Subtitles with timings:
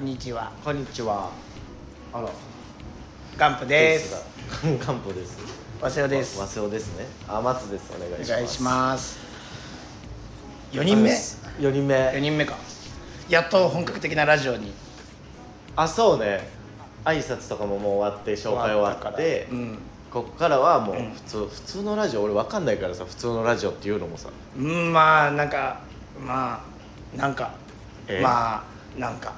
[0.00, 0.50] んにちは。
[0.64, 1.30] こんにちは。
[2.12, 2.30] あら。
[3.36, 4.24] ガンプです。
[4.80, 5.36] ガンポです。
[5.78, 6.40] わせおです。
[6.40, 7.06] わせおですね。
[7.28, 7.92] あ松です。
[7.94, 8.32] お願いします。
[8.32, 9.18] お願いします。
[10.72, 11.10] 4人目。
[11.10, 11.94] 4人目。
[11.94, 12.56] 4人目か。
[13.28, 14.72] やっと本格的なラジオに。
[15.76, 16.48] あそうね。
[17.04, 19.48] 挨拶とかももう終わって紹介終わって。
[19.50, 19.78] うん、
[20.10, 21.12] こっからはもううん。
[21.12, 22.22] 普通、普通のラジオ。
[22.22, 24.30] 俺わかんないからさ普通のラジオっていうのもさ。
[24.56, 25.80] うん、まあなんか
[26.18, 26.64] ま
[27.14, 27.50] あなんか。
[28.08, 28.64] えま
[28.96, 29.34] あなんか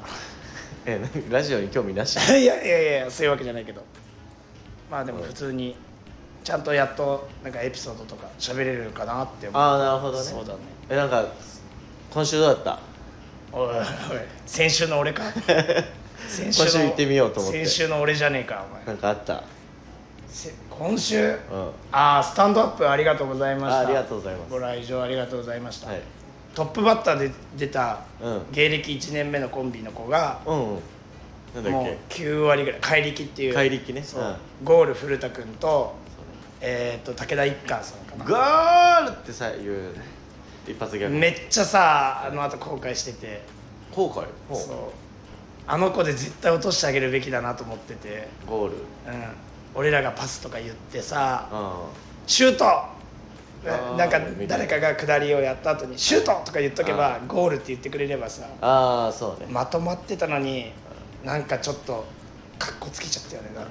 [0.87, 2.17] え何ラジオに興味なし？
[2.39, 3.83] いやいやいやそういうわけじゃないけど。
[4.91, 5.77] まあでも普通に
[6.45, 9.63] ちゃんとやっとなんかエピソードとか喋れるかなって思う。
[9.63, 10.25] ああなるほどね。
[10.25, 10.59] そうだね。
[10.91, 11.25] えなんか
[12.13, 12.79] 今週どうだった？
[13.53, 13.85] おいおい
[14.47, 15.23] 先週の俺か。
[16.29, 17.65] 先今週行ってみようと思って。
[17.65, 18.85] 先週の俺じゃねえかお前。
[18.87, 19.43] なんかあった？
[20.29, 21.25] せ今週？
[21.29, 21.35] うん。
[21.93, 23.77] ああスタンドアップありがとうございました。
[23.79, 24.51] あありがとうございます。
[24.51, 26.01] ご来場ありがとうございました、はい
[26.55, 28.43] トップバッターで出たうん。
[28.53, 30.81] 芸歴1年目のコンビの子がうんうん。
[31.55, 34.03] なんだっもうけ9割ぐらい怪力っていう怪力ね。
[34.03, 34.37] そううん。
[34.65, 35.95] ゴール古田君と,、
[36.61, 38.25] えー、と武田一貫さんかな。
[38.25, 40.05] ゴールってさ言うね
[40.69, 41.17] 一発ギャグ。
[41.17, 43.43] めっちゃさあの後後悔してて。
[43.95, 44.27] 後悔？
[44.49, 44.57] ほう。
[44.57, 44.77] そう。
[45.67, 48.75] あの子で絶対落としてあげるべきだなと思ってて、ゴール。
[48.75, 48.83] うん、
[49.75, 51.87] 俺らがパスとか言ってさあ
[52.27, 52.85] シュートー
[53.65, 59.47] なんか誰かが下りをやった後にシュートとか言っとけばゴールって言ってくれればさああそうね。
[59.49, 60.73] まとまってたのに
[61.25, 62.05] なんかちょっと
[62.59, 63.71] かっこつけちゃったよねなんか。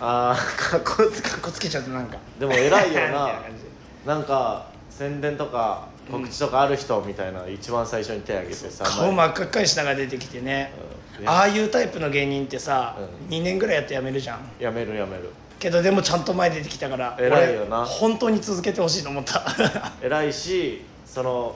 [0.00, 2.18] ああかっこつかっこつけちゃってなんか。
[2.38, 3.40] でも偉いよな。
[4.06, 10.72] なんか宣伝とか告知とかある人みたいな一番最初に手挙げてさ顔真っ赤っかにしながら出てきてね、
[11.20, 11.28] うん。
[11.28, 12.96] ああいうタイプの芸人ってさ、
[13.28, 14.40] う2年ぐらいやって辞めるじゃん。
[14.60, 17.80] やめるやめるけどでもちゃんと前出てきたから偉いよな。
[17.80, 19.44] 俺本当に続けてほしいと思った。
[20.02, 21.54] 偉いしその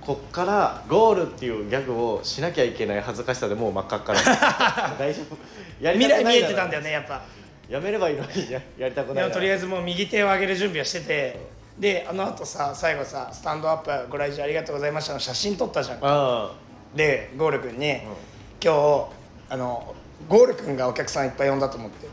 [0.00, 4.20] こっからゴールっていうギャグをしなきゃいけない恥ずかしさでもう真っ赤っかな
[4.98, 5.36] 大丈夫。
[5.80, 7.22] やり未来たくないなら見えてたんだよねやっぱ。
[7.68, 11.40] やめればいいのにややりたくでないなもとりあえずもう右手を上げる準備はしてて
[11.78, 15.98] であのあとさ最後さ「スタンドアップご来場ありがとうございました」の写真撮ったじゃん。
[16.02, 16.50] あ
[16.94, 17.98] でゴール君に、うん。
[18.62, 19.06] 今日
[19.48, 19.94] あの
[20.28, 22.06] ゴール君がお客さんいっぱい呼んだと思って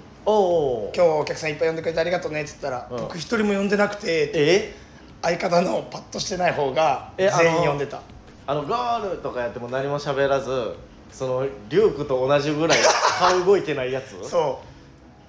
[0.96, 2.98] 今日お客さんいっぱい呼んでくれてありがとうねっつったら、うん。
[2.98, 4.76] 僕一人も呼んでなくてえ？
[5.22, 8.02] 相方のパッとしてない方が全員呼んでた。
[8.48, 10.76] あのゴールとかやっても何も喋らず
[11.12, 12.80] そのリュウクと同じぐらい
[13.20, 14.30] 顔動いてないやつ？
[14.30, 14.62] そ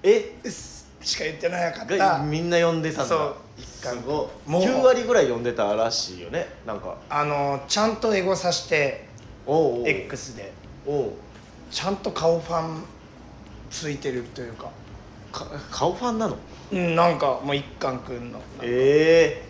[0.03, 0.35] え？
[0.43, 0.49] う
[1.03, 2.23] しか言ってなかっがた。
[2.23, 3.05] みんな呼んでたんだ。
[3.05, 3.35] そう。
[3.61, 4.49] すごい。
[4.49, 4.61] もう。
[4.63, 6.47] 9割ぐらい呼んでたらしいよね。
[6.65, 6.95] なんか。
[7.09, 9.05] あのちゃんとエゴさして
[9.45, 9.89] おうおう。
[9.89, 10.51] X で。
[10.85, 11.11] おう。
[11.71, 12.83] ちゃんと顔ファン
[13.71, 14.71] ついてるというかか
[15.71, 16.37] 顔ファンなの？
[16.71, 19.43] うんなんかもう一貫くんのえ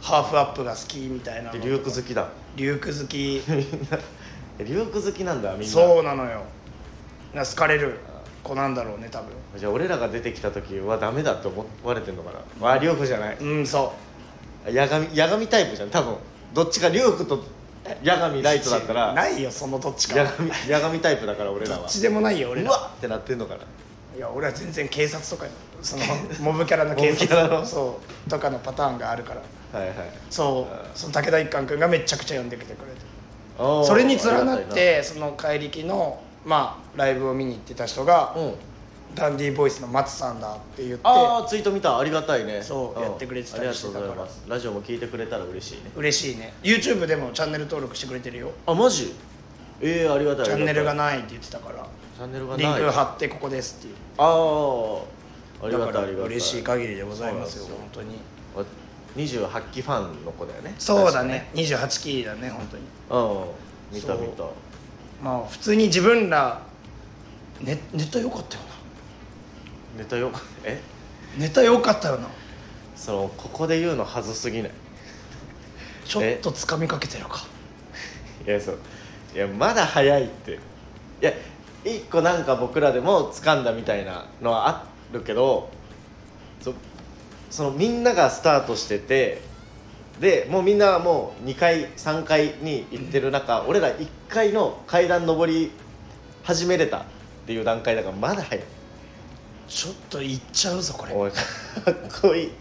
[0.00, 2.28] ハーフアップが好きみたいなリュウク好きだ。
[2.56, 3.42] リュウク好き。
[3.48, 3.98] みんな
[4.58, 5.66] えリュウク好きなんだみんな。
[5.66, 6.42] そうなのよ。
[7.34, 7.98] な好かれる。
[8.44, 9.28] 子なんだろうね多分。
[9.56, 12.30] じゃあ俺らが出てきた時はダメだって思われてんのか
[12.60, 12.66] な？
[12.66, 13.36] わあリュウクじゃない。
[13.38, 13.92] うんそ
[14.64, 16.16] 八神八神タイプじゃん多分。
[16.54, 17.42] どっちかリュウクと
[18.04, 19.14] 八神うライトだったら。
[19.14, 21.80] ないよそのどっちか八神タイプだから俺らは。
[21.80, 22.70] どっちでもないよ俺ら。
[22.70, 23.60] うわってなってんのかな
[24.18, 26.02] いや俺は全然警察とかよその
[26.42, 29.42] モブキャラの警察そうとかのパターンがあるから。
[29.78, 29.96] はいはい。
[30.28, 33.86] そうその武田一貫君がめちゃくちゃ呼んできてくれて。
[33.86, 38.54] それに連なってその怪力のまあライブを見に行ってた人がうん。
[39.14, 41.96] ダンディーボイスの松さんだって言ってああツイート見た。
[41.96, 42.60] ありがたいね。
[42.60, 43.02] そううん。
[43.04, 44.04] やってくれてたりしてたから。
[44.10, 44.42] ありがとうございます。
[44.48, 45.92] ラジオも聞いてくれたら嬉しいね。
[45.94, 46.54] 嬉しいね。
[46.64, 48.50] YouTube でもチャンネル登録してくれてるよ。
[48.66, 49.14] あマジ？
[49.80, 51.86] ええありがたいチャンネルがなないって言ってたから
[52.18, 52.66] チャンネルがない。
[52.66, 53.94] リンク貼ってここですっていう。
[54.18, 55.04] あ
[55.62, 56.26] あありがたいありがたい。
[56.26, 58.16] 嬉しい限りでございますよ本当に。
[58.56, 58.64] あ
[59.16, 60.74] 28期ファンの子だよね。
[60.80, 61.48] そうだね。
[61.54, 62.82] 28期だね本当に。
[63.10, 64.42] うん見た見た。
[65.22, 66.60] まあ普通に自分ら
[67.60, 68.62] ネネタ良かったよ
[69.96, 70.32] ネタよ
[70.64, 70.80] え？
[71.38, 72.26] なネタ良かったよな。
[72.96, 74.72] そのここで言うのはずすぎない。
[76.04, 77.46] ちょっとつかみかけてるか。
[78.44, 78.78] いやそう。
[79.36, 80.54] いやまだ早いって。
[80.54, 80.56] い
[81.20, 81.32] や
[81.96, 85.70] 一個なんか僕らでも掴んだみたいなのはあるけど
[86.60, 86.74] そ
[87.50, 89.40] そのみんながスタートしてて
[90.20, 95.70] でもうみんなもう2階3階に行ってる中、俺ら1階の階段上り
[96.42, 97.02] 始めれたっ
[97.46, 98.64] ていう段階だからまだ早い
[99.68, 101.14] ちょっといっちゃうぞこれ。
[101.14, 101.40] おいか
[101.90, 102.52] っこいい。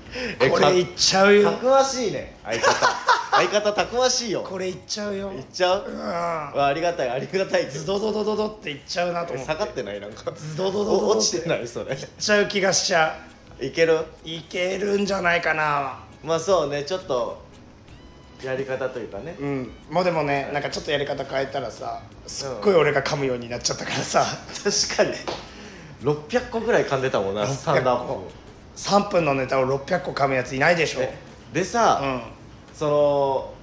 [0.41, 1.51] えかこれいっちゃうよ。
[1.51, 2.37] たくましいね。
[2.43, 2.87] 相方。
[3.31, 4.41] 相方たくましいよ。
[4.41, 5.31] これいっちゃうよ。
[5.31, 5.85] いっちゃう？
[5.89, 5.99] うん。
[5.99, 7.69] わありがたいありがたい。
[7.69, 9.99] ズドドドドドっていっちゃうなと思って下がってない？
[10.01, 10.31] なんか。
[10.35, 11.95] ズドドドドドお落ちてないそれ。
[11.95, 13.17] いっちゃう気がしちゃ
[13.61, 13.95] いける？
[13.95, 15.99] ういけるんじゃないかな。
[16.23, 16.83] まあそうね。
[16.83, 17.41] ちょっと
[18.43, 19.35] やり方というかね。
[19.39, 19.71] うん。
[19.89, 24.25] もうでもねなんかちょっとやり方変えたらさすっごい俺が噛むようになっちゃったからさ。
[24.63, 25.13] 確かに
[26.03, 28.23] 600個ぐらい噛んでたもんなスタンドアップも
[28.75, 30.99] 3分のネタを600個噛むやついないでしょ。
[31.01, 31.17] え
[31.53, 32.21] でさ、うん。
[32.73, 33.53] その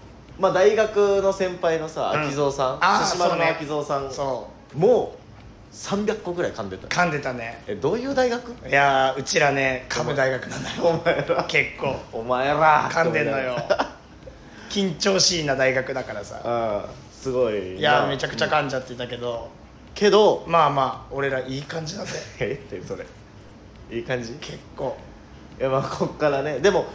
[0.41, 2.27] まあ大学の先輩のさうん。
[2.27, 7.63] 秋蔵さん、あー寿司丸の秋蔵さんそもう300個ぐらい噛んでたう噛んでたね。
[7.69, 8.69] えどういう大学？
[8.69, 11.45] いやーうちらね噛む大学なんだよお前ら。
[11.45, 11.97] 結構。
[12.13, 13.57] お前ら噛んでんのよ。
[14.71, 16.41] 緊張しいな大学だからさ。
[16.45, 17.79] あすごい。
[17.79, 19.49] いやめちゃくちゃ噛んじゃってたけど
[19.95, 22.53] けどまあまあ俺らいい感じだぜ え？
[22.53, 23.05] ってそれ？
[23.97, 24.33] いい感じ？
[24.33, 24.97] い結構。
[25.59, 26.59] やまあこっからね。
[26.59, 26.87] でも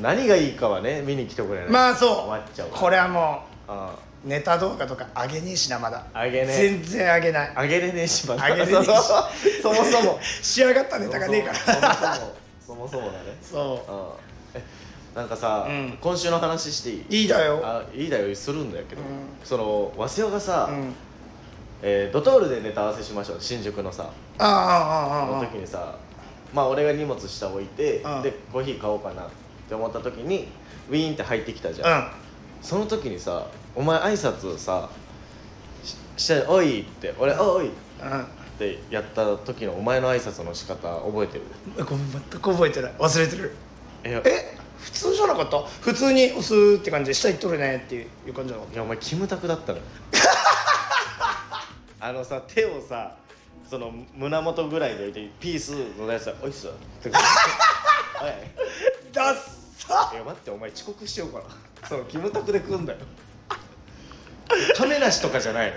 [0.00, 2.08] 何がいいかはね見に来てくれないまあそう。
[2.10, 3.94] 終わっちゃうこれはもあ
[4.24, 6.04] うネタ動画とか上げねえしなまだ。
[6.14, 6.52] 上げね。
[6.52, 7.52] え全然上げない。
[7.56, 8.44] あげれねえしまだ。
[8.44, 8.86] あげれねえし。
[9.62, 10.18] そもそも。
[10.42, 11.94] 仕上がったネタがねえから。
[12.04, 12.34] そもそも。
[12.66, 13.36] そもそもだね。
[13.42, 13.84] そ
[14.54, 14.56] う。
[14.58, 14.62] んえ
[15.16, 15.98] なんかさ、うん。
[16.00, 17.00] 今週の話していい？
[17.00, 17.60] ういいだよ。
[17.64, 18.32] あいいだよ。
[18.36, 19.06] するんだけど、うん。
[19.42, 20.94] その早稲がさ、うん
[21.82, 23.36] えードトールでネタ合わせしましょう。
[23.40, 24.10] 新宿のさ。
[24.38, 25.96] ああああああの時にさ
[26.52, 28.22] まあ俺が荷物下置いて、うん。
[28.22, 29.26] でコーヒー買おうかなっ
[29.68, 30.48] て思った時に
[30.88, 32.08] ウィーンって入ってきたじゃん、うん。
[32.62, 34.88] その時にさお前挨拶さ
[35.82, 37.70] しして「おい」って俺「おい」っ
[38.02, 38.26] うん。
[38.58, 41.84] てやった時のお前の挨拶の仕方覚えてる？
[41.86, 42.92] ごめん全く覚えてない。
[42.98, 43.54] 忘れてる。
[44.04, 45.60] ええ普通じゃなかった？
[45.80, 49.84] 普通に「押す」って感じで下行っとるねっていう感じじゃなかっいやお前キムタクだったのよ
[52.00, 53.16] あのさ手をさ
[53.68, 56.70] その胸元ぐらいで置いてピースのやつは「おいっす」っ
[57.02, 57.12] ておい。
[59.12, 59.36] たダッ
[59.78, 60.10] サ！
[60.12, 61.38] いや待ってお前遅刻しようか
[61.82, 61.88] な。
[61.88, 62.98] そうキムタクで来んだよ。
[64.76, 65.76] 亀梨とかじゃないの。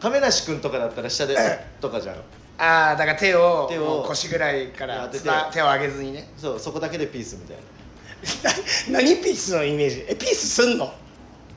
[0.00, 1.36] 亀梨君とかだったら下で
[1.80, 2.16] とかじゃん。
[2.58, 5.30] ああだから手を手を腰ぐらいから当てて。
[5.52, 6.28] 手を上げずにね。
[6.36, 7.62] そうそこだけでピースみたいな。
[9.00, 10.04] 何ピースのイメージ？
[10.08, 10.92] えピースすんの？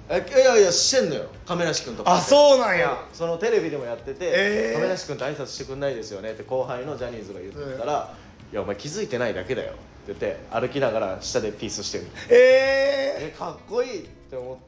[0.09, 1.25] えいやいやしてんのよ。
[1.45, 2.13] 亀梨君とか。
[2.13, 3.05] あそうなんや。
[3.13, 4.79] そのテレビでもやってて、えー。
[4.79, 6.31] 亀梨君と挨拶してくんないですよね。
[6.31, 8.13] って後輩のジャニーズが言ったら、
[8.51, 9.71] いやお前気づいてないだけだよ。
[9.71, 12.05] って言って歩きながら下でピースしてる。
[12.29, 14.03] ええかっこいい。
[14.03, 14.59] って思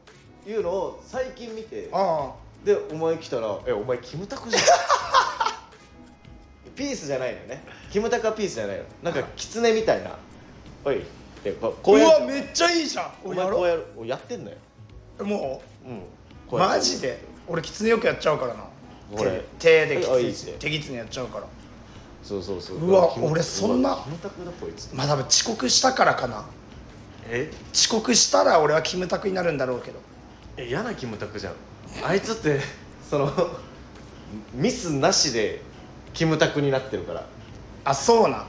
[0.47, 2.31] ういうのを最近見てえあ。
[2.63, 4.63] でお前来たら「えお前キムタクじゃん」
[6.75, 7.63] ピースじゃないのよね。
[7.91, 8.83] キムタクはピースじゃないの。
[9.03, 10.11] なんかキツネみたいな
[10.83, 11.03] 「おい」っ
[11.43, 13.11] てこうあこうやるうわめっちゃいいじゃん。
[13.23, 13.85] お俺やろ前こうやる。
[13.97, 14.57] おやってんのよ
[15.23, 16.01] もうんう
[16.49, 17.19] こうやってマジで？
[17.47, 18.63] 俺キツネよくやっちゃうからな。
[19.15, 19.43] これ。
[19.59, 20.53] 手手であいいっすね。
[20.53, 21.47] キツネ手キツネやっちゃうから。
[22.23, 22.77] そうそうそう。
[22.77, 24.93] うわ俺そんなうわキムタクだこいつ。
[24.93, 26.45] まあ多分遅刻したからかな。
[27.29, 27.51] え？
[27.73, 29.99] 遅刻したら俺はキムタクになるんだろうけど。
[30.57, 31.53] え嫌なキムタクじゃん。
[32.03, 32.59] あいつって
[33.09, 33.31] その
[34.53, 35.61] ミスなしで
[36.13, 37.25] キムタクになってるから。
[37.83, 38.45] あそうなん。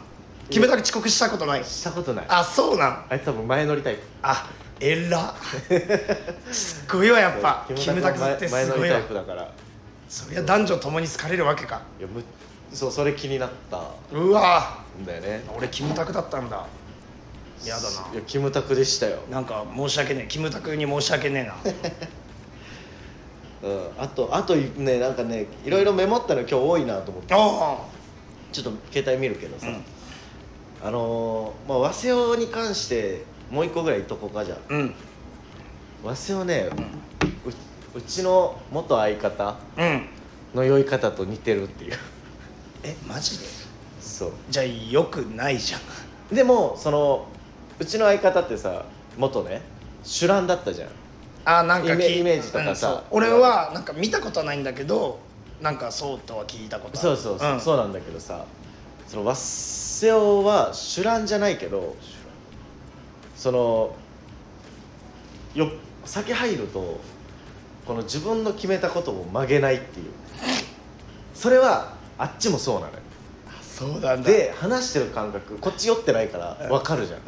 [0.48, 1.64] キムタク遅刻したことない。
[1.64, 2.26] したことない。
[2.28, 3.06] あそうなん。
[3.10, 4.02] あいつ多分前乗りタイプ。
[4.22, 4.48] あ
[4.80, 5.34] えら
[6.52, 7.66] すっごいわやっぱ。
[7.74, 8.98] キムタクってすごいわ。
[8.98, 9.42] イプだから。
[9.42, 9.48] い
[10.08, 11.82] そりゃ男女ともに好かれるわけか。
[11.98, 12.22] やむ
[12.72, 13.80] そうそれ気になった。
[14.12, 14.78] うわ。
[15.00, 15.44] んだよね。
[15.56, 16.66] 俺キムタクだったんだ。
[17.64, 20.26] やだいやキムタクでしたよ、ななんか申し訳ねえ。
[20.28, 21.56] キムタクに申し訳ねえな。
[23.62, 27.34] うん、あとあとねなんかねいろいろメモったの今日多いなと思って。
[27.34, 27.78] あ
[28.52, 29.84] ちょっと携帯見るけどさ、うん。
[30.84, 34.58] あのー、まあ早稲に関してもう一個ぐらい言っとこうかじゃあ。
[34.58, 34.94] あうん。
[36.02, 36.68] 早稲はね、
[37.94, 40.08] ううちの元相方うん。
[40.54, 41.94] の酔い方と似てるっていう。
[42.82, 43.44] えマジで？
[44.00, 44.32] そう。
[44.48, 46.34] じゃあよくないじゃん。
[46.34, 47.26] でもその
[47.78, 48.84] うちの相方ってさ
[49.16, 49.62] 元ね
[50.02, 50.88] 主乱だったじゃん。
[51.44, 52.68] あなんかイメ聞いイメージとかさ。
[52.70, 53.04] うんそう。
[53.10, 55.18] 俺はなんか見たことはないんだけど
[55.60, 57.08] なんかそうとは聞いたことある。
[57.08, 57.60] そうそうそう、ん。
[57.60, 58.44] そうなんだけどさ
[59.06, 61.94] そのワッセオは主乱じゃないけど
[63.36, 63.94] その
[65.54, 65.70] よ
[66.04, 67.00] 酒入ると
[67.86, 70.06] この自分の決めたことを曲げないっていう。
[71.34, 72.98] それはあっちもそうなのよ。
[73.60, 74.30] そうなんだ。
[74.30, 76.68] で話してる感覚こっち酔ってないからうん。
[76.70, 77.20] 分かるじゃん。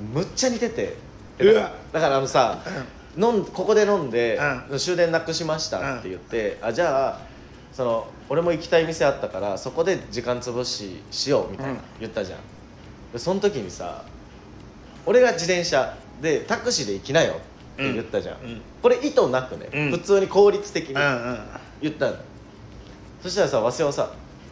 [0.00, 0.06] うん。
[0.14, 0.96] むっちゃ似てて
[1.38, 1.72] うわ。
[1.92, 2.58] だからあのさ、
[3.16, 4.38] 飲んここで飲んで、
[4.70, 7.20] う終電なくしましたって言って、あじゃあ
[7.72, 11.78] その俺も行きたい店あったからそこで時間潰ししようみたいな、うん。
[12.00, 12.38] 言ったじゃん。
[13.12, 14.04] でその時にさ
[15.06, 17.36] 俺が自転車でタクシーで行きなよっ
[17.76, 18.50] て言ったじゃん、うん。
[18.50, 19.90] うんこれ意図なくね、うん。
[19.92, 21.38] 普通に効率的にうんうん
[21.80, 22.16] 言ったの、
[23.22, 24.10] そしたらさ早稲はさ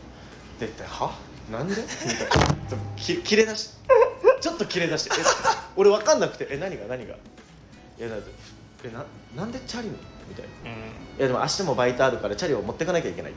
[0.58, 1.14] 「でっては？
[1.50, 2.26] なんで?」みたいな。
[2.26, 3.70] ちょっとき 切れ出し
[4.40, 5.10] ちょっと切れ出して。
[5.12, 5.22] え
[5.76, 6.86] 俺分かんなくて「え何が？
[6.88, 7.14] 何が?」
[7.98, 8.30] いやだって
[8.84, 9.04] えな
[9.36, 10.74] なんでチャリみたいな「い
[11.18, 13.32] やでも明日もバイトあるからチャリを持ってかなきゃいけない」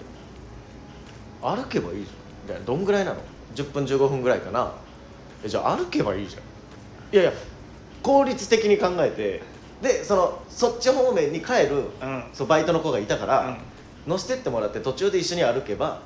[1.42, 1.48] と。
[1.48, 2.16] 歩けばいいじゃん。
[2.48, 2.66] みたいな。
[2.66, 3.18] どんぐらいなの
[3.56, 4.72] ？10分15分ぐらいかな。
[5.44, 6.42] えじゃあ歩けばいいじゃん
[7.12, 7.34] いやいや
[8.04, 9.42] 効率的に考えて
[9.82, 12.24] でそのそっち方面に帰る、うん。
[12.34, 13.58] そうバイトの子がいたから、うん。
[14.08, 16.02] 乗せてってもらって途中で一緒に歩けば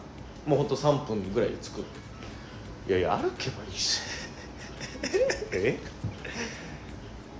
[0.46, 1.79] もうほんと3分ぐらいで着く。
[2.89, 4.00] いやいや歩けばいいし。
[5.51, 5.77] え？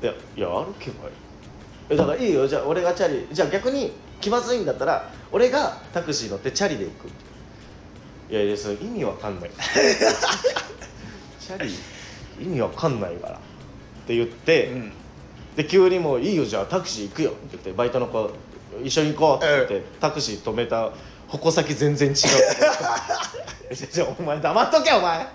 [0.02, 1.14] いやいや歩けばいい。
[1.90, 2.48] えだからいいよ。
[2.48, 7.08] じゃあ俺がチャリじゃあ逆に気まずいんだったら俺がタクシー乗ってチャリで行く。
[8.32, 9.52] いやいやそれ意味わかんない。
[11.40, 11.74] チャリ
[12.40, 13.40] 意味わかんないから
[14.10, 14.92] って言って、うん。
[15.56, 18.32] で急にもう「いいよじゃあタクシー行くよ」って言ってバイトの子
[18.84, 20.92] 一緒に行こうって言って、タクシー止めた
[21.28, 22.16] 矛先全然違う。
[24.20, 25.20] お前黙っとけお前。
[25.20, 25.28] 違う。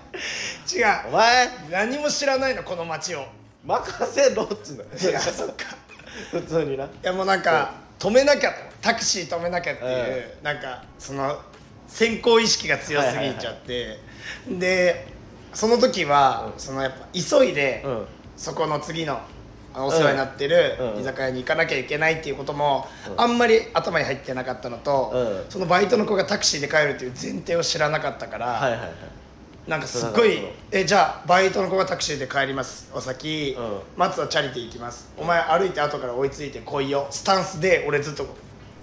[1.07, 1.49] お前。
[1.69, 3.21] 何も知らないのこの街を。
[3.21, 3.25] い
[3.65, 5.75] 任せろっつうんだよやそっか。
[6.31, 6.85] 普通にな。
[6.85, 8.57] いやもうなんか止めなきゃと。
[8.81, 11.39] タクシー止めなきゃっていう、えなんかその
[11.87, 13.99] 先行意識が強すぎちゃって、
[14.49, 15.07] で
[15.53, 16.59] その時は、うん。
[16.59, 19.19] そのやっぱ急いで、うんそこの次の
[19.75, 21.01] あのお世話になってるうん。
[21.01, 23.21] 居酒屋に行かなきゃいけないっていうことも、うん。
[23.21, 25.51] あんまり頭に入ってなかったのと、うん。
[25.51, 28.91] そのバイトの子がタクシーで帰るっていう前提を知らなかったから、はいはいはい。
[29.67, 33.79] なんかすっごいだから「えじゃあバイトの子がタクシーで帰りますお先、うん。
[33.97, 35.09] 松はチャリで行きます。
[35.17, 38.31] お前歩いて後から追いついて来いよ」スタンスで俺ずっと考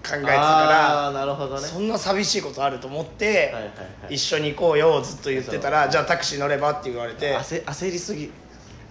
[0.02, 1.62] えてたかああなるほどね。
[1.62, 3.60] らそんな寂しいことあると思って、はいはいは
[4.10, 4.14] い。
[4.14, 7.34] 一緒に行こうよずっと言ってたら「じゃあタクシー乗れば」って言われて。
[7.36, 8.30] 焦焦りすぎ。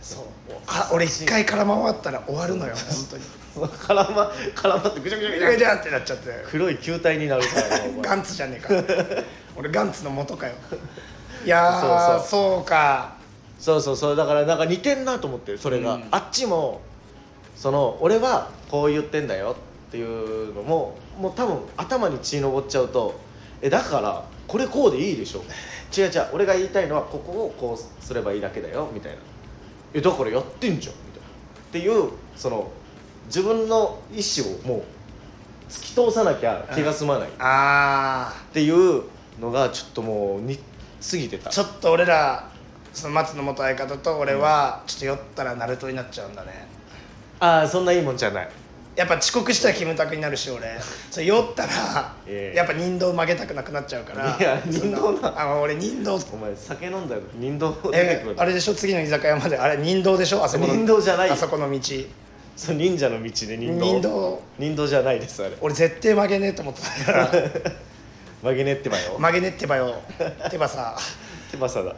[0.01, 0.25] そう
[0.73, 3.23] あ俺一回空回ったら終わるのよ本当に。
[3.67, 5.75] 絡ま絡まってぐちゃぐちゃぐちゃ。
[5.75, 6.29] ってなっちゃって。
[6.49, 8.69] 黒い球体になるからガンツじゃねえか。
[9.57, 10.53] 俺ガンツの元かよ。
[11.45, 12.63] いやーそうそう。
[12.63, 13.15] か。
[13.59, 14.15] そうそうそう。
[14.15, 16.07] だからなんか似てんなと思ってそれが、うん。
[16.09, 16.79] あっちも
[17.57, 19.57] その俺はこう言ってんだよ
[19.89, 23.19] っていうのももう多分頭に血昇っちゃうと
[23.61, 25.43] えだからこれこうでいいでしょ。
[25.95, 29.17] 違う違う俺が言いたいのはここをこうすればいいだけだよみたいな
[29.93, 30.95] えだからやってんじゃん。
[30.95, 31.31] みたいなっ
[31.71, 32.71] ていうその
[33.27, 34.83] 自分の意思をもう
[35.69, 37.29] 突き通さなきゃ気が済まない。
[37.29, 39.03] っあていう
[39.39, 40.59] のがちょっともう似
[40.99, 41.49] すぎてた。
[41.49, 42.49] ーちょっと俺ら
[42.93, 46.67] その松の元相方と俺はちょっと酔ったらナルトになっちゃうんだね。
[47.39, 48.49] ああそんないいもんじゃない
[48.95, 50.77] やっぱ遅刻したらキムタクになるし俺。
[51.09, 52.57] それ酔ったらええ。
[52.57, 54.37] やっぱ人道曲げたくなくなっちゃうから。
[54.37, 56.19] いや人道なあ俺人道。
[56.33, 58.75] お前酒飲んだら人道出てくるえあれでしょ？
[58.75, 59.57] 次の居酒屋まで。
[59.57, 60.43] あれ人道でしょ？
[60.43, 61.27] あそこの人道じゃない。
[61.29, 61.79] よあそこの道。
[62.57, 63.85] そう忍者の道で人道。
[63.85, 64.41] 人道。
[64.59, 65.55] 人道じゃないですあれ。
[65.61, 67.31] 俺絶対曲げねえと思ってたから。
[68.43, 69.13] 曲げねってばよ。
[69.19, 70.01] 曲げねってばよ。
[70.49, 70.97] てばさ
[71.51, 71.95] 手羽さだ。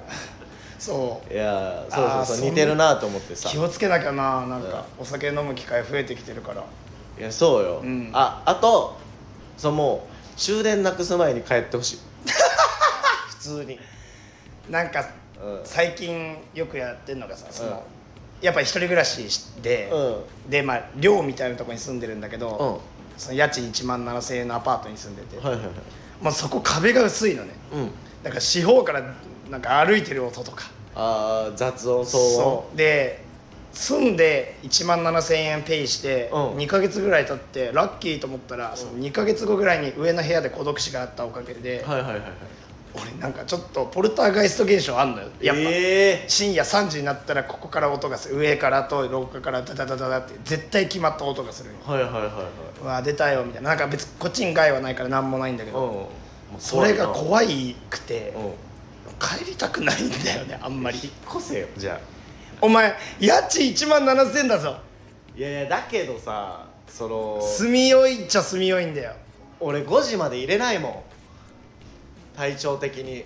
[0.77, 1.33] そう。
[1.33, 2.49] いやーそうそうそう。
[2.49, 3.49] 似てるなと思ってさ。
[3.49, 4.85] 気をつけなきゃななんか。
[4.99, 6.63] お酒飲む機会増えてきてるから
[7.17, 8.09] いやそうよ、うん。
[8.13, 8.97] ああと
[9.57, 11.99] そのもう終電なくす前に帰ってほしい。
[13.29, 13.79] 普通に。
[14.69, 15.05] なんか
[15.41, 15.61] うん。
[15.63, 17.77] 最近よくやってんのがさその、うん。
[18.41, 19.27] やっぱ一人暮らし
[19.61, 23.19] で、うでまあ寮みたいなところに住んでるんだけど、うん。
[23.19, 25.73] その家賃1万7000円のアパートに住んでて、はいはいはい
[26.21, 27.53] まあ、そこ壁が薄いのね。
[27.73, 27.91] うん。
[28.23, 29.03] だから四方から
[29.49, 30.71] なんか歩いてる音とか。
[30.95, 32.05] ああ雑音騒音。
[32.05, 32.77] そう。
[32.77, 33.22] で
[33.73, 36.39] 住んで1万7000円ペイしてうん。
[36.57, 42.31] 2ヶ月ぐらい経ってラッキーと思ったらその2ヶ月後ぐらいに上の部屋で孤独死があったおかげで、はいはいはいはい。
[42.95, 45.27] 俺なんかちょっとポルターガイスト現象あんのよ。
[45.41, 51.71] やっぱ、え深夜3時になったらここから音がする上からと廊下からダダダダダって絶対決まった音がする。
[51.83, 52.31] はいはいはいはい。
[52.81, 53.69] うわ出たよみたいな。
[53.69, 55.93] なんか別にこっちに害はないから何もないんだけど、うん。
[55.93, 56.09] も
[56.59, 59.39] うそれがい怖いくてなうん。
[59.39, 60.99] 帰りたくないんだよねあんまり。
[61.01, 62.13] 引っ越せよじゃあ
[62.61, 64.77] お前家賃1万7000円だぞ。
[65.35, 69.13] いやいやだけどさその住みよいっちゃ住みよいんだよ。
[69.59, 72.37] 俺5時まで入れないもん。
[72.37, 73.25] 体調的に。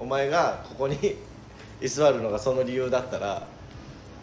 [0.00, 0.96] お前がここに
[1.82, 3.48] 居座るのがその理由だったら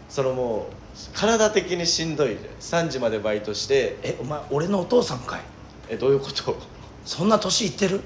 [0.07, 2.85] そのもう体的にしんどいじゃん。
[2.85, 5.41] 3時までバイトしてえお前俺のお父さんかい。
[5.89, 6.57] えどういうこと？
[7.03, 7.99] そんな年いってる？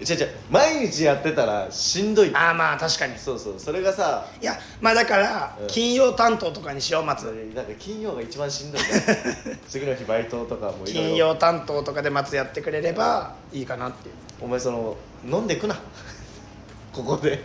[0.00, 2.34] 違う違う毎日やってたらしんどい。
[2.34, 3.16] ああまあ確かに。
[3.16, 5.66] そうそうそれがさいやまあだからうん。
[5.68, 7.24] 金曜担当とかにしよう松
[7.54, 8.80] なんか金曜が一番しんどい
[9.68, 11.00] 次の日バイトとかもいろいろ。
[11.08, 14.14] 金曜担当とかで松やってくれればいいかなっていう。
[14.40, 15.76] お前その飲んでくな。
[16.92, 17.40] ここで。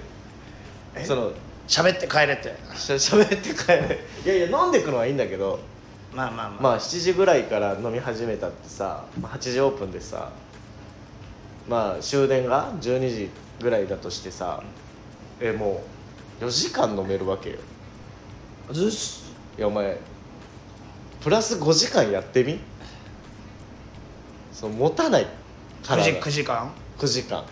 [0.95, 1.05] え？
[1.05, 1.31] その
[1.67, 2.55] 喋って帰れって。
[2.75, 3.99] しゃしゃべって帰れ。
[4.25, 5.59] いやいや飲んでくのはいいんだけど。
[6.11, 10.31] まあまあまあ、まあ7時ぐらいから飲み始めたってさ、まあ、8時オープンでさ
[11.69, 13.29] まあ終電が12時
[13.61, 14.63] ぐらいだとしてさ
[15.39, 15.83] えも
[16.41, 17.57] う4時間飲めるわけよ。
[18.71, 19.21] ずっし。
[19.57, 19.97] いやお前
[21.21, 22.59] プラス5時間やってみ？
[24.51, 25.27] そう持たない。
[25.83, 26.21] 9時体。
[26.21, 27.45] 9時間？9時間、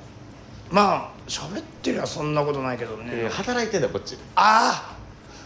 [0.72, 4.18] まあ喋ってりゃそんなことないけどね、えー働いてんだよこっち。
[4.36, 4.98] あ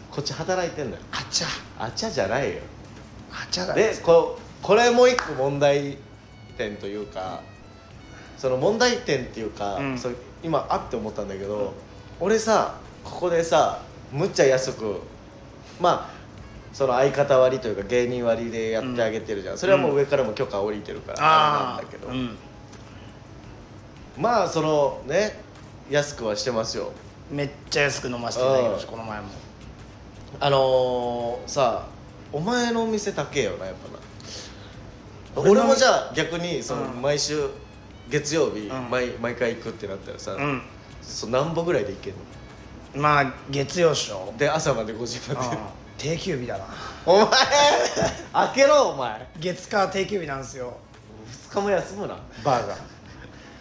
[0.10, 1.04] こっち働いてんだよ。
[1.12, 1.48] あちゃ
[1.78, 2.62] あちゃじゃないよ。
[3.32, 5.98] 8上がりでここれもう一個問題
[6.58, 7.42] 点というか
[8.42, 9.98] その問題点っていうか、うん。
[10.00, 11.76] それ今あって思ったんだけど、
[12.20, 15.00] 俺さここでさむっちゃ安く
[15.80, 16.14] まあ
[16.74, 22.12] その相方割というか芸人割でやってあげてるじゃん、それはもう上からも許可下りてるからああれなんだけど、
[24.18, 25.40] まあそのね
[25.92, 26.94] 安くはしてますよ。
[27.30, 28.98] めっちゃ安く飲ませていただきましたうん。
[28.98, 29.28] この前も。
[30.40, 31.86] あのー、さ
[32.34, 33.76] お前のお店高えよなやっ
[35.36, 35.48] ぱな。
[35.48, 37.02] 俺もじゃあ逆にそのうん。
[37.04, 37.48] 毎週
[38.12, 38.90] 月曜日、うん。
[38.92, 40.62] 毎毎回行くってなったらさ、うん。
[41.02, 42.20] そう何歩ぐらいで行けんの？
[43.02, 44.34] まあ月曜っしょ。
[44.38, 45.48] で朝まで5時まで。
[45.48, 45.58] うん。
[45.98, 46.66] 定休日だな。
[47.06, 47.28] お前
[48.34, 49.28] 開けろお前。
[49.40, 50.78] 月火定休日なんですよ。
[51.50, 52.18] 2日も休むな。
[52.44, 52.76] バーが。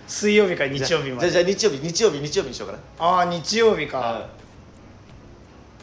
[0.07, 2.81] 水曜日から日曜日まじゃあじでゃあ日曜日日曜日日曜日にしようかな。
[2.99, 3.99] ああ日曜日か。
[3.99, 4.29] は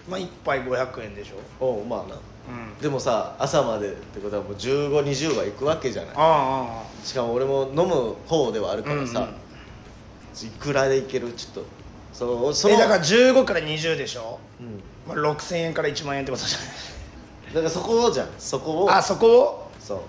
[0.09, 1.35] まあ1杯500円でしょ。
[1.65, 2.15] おうまあな
[2.47, 2.81] うん。
[2.81, 6.11] でもさ朝までってことはもう1520は行くわけじゃない。
[6.15, 10.47] あしかも俺も飲む方ではあるからさ、うんうん。
[10.47, 11.31] いくらでいける？
[11.33, 11.65] ちょっと
[12.13, 14.81] そうそのえだから15から20でしょ、うん。
[15.07, 16.57] まあ、6000円から1万円ってことじゃ
[17.53, 18.27] だからそこをじゃん。
[18.37, 18.87] そこを。
[18.87, 19.71] ないあそこを？
[19.79, 19.99] そう。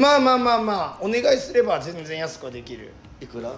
[0.00, 2.92] まあまあまあまあお願いすれば全然安くはできる。
[3.20, 3.50] いくら？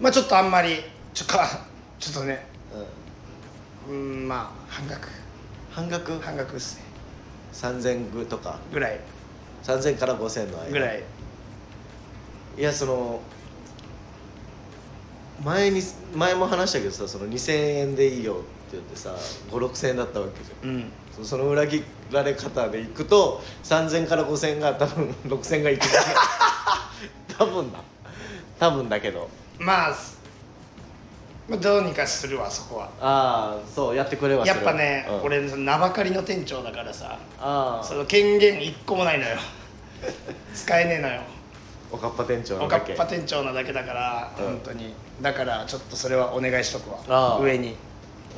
[0.00, 0.76] まあちょっとあんまり
[1.14, 1.48] ちょっとか
[1.98, 2.46] ちょっとね。
[3.88, 3.94] うん。
[3.94, 5.08] うんまあ半額
[5.78, 6.18] 半額？
[6.18, 6.82] 半額っすね。
[7.52, 8.58] 3000ぐとか？
[8.72, 8.98] ぐらい。
[9.62, 10.70] 3000から5000の間？
[10.72, 11.02] ぐらい。
[12.58, 13.20] いやその
[15.44, 15.80] 前に
[16.16, 18.42] 前も話したけどさその2000円でいいよって
[18.72, 19.14] 言ってさ
[19.52, 20.68] 56000円だったわけじゃん。
[20.68, 20.90] うん。
[21.16, 25.86] そその裏切られ方でいくと3000から5000が多分6000がいく
[27.38, 27.78] 多分な
[28.58, 29.28] 多分だけど。
[29.60, 29.94] まあ
[31.48, 32.90] まあどうにかするわそこは。
[33.00, 34.46] ああそうやってくれは。
[34.46, 35.22] やっぱね、うん。
[35.22, 39.36] 俺名ばかりの店長だからさああその権限一個もないのよ。
[40.54, 41.22] 使えねえのよ。
[41.90, 44.44] おかっぱ店長おかっぱ店長なだけだから、うん。
[44.44, 44.92] 本当に。
[45.22, 47.76] だからちょっとそれはお願いしとくああわ上に。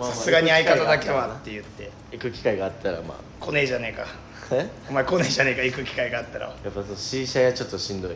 [0.01, 1.91] さすがに相方だけはって言って。
[2.13, 4.05] 行く機会があったらま来ねえじゃねえか。
[4.05, 4.71] あえ？
[4.89, 6.47] お前来ねえじゃねえか行く機会があったら。
[6.47, 8.13] やっぱそう C 社やちょっとしんどい。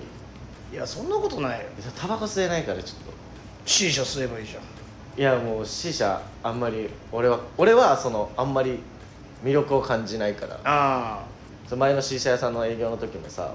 [0.73, 1.67] いやそんなことないよ。
[2.01, 3.13] タバコ吸えないからちょっと。
[3.67, 4.63] C 社吸えばいいじゃん
[5.17, 8.81] いやもう C 社あんまり俺は俺はそのあんまり
[9.45, 10.61] 魅力を感じないから。
[10.65, 11.25] あ
[11.77, 13.55] 前の C 社屋さんの営業の時もさ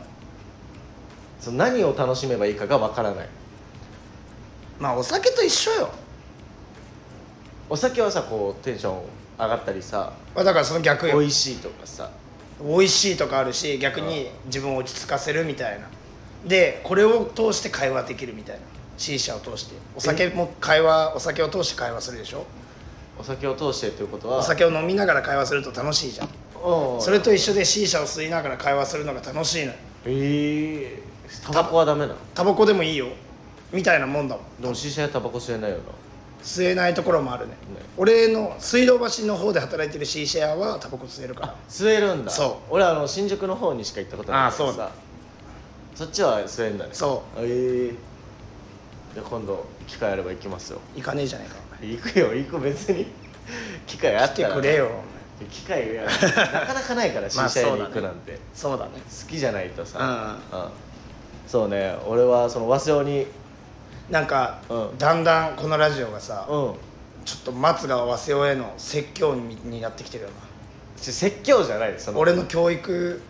[1.39, 3.25] その何を楽しめばいいかがわからない。
[3.25, 3.29] あ
[4.79, 5.89] まあお酒と一緒よ。
[7.69, 9.01] お酒はさこうテンション
[9.37, 11.19] 上がったりさまあだからその逆よ。
[11.19, 12.09] 美味しいとかさ。
[12.61, 15.87] 美味しいとかあるし逆に自分を落ち着かせるみたいな。
[16.45, 18.61] でこれを通して会話できるみたいな
[18.99, 19.75] C 社を通して。
[19.95, 22.45] お酒も会話お酒を通して会話するでしょ？
[23.17, 26.27] お酒を通してっていうことはお酒を飲みながら会話すると楽しいじゃん。
[26.27, 27.01] うん。
[27.01, 29.77] それと一緒で C 社を吸いながら会話するのが楽しいのよ。
[30.05, 31.03] ええ
[31.43, 32.15] タバコはダメなの？
[32.33, 33.07] タバコでもいいよ。
[33.71, 34.61] みたいなもんだもん。
[34.61, 35.83] でも C 社屋タバコ吸えないよな。
[36.43, 37.53] 吸えないところもあるね。
[37.97, 41.55] 俺の水道橋の方で働いてる C シェアはタバコ吸えるから。
[41.69, 42.31] 吸えるんだ。
[42.31, 42.73] そう。
[42.73, 44.91] 俺あの新宿の方にしか行ったことないからあさ
[45.95, 46.91] そっちは吸えんだね。
[46.93, 47.39] そう。
[47.39, 48.08] ええ
[49.13, 50.79] じゃあ今度機会あれば行きますよ。
[50.95, 53.07] 行かねえじゃねえか行くよ行く別に。
[53.87, 54.89] 機会あ来ったらてくれよ
[55.49, 56.03] 機会や
[56.53, 58.91] なかなかないからあ社屋に行くなんて、そうだね。
[58.95, 60.69] 好きじゃないとさ、ううん。
[61.47, 63.27] そうね俺はその早稲に。
[64.09, 64.97] なんか、うん。
[64.97, 66.73] だんだんこのラジオがさ、うん。
[67.23, 70.35] ちょっと松が早稲への説教にになってきてるよな。
[70.97, 71.93] 説教じゃない。
[71.97, 73.21] その俺の教育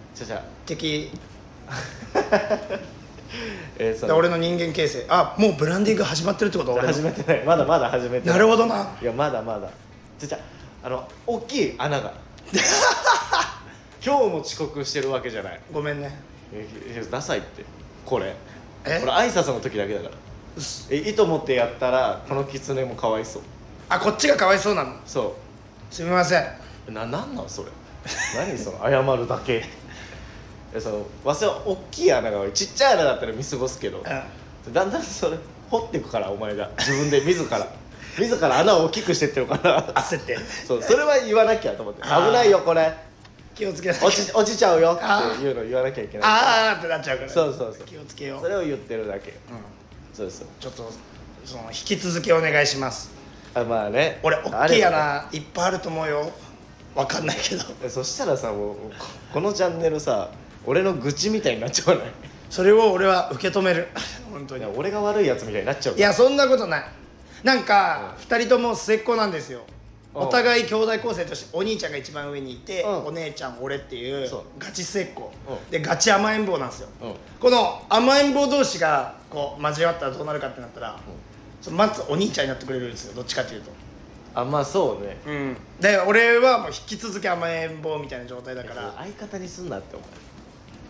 [0.65, 1.11] 的
[3.77, 5.05] えーそので俺の人間形成。
[5.09, 6.75] あもうブランディング始まってるってこと？
[6.79, 7.43] 始めてない。
[7.45, 8.37] まだまだ始めてない。
[8.37, 8.87] なるほどな。
[9.01, 9.69] いやまだまだ。
[10.17, 10.39] じゃじゃ
[10.83, 12.13] あの大きい穴が。
[14.03, 15.59] 今日も遅刻してるわけじゃない。
[15.71, 16.19] ごめんね。
[17.11, 17.63] ダサいって。
[18.05, 18.33] これ。
[18.85, 18.99] え？
[19.01, 20.11] これ挨拶の時だけだから。
[20.89, 23.41] え意図持ってやったらこの狐もかわいそう。
[23.89, 24.95] あこっちがかわいそうなの。
[25.05, 25.35] そ
[25.91, 26.45] すみません。
[26.87, 27.69] うななんなんそれ。
[28.35, 29.55] 何その謝るだけ。
[29.55, 29.63] え
[30.77, 33.99] そのわせは大きい穴が多いちっちゃい穴だったら見過ごすけど。
[33.99, 34.03] うん
[34.73, 35.37] だんだんそれ
[35.69, 37.67] 掘っていくからお前が自分で自ら。
[38.17, 39.83] 自ら穴を大きくしてってるから。
[39.93, 40.37] 焦って。
[40.67, 42.01] そうそれは言わなきゃと思って。
[42.01, 42.93] 危ないよこれ。
[43.55, 46.29] 気をつけ落ち落ちちゃうよっていうのを言わなきゃいけない。
[46.29, 47.87] あーってなっちゃうからそうそうそう。
[47.87, 48.41] 気をつけよう。
[48.41, 49.31] それを言ってるだけ。
[49.31, 49.35] うん。
[50.13, 50.91] そうですちょっと
[51.45, 53.11] その引き続きお願いします。
[53.53, 54.19] あまあね。
[54.23, 56.31] 俺大きい穴いっぱいあると思うよ。
[56.95, 57.63] わかんないけど。
[57.83, 60.29] えそしたらさもうここのチャンネルさ
[60.65, 62.07] 俺の愚痴みたいになっちゃわない？
[62.49, 63.87] それを俺は受け止める。
[64.31, 64.65] 本当に。
[64.65, 66.85] 俺が悪いやつみたいになっちゃういやそんなことない。
[67.43, 69.61] なんか、二人とも末っ子なんですよ。
[70.13, 73.05] お互い兄弟構成としてお兄ちゃんが一番上にいて、うん。
[73.05, 74.43] お姉ちゃん俺っていうそう。
[74.57, 75.71] ガチ末っ子、うん。
[75.71, 76.89] でガチ甘えん坊なんですよ。
[77.01, 77.13] うん。
[77.39, 80.99] この甘えん坊同士がこう交わったらどうなるかってなったら、
[81.61, 83.71] そのまずお兄ちゃんになってくれるんですよどっちかっていうと。
[84.33, 85.17] あまあそうね。
[85.27, 85.57] うん。
[85.79, 88.95] で俺はもう引き続き甘えん坊みたいな状態だから。
[88.97, 90.07] 相方にすんなって思う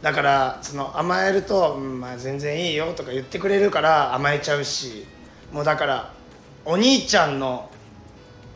[0.02, 5.06] だからその甘えると、うんまあ、全然いいよとか言ってくれるから甘えちゃうし
[5.52, 6.14] もうだから
[6.64, 7.70] お兄ちゃんの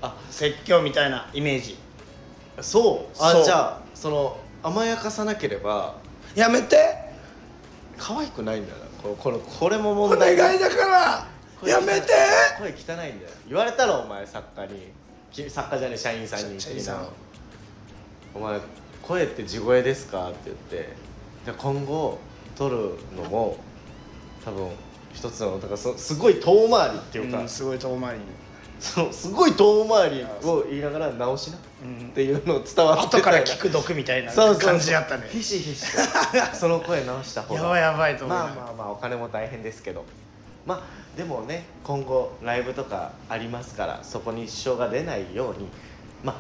[0.01, 1.77] あ説教みたいなイメージ。
[2.62, 3.23] そう？
[3.23, 3.43] あそう。
[3.45, 5.95] じゃあその甘やかさなければ
[6.36, 6.95] やめて。
[7.97, 8.86] 可愛くないんだよな。
[9.01, 11.27] このこのこれもお問願題いだから
[11.60, 12.08] 声やめて。
[12.58, 13.12] 声汚いんだよ。
[13.47, 14.91] 言われたろお前作家に。
[15.32, 17.08] き作家じゃねえ社員さんに社員さん。
[18.36, 18.60] お前
[19.01, 20.93] 声って地声ですか?」って言って
[21.45, 22.19] じゃあ今後
[22.56, 23.58] 撮るのも
[24.43, 24.69] 多分
[25.13, 28.19] 一つのだからそすごい遠回りっていうか、うんすごい遠回り。
[28.19, 28.25] に、
[28.79, 32.10] そのすごい遠回りを言いながら直しなっうん。
[32.10, 35.27] ていうのを伝わって後から聞く毒みたいな感じやったね。
[35.29, 36.01] ひしひしと。
[36.56, 37.62] その声直した方が。
[37.62, 38.38] やばいやばいと思う。
[38.38, 40.03] まあまあまあお金も大変ですけど。
[40.65, 45.67] まあでもね今後ライブとかありますからそこに支障が出ないように
[46.23, 46.36] まあ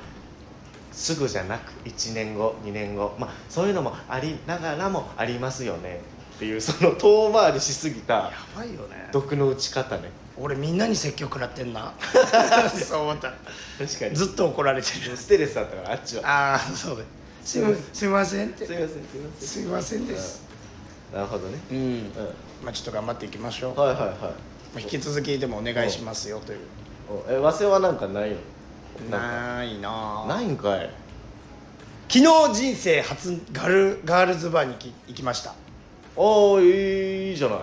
[0.93, 6.01] すぐじゃなく1年後2年後まあそういうのもありながらもありますよね。
[6.35, 9.09] っていうその遠回りしすぎたやばいよね。
[9.11, 10.09] 毒の打ち方ね。
[10.37, 11.93] 俺みんなに説教食らってんな。
[12.73, 13.33] そう思った。
[13.77, 14.15] 確かに。
[14.15, 15.15] ずっと怒られてる。
[15.15, 16.21] ステレスだったからあっちは。
[16.25, 17.03] ああそうだ
[17.43, 18.65] すいますいませんって。
[18.65, 18.95] すいませんす。
[18.95, 19.01] いま
[19.39, 20.41] せんすいませんです。
[21.13, 21.59] なるほどね。
[21.71, 21.77] うん。
[21.77, 22.11] うん。
[22.63, 24.09] まあちょっと頑張っていきましょう、はいはいはい。
[24.11, 24.27] ま
[24.77, 26.59] あ引き続きでもお願いしますよという。
[27.09, 28.37] おえ和製はなんかないの？
[29.09, 30.27] ないなあ。
[30.27, 30.89] ないんかい。
[32.09, 34.75] 昨日人生初ガルガールズバーに
[35.07, 35.53] 行きました。
[36.15, 37.57] おーいいじゃない。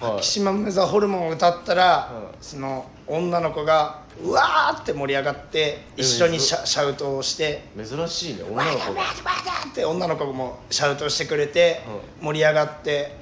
[0.00, 0.20] はい。
[0.20, 9.02] キシマムザホルモンを歌ったら、うんその女の子がうわーって盛り上がって一緒にシャシャウトをして珍しいね「わー女の子が
[9.70, 11.82] って女の子もシャウトしてくれて、
[12.22, 13.14] 盛り上がって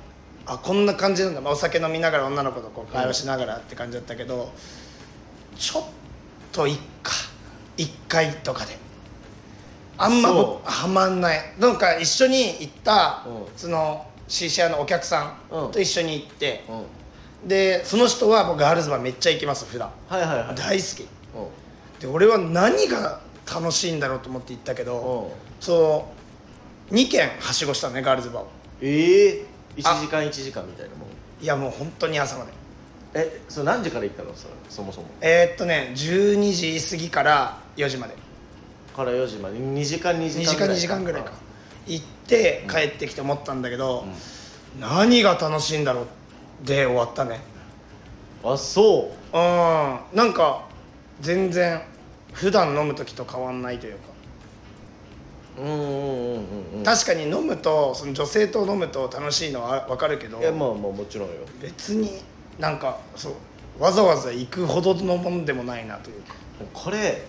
[0.46, 4.52] あこんな感じなんだ、まあ、お酒飲みながら女の子とこう会話しながらって感じだったけど、
[5.58, 5.84] ちょっ
[6.52, 7.12] といっか
[7.76, 8.76] 1回とかで。
[9.98, 10.36] あんまそう。
[10.58, 11.38] 僕はまんない。
[11.58, 13.46] なんか一緒に行った、うん。
[13.56, 15.68] その CC 屋のお客さうん。
[15.68, 17.48] んと一緒に行って、うん。
[17.48, 19.90] でその人は僕ガールズバーめっちゃ行きます普段。
[20.08, 20.54] はいはいはい。
[20.54, 21.08] 大好き。
[21.34, 22.00] うん。
[22.00, 23.20] で俺は何が
[23.52, 25.32] 楽しいんだろうと思って行ったけど、うん。
[25.60, 26.08] そ
[26.90, 28.48] う2軒はしごしたのねガールズバーを。
[28.80, 31.08] ええ1あ時間1時間みたいなもん。
[31.42, 32.52] いやもう本当に朝まで
[33.14, 34.34] えそれ何時から行ったの？
[34.34, 35.06] それそもそも。
[35.20, 38.14] えーっとね12時過ぎから4時まで。
[38.96, 39.56] から4時まで。
[39.56, 41.32] 2時間2 2時時間間ぐらい2時間ぐらいか。
[41.86, 44.04] 行って帰ってきて思ったんだけど、
[44.74, 44.80] うん。
[44.80, 47.40] 何が楽しいんだろうで終わったね。
[48.44, 49.38] あそう。
[49.38, 50.16] ん。
[50.16, 50.66] なんか
[51.20, 51.82] 全然
[52.32, 53.98] 普段飲む時と変わんないというか、
[55.58, 56.82] ううんうんうんうんうん。
[56.84, 60.38] 確かに飲むとその女性と飲むと楽しいのは分かるけど。
[60.38, 61.34] いやまあまあもちろんよ。
[61.60, 62.22] 別に
[62.58, 66.22] なんかそうわざわざ行くほどのもんでもないなという。
[66.22, 66.34] か
[66.72, 67.24] これ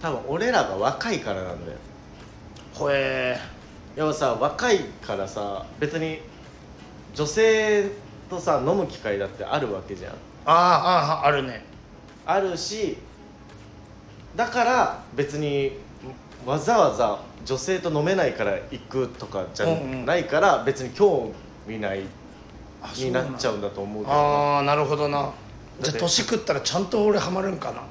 [0.00, 1.78] 多分俺らが若いからなんだよ。
[2.72, 3.38] ほえ
[3.96, 6.20] でもさ若いからさ別に
[7.14, 7.90] 女性
[8.30, 10.12] とさ飲む機会だってあるわけじゃん。
[10.46, 11.64] あーあーあるね。
[12.24, 12.96] あるし
[14.36, 15.72] だから別に
[16.46, 21.32] わざわざ女性と飲めないから行くとかじゃないから別に興
[21.66, 22.02] 味ない。
[22.02, 22.04] あ
[22.96, 24.20] になっちゃうんだと思うけどな。
[24.20, 25.32] ああなるほどな。
[25.80, 27.82] じゃあ年食ったらちゃんと俺ハマるんかな。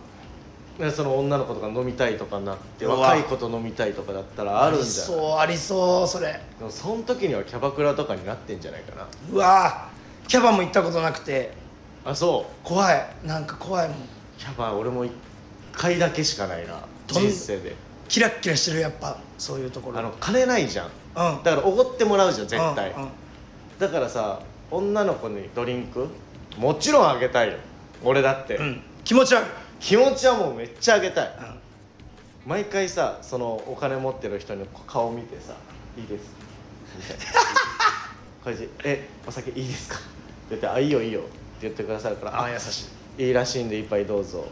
[0.86, 2.98] ねその女の子とか飲みたいとかなってうわ。
[2.98, 6.40] 若い子と飲みたいとかだったらあるんじゃないりそうありそうそれ。
[6.60, 9.08] でもその時にはキャバクラとかになってんじゃないかな。
[9.32, 9.90] うわ。
[10.26, 11.52] ーキャバも行ったことなくて。
[12.06, 12.68] あそう。
[12.68, 13.08] 怖い。
[13.24, 13.98] なんか怖いもん。
[14.38, 15.12] キャバ俺も1
[15.72, 16.82] 回だけしかないな。
[17.08, 17.76] どん人生で。
[18.08, 20.00] キラッキラしてるやっぱそういうところ。
[20.00, 20.88] あの金ないじゃん。
[20.88, 21.44] うん。
[21.44, 23.10] だからおごってもらうじゃん絶対、うんうん。
[23.80, 26.08] だからさ女の子にドリンク？
[26.58, 27.56] もちろんあげたいよ。
[28.04, 28.82] 俺だって、うん。
[29.04, 29.48] 気持ち悪い、
[29.80, 31.28] 気持ちはもうめっちゃあげたい。
[31.28, 31.58] うん。
[32.48, 35.54] 毎回さそのお金持ってる人の顔見てさ
[36.00, 36.32] 「いいです」
[36.96, 37.24] み たいな
[38.42, 40.06] これで「えお酒いいですか?」って
[40.52, 41.30] 言って「あいいよいいよ」って
[41.64, 42.88] 言ってくださるから「あ優し
[43.20, 43.24] い。
[43.26, 44.46] いいらしいんで一杯どうぞ」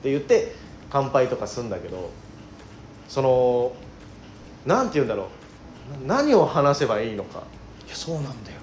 [0.00, 0.54] って言って
[0.90, 2.08] 乾杯とかするんだけど
[3.06, 3.72] その
[4.64, 5.28] なんて言うんだろ
[6.02, 6.06] う。
[6.06, 7.42] な何を話せばいいのか。
[7.86, 8.55] いやそうなんだよ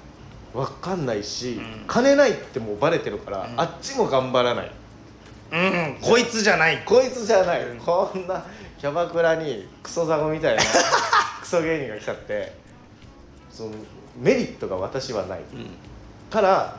[0.53, 1.83] 分かんないし、うん。
[1.87, 3.59] 金ないってもうバレてるから、うん。
[3.59, 4.71] あっちも頑張らない。
[5.51, 5.97] うん。
[6.01, 6.83] こいつじゃない。
[6.85, 7.77] こいつじゃない、うん。
[7.79, 8.45] こんな
[8.79, 10.61] キャバクラにクソザコみたいな
[11.41, 12.53] クソ芸人が来ちゃって
[13.51, 13.71] その
[14.17, 15.39] メリットが私はない。
[15.39, 15.69] うん。
[16.29, 16.77] から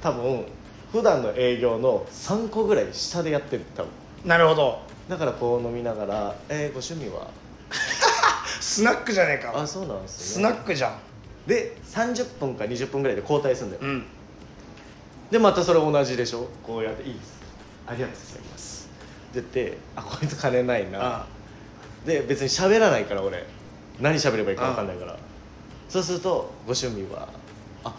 [0.00, 0.46] 多分
[0.90, 3.64] 普段の営業の3個ぐらい下でやってる。
[3.76, 3.90] 多分。
[4.24, 4.80] なるほど。
[5.08, 7.26] だからこう飲みながら「えー、ご趣味は?
[8.60, 9.52] スナックじゃねえ」か。
[9.54, 10.98] あそうなんですスナックじゃん
[11.46, 14.04] で30分か20分ぐらいで交代するんだよ、うん。
[15.30, 16.48] でまたそれ同じでしょ？
[16.62, 17.40] こうやって「いいです。
[17.86, 18.88] ありがとうございます」
[19.38, 21.26] って言って「あこいつ金ないな」あ
[22.06, 23.44] で別に喋らないから俺。
[24.00, 25.16] 何喋ればいいか分かんないから。
[25.88, 27.28] そうすると「ご趣味は?」
[27.84, 27.94] あ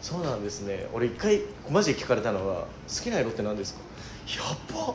[0.00, 0.86] そうなんですね。
[0.92, 3.80] 俺一回マジで聞かれたのは「好きな色って何ですか?」
[4.28, 4.94] やっば。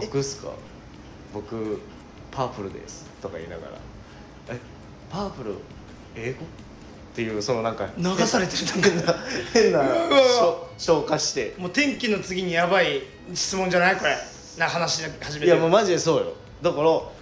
[0.00, 0.48] 僕っすか？
[1.32, 1.80] 僕
[2.30, 3.06] パープルです。
[3.22, 3.72] とか言いながら
[4.54, 4.58] 「え？
[5.10, 5.54] パープル
[6.16, 6.40] 英語?」
[7.12, 9.14] っていうそのなんか流されてる変な
[9.52, 10.56] 変なうわ。
[10.78, 11.54] 消化して。
[11.58, 13.02] もう天気の次にやばい
[13.34, 14.16] 質問じゃないこれ。
[14.58, 15.52] な話し始めて。
[15.52, 16.32] いやもうマジでそうよ。
[16.62, 17.12] だからお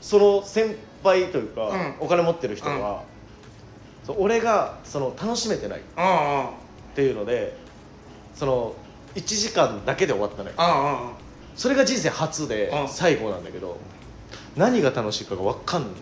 [0.00, 0.74] その先
[1.04, 1.94] 輩というか、うん。
[2.00, 3.04] お金持ってる人は、
[4.04, 5.78] そう俺がその楽しめてない。
[5.78, 6.46] っうんうん。
[6.96, 7.56] ていうので
[8.34, 8.74] その
[9.14, 10.56] 1時間だけで終わったのよ。
[10.58, 11.14] うんうん
[11.56, 12.88] それが人生初でうん。
[12.88, 13.78] 最後なんだけど
[14.56, 15.92] 何が楽しいかが分かんない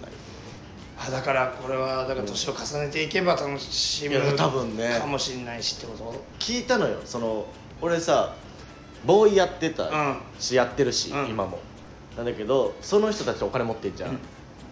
[1.04, 4.98] あだからこれはだから年を重ねていけば楽しむいや多分ね。
[5.00, 6.24] かもしれないしってこと？
[6.38, 7.00] 聞いたのよ。
[7.04, 7.46] その
[7.80, 8.34] 俺さ
[9.04, 10.16] ボーイやってたうん。
[10.38, 11.28] し、やってるし、うん。
[11.28, 11.58] 今も。
[12.16, 14.18] なんだけどその人たちお金持ってんじゃん、うん。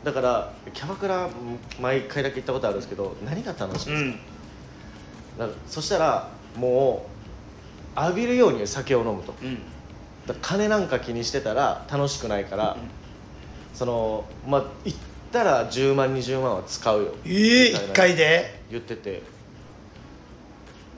[0.04, 1.28] だからキャバクラ
[1.80, 4.18] 毎回だけ行ったことあるんですけど何が楽しいですか、
[5.38, 7.06] からそしたらも
[7.96, 9.34] う浴びるように酒を飲むと。
[10.42, 12.76] 金なんか気にしてたら楽しくないから、
[13.74, 14.94] そのまあ行
[15.30, 17.14] ったら10万20万は使うよ。
[17.24, 19.22] ええみたいな一回で言ってて。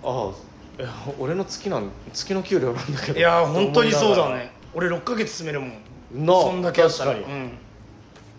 [0.02, 0.32] ああ
[0.78, 0.86] え
[1.18, 3.18] 俺の月なん月の給料なんだけど。
[3.18, 4.50] いや本当にそうだね。
[4.74, 6.26] 俺6ヶ月住めるもん。
[6.26, 7.12] なそんだけあったら。
[7.12, 7.52] うん。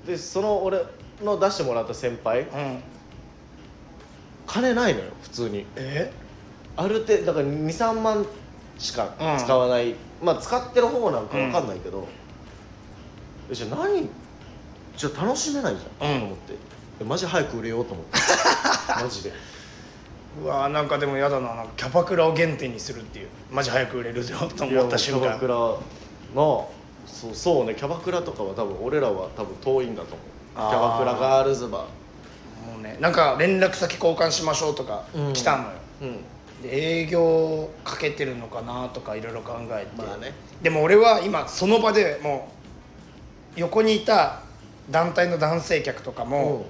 [0.06, 0.84] でその俺
[1.24, 2.42] の出してもらった先輩。
[2.42, 2.84] うん。
[4.48, 5.66] 金ないのよ普通に。
[5.76, 6.12] え？
[6.76, 8.26] ある程度だから23万
[8.80, 12.08] しか使わない、まあ使ってる方なんか分かんないけど、
[13.52, 14.10] えじゃあ何
[14.98, 16.20] じゃあ楽しめないじゃん、うん。
[16.20, 16.54] と思って。
[17.02, 18.12] えマジ早く売れようと思って。
[19.04, 19.32] マジで。
[20.42, 21.54] うわなんかでも嫌だな。
[21.56, 23.28] なんかキャバクラを原点にするっていう。
[23.52, 24.26] マジ早く売れるよ
[24.56, 25.22] と思った瞬間。
[25.22, 25.56] いやもうキャバクラ
[26.36, 26.70] の
[27.06, 27.76] そうそうね。
[27.76, 30.18] キャバクラとかは多分俺らは多分遠いんだと思う。
[30.56, 30.72] キあー。
[30.72, 31.86] ャバクラガールズバも
[32.80, 35.34] うねなんか連絡先交換しましょうとかうん。
[35.34, 36.24] 来たのよ、ーうん。
[36.64, 40.34] で営業かけてるのかなとかいろいろ考えて、まあね。
[40.62, 42.50] でも俺は今その場でも
[43.58, 44.40] う横にいた
[44.90, 46.66] 団体の男性客とかも、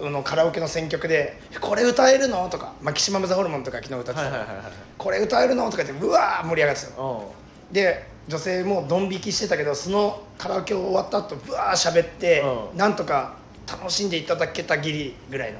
[0.00, 4.30] あのカラオケの選曲で「これ歌えるの?」とか「マキシマム・ザ・ホルモン」とか昨日歌ってた。
[4.30, 4.72] の、はいはいはいはい。
[4.96, 7.32] これ歌えるの?」とか言ってうわー盛り上がってたの。
[7.70, 12.78] うで女性もドン引きしてたけどそのカラオケ終わった後ぶわー喋って、うん。
[12.78, 13.34] なんとか
[13.70, 15.58] 楽しんでいただけたぎりぐらいの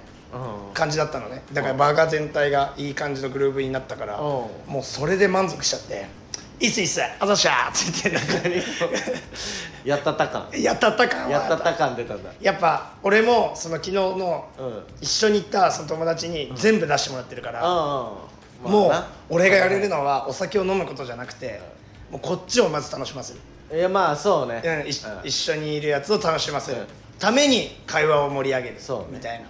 [0.73, 1.43] 感じだったのね。
[1.53, 4.23] だからバーガー全体がいい感じのグルーヴになったから、うん。
[4.23, 4.49] も
[4.81, 6.07] うそれで満足しちゃって
[6.61, 9.41] 「いいっすいいっすあざっしゃー」って言って
[9.85, 10.47] やったった感。
[10.53, 12.31] やったった感はやったった感出たんだ。
[12.41, 14.85] やっぱ俺もその昨日のうん。
[15.01, 18.29] 一緒に行ったその友達に全部出してもらってるから、も
[18.63, 19.07] うまあな。
[19.31, 21.63] 俺がやれるのはお酒を飲むことじゃなくて、
[22.11, 23.33] もうこっちをまず楽しませ
[23.71, 24.61] る、いやまあそうね。
[24.63, 25.21] うん、一うん。
[25.25, 26.87] 一緒にいるやつを楽しませる、うん。
[27.19, 28.77] ために会話を盛り上げる。
[28.79, 29.19] そうね。
[29.19, 29.47] みたいな。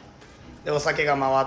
[0.65, 1.47] でお酒が回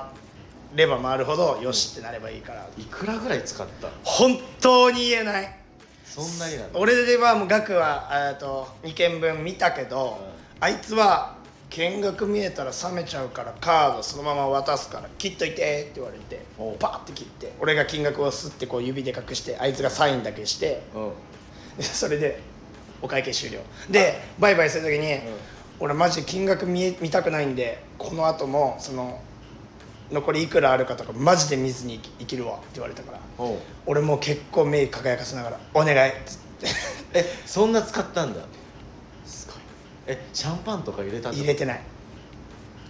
[0.75, 3.89] れば回るほどよしってなればいいから、いくらぐらい使った？
[4.03, 5.59] 本当に言えない。
[6.05, 10.19] そんなにな俺ではもう額はえーと2件分見たけど、
[10.59, 11.35] あいつは
[11.69, 16.45] 見学見えたら冷めちゃうからカードそのまま渡すから切っといてって言われて
[16.77, 21.11] パーって切って俺が金額をすってこう指で隠してあいつがサインだけしてうん。
[21.77, 22.39] でそれで
[23.01, 23.61] お会計終了。
[23.89, 25.19] でバイバイする時に、
[25.79, 29.19] 俺マジで金額見え見たくないんでこの後もその
[30.13, 33.19] 残りいくらあるかとかマジで見ずに生きるわって言われたから
[33.85, 36.67] 俺もう結構目輝かせながら「お願い」っつって
[37.13, 38.41] えそんな使ったんだ？
[39.25, 39.55] すごい。
[40.07, 41.81] えシャンパンとか入れたの入れてない。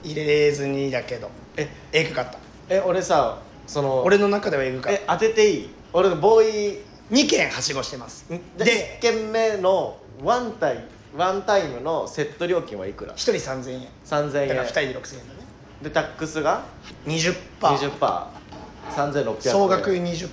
[0.03, 1.29] 入れずにだけど。
[1.57, 2.37] えエグかった。
[2.69, 4.89] え俺さその俺の中ではエグか。
[4.91, 5.69] っえ当てていい？
[5.93, 6.77] 俺ボーイ。
[6.77, 8.25] た2件はしごしてます。
[8.29, 10.83] でで1軒目のワンタイ
[11.15, 13.87] ワンタイムのセット料金はいくら？1人3000円。
[14.05, 14.47] 3000円。
[14.49, 15.42] だから2人で6000円だね
[15.83, 16.63] でタックスが
[17.05, 19.41] ？20%, 20%3600 円。
[19.41, 20.29] 総額20%、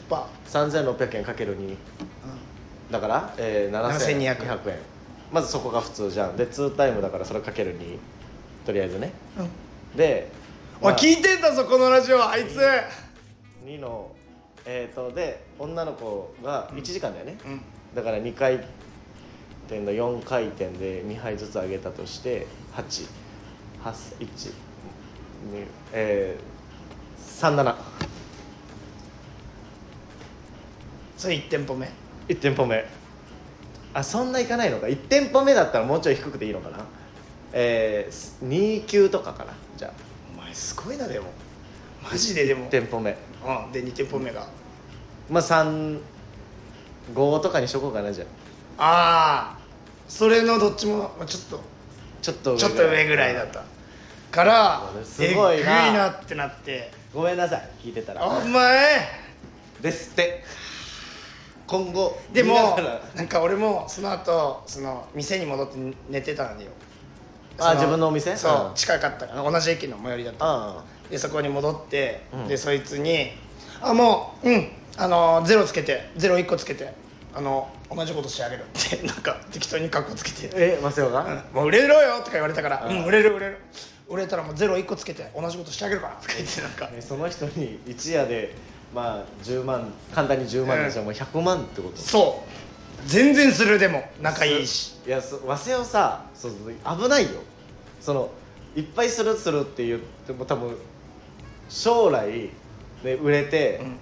[0.47, 1.77] 3600円かける2
[2.91, 4.79] だから、えー、7200 7200円。
[5.33, 6.37] まずそこが普通じゃん。
[6.37, 7.99] で2タイムだからそれかける2
[8.65, 9.13] とりあえずね。
[9.39, 9.97] うん。
[9.97, 10.31] で、
[10.81, 12.59] おい聞いてんだぞこのラジオあいつ。
[13.65, 14.13] 2の
[14.67, 17.63] えっ、とで女の子が1時間だよね、うん。
[17.95, 18.57] だから2回
[19.67, 23.09] 転の4回転で2杯ずつ上げたとして8
[23.83, 24.70] 8 1 2
[25.93, 27.75] えー、37
[31.17, 31.87] それ1店舗目。
[32.29, 32.83] 1店舗目。
[33.93, 34.87] あそんないかないのか。
[34.87, 36.79] 1店舗目だったらもうちょい低くていいのかな。
[37.53, 39.53] えー、2級とかかな。
[39.77, 39.93] じゃあ。
[40.35, 41.27] お前すごいなでも。
[42.03, 42.67] マジででも。
[42.67, 43.11] 1店舗目。
[43.11, 44.47] うんで2店舗目が。
[45.29, 46.01] まあ35
[47.41, 48.25] とかにしとこうかなじゃ
[48.79, 48.83] あ。
[48.83, 49.59] ああ
[50.09, 51.61] それのどっちもまあちょっと。
[52.23, 53.65] ちょっとちょっと上ぐらいだった
[54.31, 55.89] からすごいな。
[55.89, 56.91] えぐいなってなって。
[57.13, 57.69] ごめんなさい。
[57.83, 58.27] 聞いてたら。
[58.27, 59.09] お前。
[59.81, 60.45] ですって。
[61.67, 66.71] 今後でも見なんか俺もその後その店に戻って寝てたんだよ。
[67.59, 68.37] あそ自分のお店？
[68.37, 68.75] そう、うん。
[68.75, 70.45] 近かったから同じ駅の最寄りだった。
[70.47, 72.49] あでそこに戻って、うん。
[72.49, 73.31] でそいつに
[73.83, 76.93] 「あもううんあのゼロつけてゼロ1個つけて
[77.33, 80.51] あの同じことしてあげる」ってなんか適当にカッコつけて。
[80.55, 81.57] えマセオが、うん。
[81.57, 82.99] もう売れろよとか言われたから「うん。
[82.99, 83.59] うん売れる売れる
[84.11, 86.91] 売れたらもうゼロ1個つけて同じことしてあげるから」とか言ってなんか。
[86.93, 88.55] えその人に一夜で
[88.93, 91.97] まあ10万簡単に10万でしょ、もう100万ってこと？
[91.97, 93.09] そう。
[93.09, 94.97] 全然するでも仲いいし。
[95.07, 96.53] いやそ早稲をさそう
[97.01, 97.31] 危ないよ。
[98.01, 98.31] その
[98.77, 100.77] いっぱいするするって言っても多分
[101.69, 102.51] 将来、
[103.05, 103.97] ね、売れて、うん。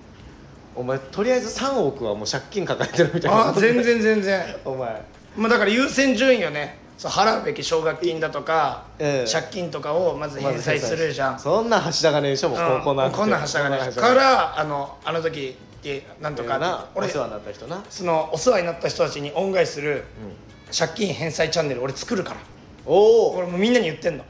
[0.77, 4.57] お前とりあえず3億はもう借金抱えてるみたいなああ全然全然。
[4.65, 5.03] お前。
[5.37, 9.33] まあだから優先順位よねそう払うべき奨学金だとか、ええ。
[9.33, 13.17] 借金とかをまず返済するじゃん、そんなはしたがねえでしょもううん高校なんて。
[13.17, 16.89] こんなんはしたがないからあのあの時ってなんとかな。
[16.97, 22.37] お俺世話になった人な、そのお世話になった人たちに恩返しするうん、借金返済チャンネル俺作るから。
[22.85, 23.37] おお。
[23.37, 24.25] 俺もうみんなに言ってんの。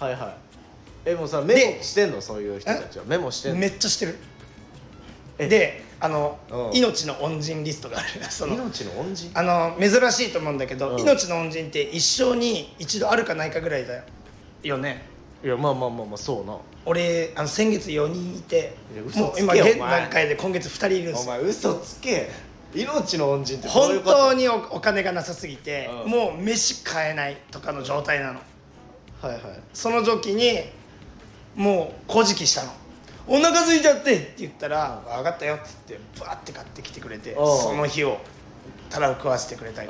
[0.00, 0.36] はいはい。
[1.04, 2.22] えもうさメモしてんの？
[2.22, 3.04] そういう人たちは。
[3.06, 3.58] メモしてんの？
[3.58, 4.16] めっちゃしてる。
[5.36, 5.46] え？
[5.46, 6.76] であのうん。
[6.76, 8.06] 命の恩人リストがある。
[8.28, 9.30] その命の恩人？
[9.32, 11.00] あの珍しいと思うんだけど、うん。
[11.00, 14.02] 命の恩人って一生に一度あるかないかぐらいだよ。
[14.62, 15.02] よね。
[15.42, 16.58] いやまあまあまあまあそうな。
[16.84, 18.74] 俺あの先月4人いて
[19.14, 21.32] もう今現段階で今月2人いるんでおすよ。
[21.32, 22.30] 前嘘つけ。
[22.74, 24.16] 命の恩人ってどういうこと？
[24.16, 26.10] 本当におお金がなさすぎて、うん。
[26.10, 28.40] もう飯買えないとかの状態なの。
[29.22, 29.40] はいはい。
[29.72, 30.60] その時に
[31.54, 32.72] もうこじきしたの
[33.26, 37.58] 「お腹空いちゃって」って言ったら「分かったよ」っつってバーって買ってきてくれてうん。
[37.58, 38.18] その日を
[38.90, 39.88] たらふ食わせてくれたり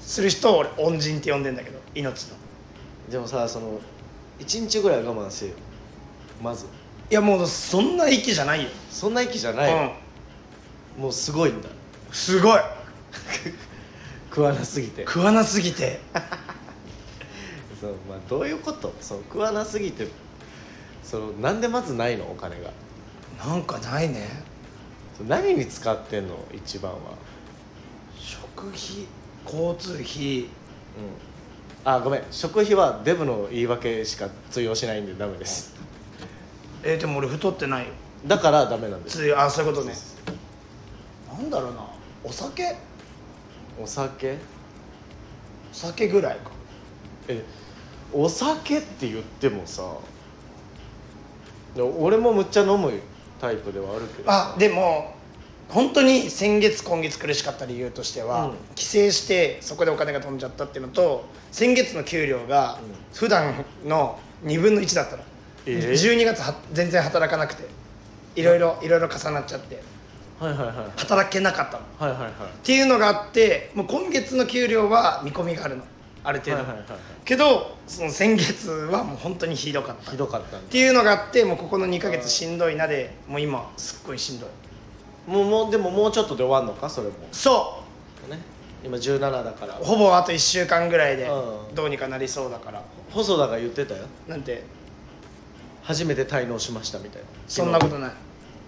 [0.00, 2.36] する人を俺恩人って呼んでんだけど命の。
[3.08, 3.80] んでもさその
[4.38, 5.52] 1日ぐらい我慢せよ。
[6.42, 6.66] まず。
[7.10, 9.72] いやもうそんな息じゃないよ、そんな息じゃない、
[10.96, 11.02] うん。
[11.02, 11.68] もうすごいんだ。
[12.12, 12.60] すごい。
[14.30, 15.04] 食わなすぎて。
[15.04, 16.00] 食わなすぎて。
[17.80, 18.94] そう、まあ、どういうこと？
[19.00, 20.06] その食わなすぎて
[21.10, 22.70] そのなんでまずないのお金が？
[23.44, 24.28] なんかないね。
[25.26, 26.98] 何に使ってんの一番は？
[28.16, 28.78] 食費
[29.44, 30.42] 交通費。
[30.42, 30.48] うん。
[31.84, 32.22] あごめん。
[32.30, 35.74] 食費はデブの言い訳しか通用しないんでダメです。
[36.84, 37.92] えーでも俺太ってないよ。
[38.28, 39.36] だからダメなんです。
[39.36, 39.94] あそういうことね。
[41.28, 41.88] なんだろうな。
[42.22, 42.76] お酒？
[43.82, 44.36] お酒？
[45.72, 46.52] お酒ぐらいか。
[47.26, 47.42] え
[48.12, 49.88] お酒って言ってもさで
[51.76, 52.92] 俺もむっちゃ飲む
[53.40, 54.30] タイプではあるけど。
[54.30, 55.14] あでも
[55.68, 58.54] 本当に先月今月苦しかった理由としては、うん。
[58.74, 63.16] 帰省してそこでお金が飛んじゃったっていうのと先月の給料がうん。
[63.16, 65.22] 普段の2分の1だったの、
[65.66, 67.64] えー？12月は全然働かなくて
[68.34, 69.80] いろいろいろいろ重なっちゃって
[70.40, 70.76] はいはいはい。
[70.96, 71.84] 働けなかったの。
[71.84, 72.32] っはいはいはい。
[72.64, 75.84] ていうのがあってもう今月の給料は見込みがあるの
[76.22, 76.98] ある程度、はいはいはいはい。
[77.24, 80.10] けどその先月はもう本当にひどかった。
[80.10, 85.30] ひどかったっていうのがあってもうここの2ヶ月しんどいなでもう今すっごいしんどい。
[85.30, 86.88] もうもうでももうちょっとで終わんのか？
[86.90, 87.14] それも。
[87.32, 87.82] そ
[88.28, 88.38] ね。
[88.84, 89.78] 今17だから。
[89.78, 91.74] うほぼあと1週間ぐらいでうん。
[91.74, 92.82] どうにかなりそうだから。
[93.10, 94.04] 細田が言ってたよ。
[94.28, 94.62] なんて？
[95.82, 97.28] 初めて滞納しましたみたいな。
[97.48, 98.10] そんなことない。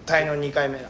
[0.05, 0.89] 滞納2回目だ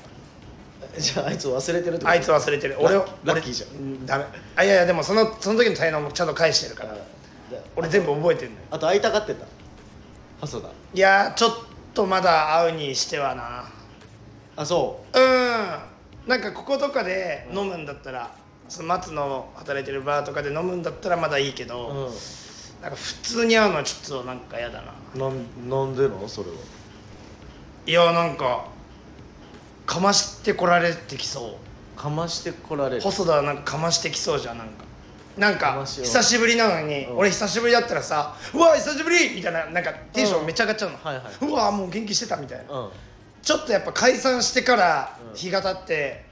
[0.99, 2.77] じゃああいつ忘れてるってことあいつ忘れてる。
[2.79, 3.69] 俺をララッキーじゃん。
[3.69, 4.25] んダメ。
[4.55, 6.95] あいやいやでもそのその時の滞納もちゃんと返してるから。
[7.75, 8.61] 俺全部覚えてるのよ。
[8.71, 9.45] あと会いたがってた？
[10.41, 10.69] 細田。
[10.93, 11.55] いやーちょっ
[11.93, 13.65] とまだ会うにしてはな。
[14.55, 15.19] あそう？
[15.19, 15.19] ん。
[16.27, 18.31] なんかこことかで飲むんだったら
[18.69, 24.93] その松の働いてるバーとかで飲むんだったらまだいいけど、う、なんか普通に会うのはちょっとなんか嫌だな。
[25.13, 26.27] うん、なんなんでの？
[26.27, 26.55] それは。
[27.85, 28.65] いやなんか
[29.85, 31.57] かましてこられてきそ
[31.97, 31.99] う。
[31.99, 34.83] かましてこられる細田はなんかかましてきそうじゃんなんか。
[35.37, 36.05] なんかかましよう。
[36.05, 37.17] 久しぶりなのに、うん。
[37.17, 41.45] 俺久しぶりだったらさ「うわ久しぶり!」みたいななんかテンションめっちゃ上がっちゃうの、はいはい。
[41.45, 42.89] うわもう元気してたみたいな、うん。
[43.41, 46.25] ちょっとやっぱ解散してからうん日が経って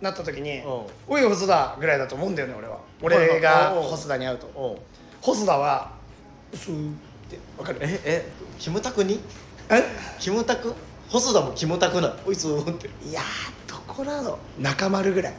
[0.00, 2.78] なった時にうん「おい細田」ぐらいだと思うんだよね俺は。
[3.02, 3.82] 俺はいがはいうん。
[3.82, 4.46] 細田に会うと。
[4.46, 4.82] うん。
[5.20, 5.92] 細田は
[6.52, 6.94] 「うすー」っ
[7.30, 7.78] てわかる？
[7.82, 8.28] ええ
[8.58, 9.20] キムタクに？
[9.68, 9.82] え？
[10.18, 10.74] キムタク？
[11.12, 15.34] 細田もキムタクなおいつっていやーどこだろう中丸ぐらい。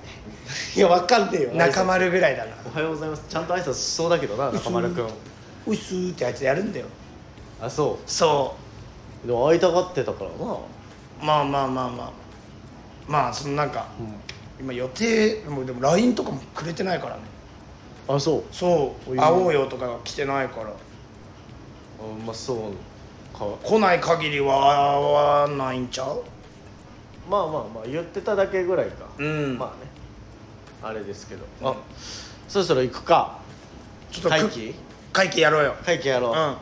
[0.76, 1.52] いやわかんねえよ。
[1.56, 2.52] 中丸ぐらいだな。
[2.72, 3.24] おはようございます。
[3.28, 5.06] ちゃんと挨拶しそうだけどな中丸くん
[5.66, 6.86] 「うっすー」ってあいつやるんだよ。
[7.60, 8.56] あそそ
[9.24, 9.28] う。
[9.28, 10.54] でも会いたがってたからな。
[10.54, 10.58] う
[11.20, 12.12] まあまあまあまあ。
[13.08, 13.88] まあそのなんか
[14.60, 17.22] 今予定でもでも LINE とかもくれてないからね。
[18.08, 18.44] あそう。
[18.52, 19.16] そう。
[19.16, 20.68] 会おうよとか来てないから。
[20.68, 20.72] あ
[22.24, 22.58] まあそう。
[22.58, 22.68] か
[23.34, 26.24] 来ない限りは会わないんちゃう？
[27.30, 29.08] まあまあまあ言ってただけぐらいか。
[29.18, 29.58] うん。
[29.58, 29.92] まあね
[30.82, 31.76] あれですけど、うんあ
[32.48, 33.40] そろそろ行くか。
[34.12, 34.76] ちょっと会期
[35.12, 35.76] 会期やろうよ。
[35.86, 36.58] 会期やろう、あうん。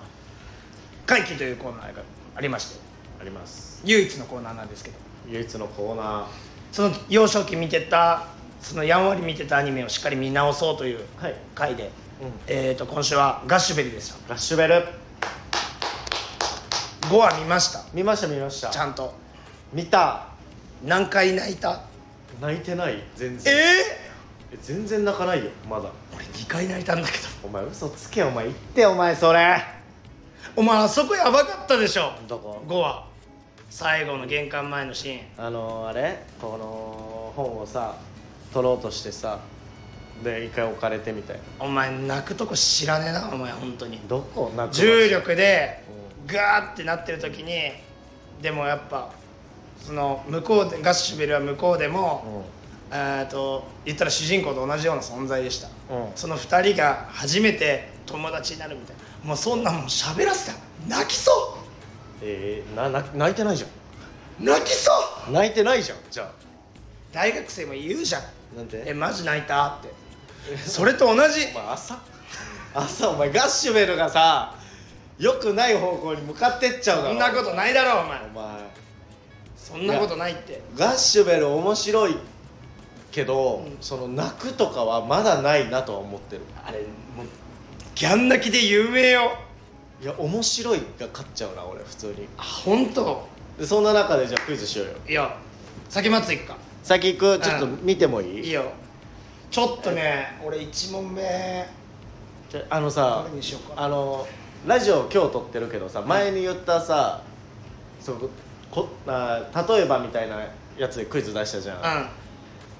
[1.05, 2.01] 会期というコーナーが
[2.35, 2.81] ありまして。
[3.23, 3.81] ります。
[3.85, 4.97] 唯一のコーナーなんですけど。
[5.27, 6.27] 唯一のコーナ
[6.71, 8.27] その幼少期見てた
[8.59, 11.91] そのやんわり見てたアニメをしっかり見直そうというーはい、回で、
[12.21, 14.29] うん、えー、と今週はガッシュベリーでした。
[14.29, 14.83] ラッシュベル
[17.01, 17.83] 5話見ました。
[17.93, 18.69] 見ました見ました。
[18.69, 19.13] ちゃんと。
[19.73, 20.27] 見た。
[20.83, 21.81] 何回泣いた？
[22.39, 23.03] 泣いてない。
[23.15, 23.53] 全え然。
[23.53, 23.57] え
[24.53, 25.89] え全然泣かないよまだ。
[26.15, 27.23] 俺2回泣いたんだけど。
[27.43, 29.63] お前嘘つけお前言ってお前それ。
[30.55, 32.11] お前あそこやばかったでしょ。
[32.27, 33.05] どこ？5話
[33.69, 35.21] 最後の玄関前のシーン。
[35.37, 36.25] あのあれ？
[36.41, 37.95] この本をさ
[38.53, 39.39] 取ろうとしてさ。
[40.23, 41.65] で一回置かれてみたいな。
[41.65, 43.99] お前泣くとこ知らねえなお前本当に。
[44.07, 44.51] どこ？
[44.55, 46.00] 泣く重力でう
[46.31, 47.71] ガーってなってる時に
[48.41, 49.11] でもやっぱ
[49.79, 52.45] その向こうでガッシュベルは向こうでも、
[52.91, 55.71] えー、と言ったら主人公と同じような存在でした、うん。
[56.15, 59.27] その2人が初めて友達になるみたいな。
[59.27, 61.31] もうそんなもん喋らせたら泣きそ
[62.21, 64.91] えー、なな泣いてないじゃう泣きそ
[65.27, 65.31] う。
[65.31, 66.31] 泣いてないじゃんじゃ
[67.11, 68.21] 大学生も言うじゃん。
[68.21, 68.25] あ
[68.57, 70.57] なんえでマジ泣いたって。
[70.57, 71.47] それと同じ。
[71.55, 71.99] お前朝？
[72.73, 74.55] 朝お前ガッシュベルがさ
[75.21, 77.09] よくない方向に向かってっちゃうだろ。
[77.09, 78.19] そんなことないだろお前。
[78.25, 78.71] お前。
[79.55, 80.61] そんなことないって。
[80.75, 82.17] ガッシュベル面白い
[83.11, 83.77] けど、うん。
[83.81, 86.41] その泣くとかはまだないなとは思ってる。
[86.65, 86.85] あれも
[87.23, 87.27] う
[87.93, 89.37] ギャン泣きで有名よ。
[90.01, 92.27] いや面白いが勝っちゃうな俺普通に。
[92.37, 93.27] あ本当。
[93.59, 94.93] でそんな中でじゃあクイズしようよ。
[95.07, 95.37] いや
[95.89, 97.39] 先松行くか先行く？
[97.39, 98.71] ちょっと見てもいい、いいよ。
[99.51, 101.21] ちょっとね俺1問目。
[102.49, 103.83] じゃあのさどれにしようか。
[103.83, 104.25] あの
[104.65, 107.21] ラジオ今日撮ってるけどさ前に言ったさ、
[107.99, 108.29] そう
[108.69, 110.37] こあ例えばみたいな
[110.77, 112.07] やつでクイズ出したじゃん、うん。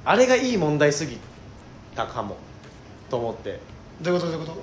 [0.06, 1.18] あれがいい問題すぎ
[1.96, 2.38] たかも。
[3.10, 3.60] と思って。
[4.00, 4.62] どういうことどういうこと？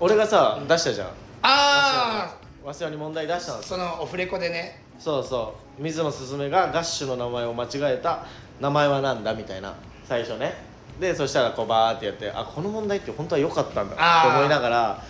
[0.00, 1.08] 俺がさ、出したじゃん。
[1.42, 4.82] あ早稲田に問題出したんあですそのオフレコでね。
[4.98, 5.82] そうそう。
[5.82, 8.26] 水野すすめがガッシュの名前を間違えた。
[8.60, 9.72] 名前は何だみたいな。
[10.04, 10.52] 最初ね。
[10.98, 15.04] でそしたらこうバーってやってあこの問題って本当は良かったんだと思いながら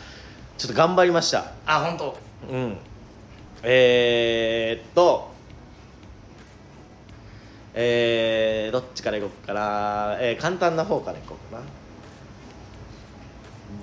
[0.59, 1.53] ちょっと頑張りました。
[1.67, 2.17] あ本当。
[2.51, 2.77] うん。
[3.63, 5.35] えー、っと。
[7.75, 11.65] えー、どっちからいこうかな、えー、簡単な方からいこうかな。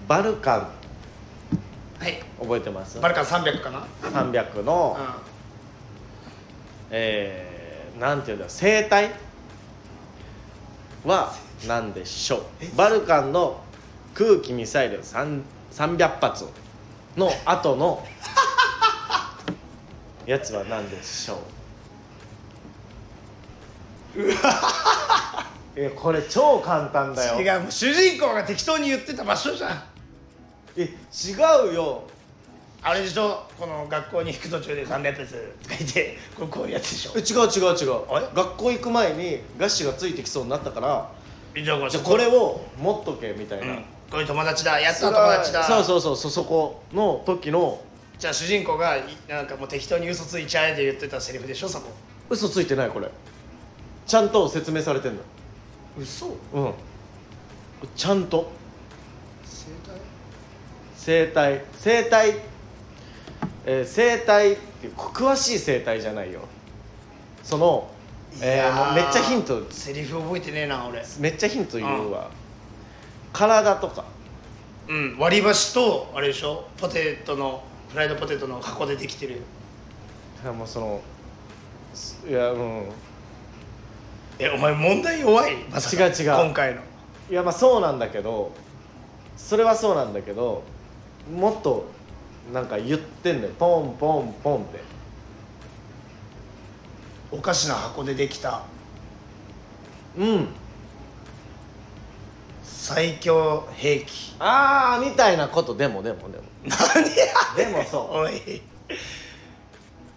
[0.07, 0.67] バルカン。
[1.99, 2.23] はい。
[2.39, 2.99] 覚えてます？
[2.99, 5.03] バルカン300かな？300の、う
[6.89, 9.11] えー、なんていうんだ生態？
[11.05, 11.33] は
[11.67, 12.75] 何でしょう。
[12.75, 13.61] バルカンの
[14.15, 16.45] 空気ミサイル3 300発
[17.17, 18.05] の後の
[20.25, 21.39] やつは何でしょ
[24.15, 24.23] う？
[24.23, 25.45] うわ。
[25.75, 27.39] えこれ超簡単だよ。
[27.39, 29.83] ん違うもう主人公が適当に言ってた場所じゃん。
[30.77, 31.33] え違
[31.71, 32.03] うよ。
[32.81, 33.43] あれでしょ？
[33.59, 37.11] この学校に行く途中で300発とか言ってこうこういうやつでしょ。
[37.15, 38.35] え違う違う違う。
[38.35, 41.11] 学校行く前にガッシュがついてきそうになったから
[41.63, 45.63] じゃあじゃあこれを持っとけみたいな、うんこういう友達だやった友達だ。
[45.63, 47.81] そうそうそうそそこの時の。
[48.19, 51.89] じゃあ主人公がいなんかもう適当に嘘ついちゃえで言ってたセリフでしょそこ。
[52.29, 53.09] 嘘ついてないこれ。
[54.05, 55.21] ちゃんと説明されてんの。
[55.99, 56.27] 嘘？
[56.53, 56.73] うん。
[57.95, 58.51] ちゃんと。
[60.95, 62.35] 生態生態生態
[63.65, 66.41] えー生態っていう詳しい生態じゃないよ。
[67.41, 67.89] その、
[68.39, 69.65] えーもうめっちゃヒント。
[69.71, 71.03] セリフ覚えてねえな俺。
[71.17, 72.29] めっちゃヒント言うわ、
[73.33, 74.05] 体とか。
[74.87, 79.35] うん割り箸とあれでしょポテトのフライドポテトの箱でできてる。
[80.43, 81.01] いやもうその
[82.27, 82.85] いやうん。
[84.39, 85.55] えお前問題弱い？
[85.71, 86.11] まさか違う。
[86.11, 86.81] 違う今回の。
[87.29, 88.51] いやまあそうなんだけど
[89.37, 90.63] それはそうなんだけど
[91.33, 91.85] もっと
[92.53, 93.53] なんか言ってんのよ。
[93.57, 94.81] ポンポンポンって。
[97.31, 98.63] おかしな箱でできた。
[100.17, 100.47] うん
[102.83, 104.35] 最強兵器。
[104.39, 106.43] ああみたいなことでもでもでも。
[106.65, 106.75] 何
[107.15, 108.17] やでもそう。
[108.23, 108.61] おい。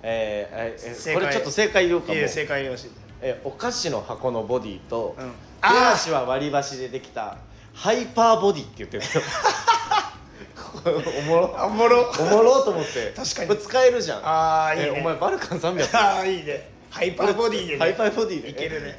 [0.03, 2.15] えーえこれちょっと正解言おうかも。
[2.15, 2.91] いいよ正解よし。
[3.23, 5.27] えお菓子の箱のボディと、うん。
[5.27, 7.37] 手あー足は割り箸でできた
[7.73, 9.03] ハイパーボディって言ってる
[11.21, 11.47] おもろ。
[11.67, 12.13] おもろ。
[12.19, 13.13] おもろと思って。
[13.15, 13.47] 確かに。
[13.49, 14.27] これ使えるじゃん。
[14.27, 14.93] ああいいね。
[14.97, 16.69] えお前バルカン300ああいいね。
[16.91, 18.51] ハイパーボディで、ね、ハイパーボディで。
[18.51, 18.99] いけるね。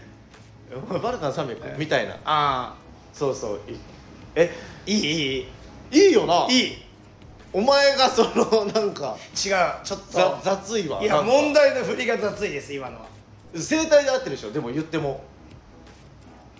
[0.73, 2.17] お前バルカン300みたいな。
[2.23, 2.75] あ
[3.17, 3.59] そうそう。
[3.67, 3.75] い
[4.35, 4.53] え
[4.85, 4.93] い。
[4.93, 5.99] いいい？
[6.07, 6.45] いいよな。
[6.49, 6.77] いい。
[7.51, 10.39] お前がそのなんかちょっと。
[10.43, 11.01] 雑いわ。
[11.01, 13.07] いや問題の振りが雑いです今のは。
[13.55, 14.51] 生体で合ってるでしょ？
[14.51, 15.23] でも言っても。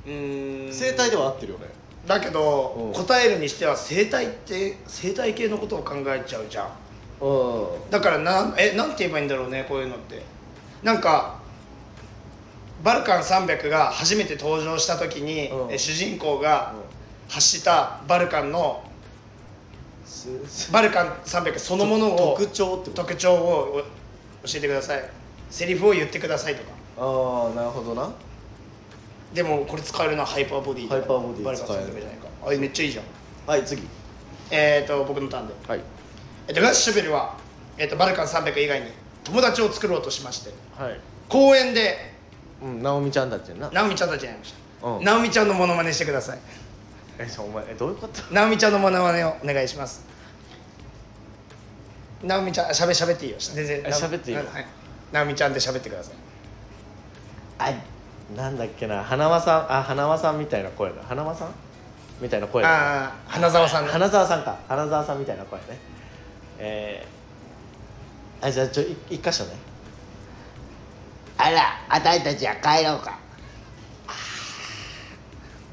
[0.06, 0.74] うーん。
[0.74, 1.66] 生体では合ってるよね。
[2.08, 2.94] だけうどん。
[2.94, 6.70] 答えるにしては生態って生態系のことを考えちゃうじゃん。
[7.24, 7.90] うん。
[7.92, 10.24] だからなえなんて言えばいいんだろうねこういうのって。
[10.82, 11.40] なんか
[12.84, 15.74] バルカン300が初めて登場した時に、うん。
[15.74, 16.74] え主人公が
[17.28, 18.84] 発したバルカンの
[20.72, 23.84] バルカン300そのものを特徴特徴を
[24.44, 25.10] お教えてください。
[25.50, 26.70] セリフを言ってくださいとか。
[26.98, 28.12] ああなるほどな。
[29.34, 31.84] でもこれ使えるなハイパーボディハイパーボディバルカン使える。
[31.84, 32.28] 300じゃないか。
[32.46, 33.06] あれめっちゃいいじゃん。
[33.46, 33.84] はい次。
[34.52, 35.54] えっ、ー、と僕のターンで。
[35.68, 35.82] はい。
[36.48, 37.38] えっと、ガッシュベルは、
[37.78, 38.88] えっと、バルカン300以外に
[39.24, 40.52] 友達を作ろうとしまして。
[40.78, 41.00] はい。
[41.28, 42.17] 公園で
[42.62, 43.70] うん直美ちゃんたちやな。
[43.72, 45.04] 直美ちゃんたちに会いました、うん。
[45.04, 46.40] 直美ちゃんのモノマネしてください。
[47.20, 48.22] えそうお前えどういうこと？
[48.34, 50.06] 直美ちゃんのモノマネをお願いします。
[52.24, 53.38] 直美ちゃんしゃべしゃべっていいよ。
[53.40, 53.80] 全然。
[53.86, 54.66] え喋っていいようんはい。
[55.12, 56.16] 直美ちゃんで喋ってください。
[57.60, 57.72] あ
[58.36, 59.04] なんだっけな。
[59.04, 61.02] 花輪さんあ花輪さんみたいな声だ。
[61.08, 61.52] 花輪さん？
[62.20, 63.86] みたいな声だああ花澤さん。
[63.86, 64.58] の花澤さんか。
[64.68, 65.66] 花澤さんみたいな声ね。
[66.60, 69.52] えー、あじゃあちょい一箇所ね
[71.38, 73.20] あら、あたいたちは帰ろうか。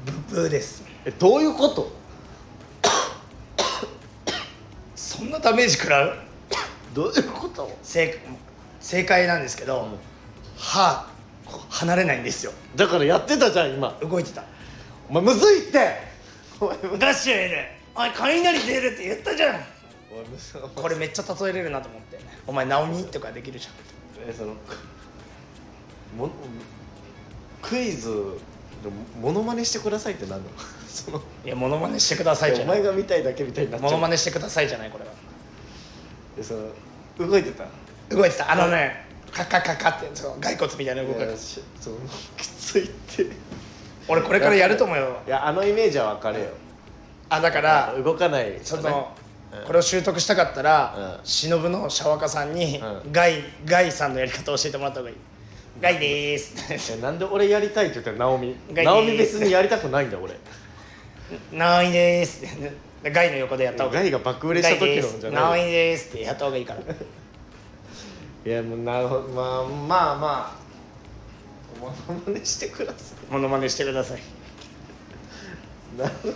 [0.05, 0.83] ブッブーです。
[1.05, 1.91] えどういうこと？
[4.95, 6.17] そんなダメージ食らう？
[6.93, 7.75] どういうこと？
[7.81, 8.19] 正
[8.79, 9.97] 正解なんですけど、うん。
[10.57, 11.07] 歯
[11.69, 12.51] 離れないんですよ。
[12.75, 13.97] だからやってたじゃん今。
[14.01, 14.43] 動いてた。
[15.09, 15.97] お前むずいって。
[16.59, 17.57] お前ガッシュエル
[17.95, 19.55] おい雷出るって言ったじゃん。
[20.11, 22.19] お前むずこれめっちゃ例えれるなと思って。
[22.45, 24.29] お前ナオミとかできるじゃん。
[24.29, 24.55] えその
[26.15, 26.29] も
[27.61, 28.09] クイズ
[28.83, 30.49] でもモノマネしてくださいってなんの？
[30.87, 32.79] そのいやモノマネしてくださいじゃない。
[32.79, 33.91] お前が見たいだけみたいになっちゃう。
[33.91, 35.11] モノマネしてくださいじゃないこれは。
[36.37, 37.65] でその動いてた？
[38.15, 38.51] 動いてた。
[38.51, 41.97] あのねカッカッカッカってその骸骨みたいな動きいやしその
[42.37, 43.23] きついって。
[43.23, 43.25] い
[44.07, 45.17] 俺これからやると思うよ。
[45.27, 46.45] やあのイメージは分かるよ。
[47.27, 49.13] あだから動かないその、
[49.51, 49.65] うん。
[49.65, 51.25] これを習得したかったら、うん。
[51.25, 53.11] 忍のシャワカさんに、うん。
[53.11, 55.15] ガイガイさんのやり方を教えてもらった方がいい
[55.81, 56.93] ガイでーす。
[56.93, 60.33] え なんで俺やりたいって言ったら直美直美別にやりたくないんだ俺。
[61.51, 62.43] ナオミでーす。
[63.03, 64.01] ガイの横でやった方が。
[64.01, 66.79] いいガイが爆売れした時のじゃナオミないでーすってやった方がいいから。
[68.45, 70.65] いやもうなるほどまあまあまあ
[71.81, 74.19] モノマネしてくださモノマネしてください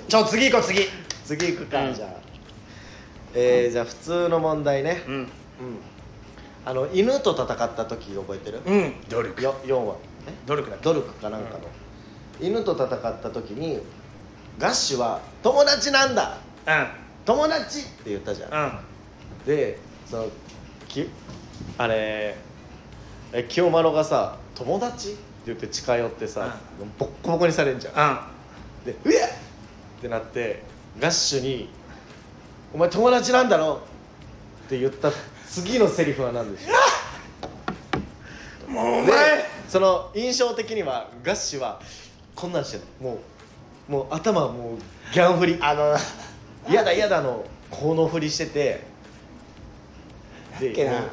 [0.08, 0.88] ちょ次行こう次
[1.26, 2.10] 次行くか、うんじゃあ
[3.36, 5.28] えーじゃあ普通の問題ねうんうん
[6.70, 8.94] あの犬と戦った時覚えてる、うん。
[9.10, 9.96] 努力よ4話。
[10.28, 10.34] え？
[10.46, 10.76] 努力だ。
[10.76, 11.62] っけ努力かなんかの、
[12.40, 13.80] 犬と戦った時に
[14.60, 16.38] ガッシュは「友達なんだ。
[16.68, 16.88] うん。
[17.26, 18.80] 友達!」って言ったじゃん、うん。
[19.48, 20.28] でその
[20.88, 21.10] き
[21.80, 22.36] あれ
[23.34, 26.56] え清丸がさ「友達?」って言って近寄ってさ、
[27.00, 28.20] ボッコボコにされんじゃん。
[28.86, 28.94] うん。
[28.94, 29.26] で「うえっ!」
[29.98, 30.62] ってなって
[31.00, 31.68] ガッシュに
[32.76, 33.82] 「お前友達なんだろ?」
[34.68, 35.10] って言った
[35.50, 36.70] 次のセリフは何でしょ
[38.68, 38.72] う？
[38.72, 41.82] もうおで前その印象的にはガッシュは
[42.36, 43.20] こんなんしてるも
[43.90, 44.78] うもう頭もう
[45.14, 45.58] ギャン振り。
[45.60, 45.96] あの
[46.70, 48.84] 嫌だ嫌だのこの振りしてて。
[50.60, 51.04] でけな。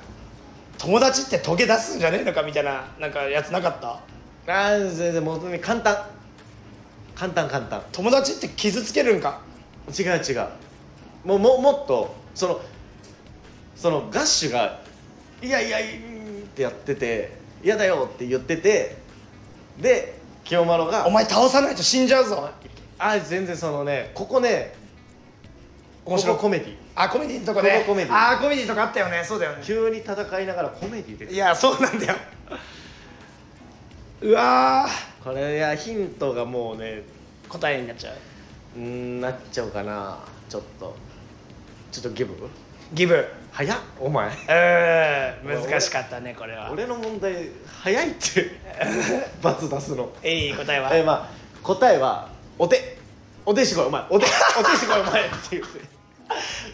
[0.77, 4.01] 友達ってトゲ出すんじゃねえのかみたいななんかやつなかった？
[4.47, 5.97] あー全然もう簡単。
[7.15, 7.83] 簡単簡単。
[7.93, 9.41] 友達って傷つけるんか？
[9.99, 10.47] 違う違う。
[11.25, 12.61] もうももっとその
[13.77, 14.81] そのガッシュが
[15.43, 18.97] 「いやいやいい」ってやってて「嫌だよ」って言ってて
[19.79, 22.51] で清丸がお前倒さないと死んじゃうぞ。
[22.99, 24.75] あ全然そのねここね
[26.07, 29.23] 面白いコメディあコメディのとこでここコメディあーコメディとかあったよね。
[29.23, 29.63] そうだよね。
[29.63, 32.15] 急に戦いながらコメディでいやそうなんだよ。
[34.23, 34.89] うわ
[35.23, 38.15] これいやヒントがもうねー答えになっちゃう。
[38.79, 40.19] うーんなっちゃうかな。
[40.49, 40.97] ちょっと。
[41.93, 42.35] ちょっとギブ？
[42.95, 43.79] ギブ早っ。
[43.99, 44.29] お前。
[44.29, 46.71] うーん難しかったねこれは。
[46.71, 47.49] 俺の問題
[47.83, 48.51] 早いって。
[49.41, 50.13] 罰出すの。
[50.23, 50.95] いい答えは？
[50.95, 52.29] えまあ答えは
[52.59, 52.99] お手
[53.47, 54.03] お手してこいお前。
[54.11, 54.27] お手
[54.61, 55.23] お手してこいお前。
[55.23, 55.81] って言って。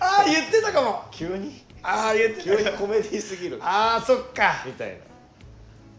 [0.00, 1.04] ああ言ってたかも。
[1.12, 1.64] 急に？
[1.84, 3.60] ああ言って急にたコメディすぎる。
[3.62, 4.62] ああそっか。
[4.66, 4.94] みたいな。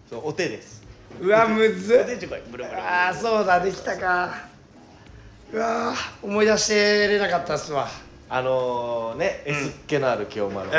[0.10, 0.84] そうお手です。
[1.22, 2.06] うわむずっ。
[2.08, 2.42] 出てこい。
[2.52, 4.34] ブルブルああそうだできたか。
[5.54, 7.88] うわー思い出してれなかったっすわ
[8.36, 10.74] あのー、ね、S っ気のある清丸、うん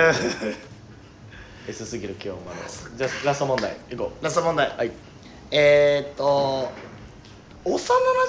[1.69, 2.59] S すぎる清丸。
[2.97, 4.67] じゃあラスト問題いこラスト問題。
[4.67, 4.91] うはい。
[5.53, 6.73] えー、っと
[7.65, 7.77] 幼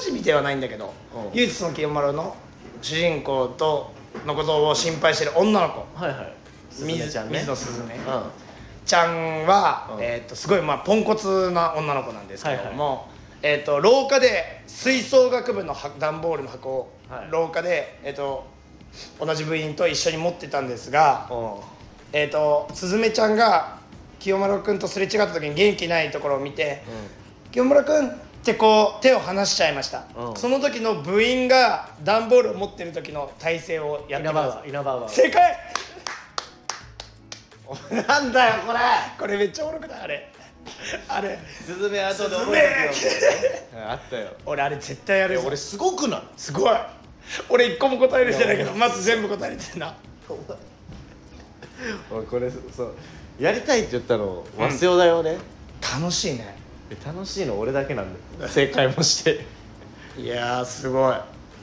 [0.05, 1.36] 馴染ではないんだけどうん。
[1.36, 2.36] 唯一の清丸の
[2.84, 3.91] 主人公と
[4.28, 5.80] のことを心配してる女の子。
[5.99, 6.34] はいはい。
[6.69, 7.39] すずめちゃんね。
[7.39, 8.01] 水野すずめうん。
[8.86, 10.03] ちゃんは、うん。
[10.03, 13.07] えー、とすごい、まあ、ポンコツな女の子なんですけども、
[13.41, 17.32] えー、と廊下で吹奏楽部のは段ボールの箱を、はい。
[17.32, 18.53] 廊下で、えー、と
[19.20, 21.54] 同じ部員と一緒に持ってたんですが、うん。
[22.14, 23.80] えー、とすずめちゃんが
[24.20, 26.82] 清丸君とすれ違った時に元気ないところを見て
[27.52, 30.36] 「清丸君」ってこう手を離しちゃいました、うん。
[30.36, 35.10] その時の部員が段ボールを持ってる時の体勢をやって稲葉くださいは稲葉は。
[35.10, 35.58] 正解！
[38.08, 38.80] なんだよこれ。
[39.20, 40.00] これめっちゃおもろくない？
[40.04, 40.32] あれ。
[41.10, 41.39] あれ。
[41.66, 44.30] スズメ後で覚えてあったよ。
[44.46, 46.22] 俺あれ絶対やる俺すごくない？
[46.38, 46.78] すごい
[47.49, 49.95] 俺一個も答えれてないけどまず全部答えれてるな。
[52.11, 52.93] 俺これそう
[53.39, 55.38] やりたいって言ったの和代だよね、
[55.82, 56.57] 楽しいね。
[56.89, 58.05] え楽しいの俺だけなん
[58.39, 58.45] だ。
[58.45, 59.45] よ正解もして。
[60.17, 61.13] いやーすご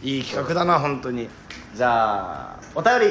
[0.02, 0.18] い。
[0.18, 1.28] いい企画だな本当に。
[1.74, 3.06] じゃあお便り。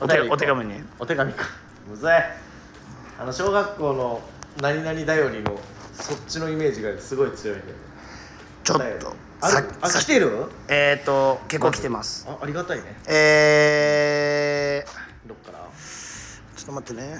[0.00, 0.84] お手便りお手紙ね。
[0.98, 1.44] お手紙か。
[1.88, 2.08] むずい。
[2.08, 4.22] あの小学校の
[4.60, 5.58] 何々だよりの
[5.92, 7.80] そっちのイメージがすごい強いんだよね。
[8.64, 10.46] ちょっとあ来てる？
[10.68, 12.26] えっ、ー、と結構来てます。
[12.28, 12.84] あありがたいね。
[13.08, 14.84] え
[15.26, 15.58] どっから？
[15.58, 17.18] ー、ちょっと待ってね。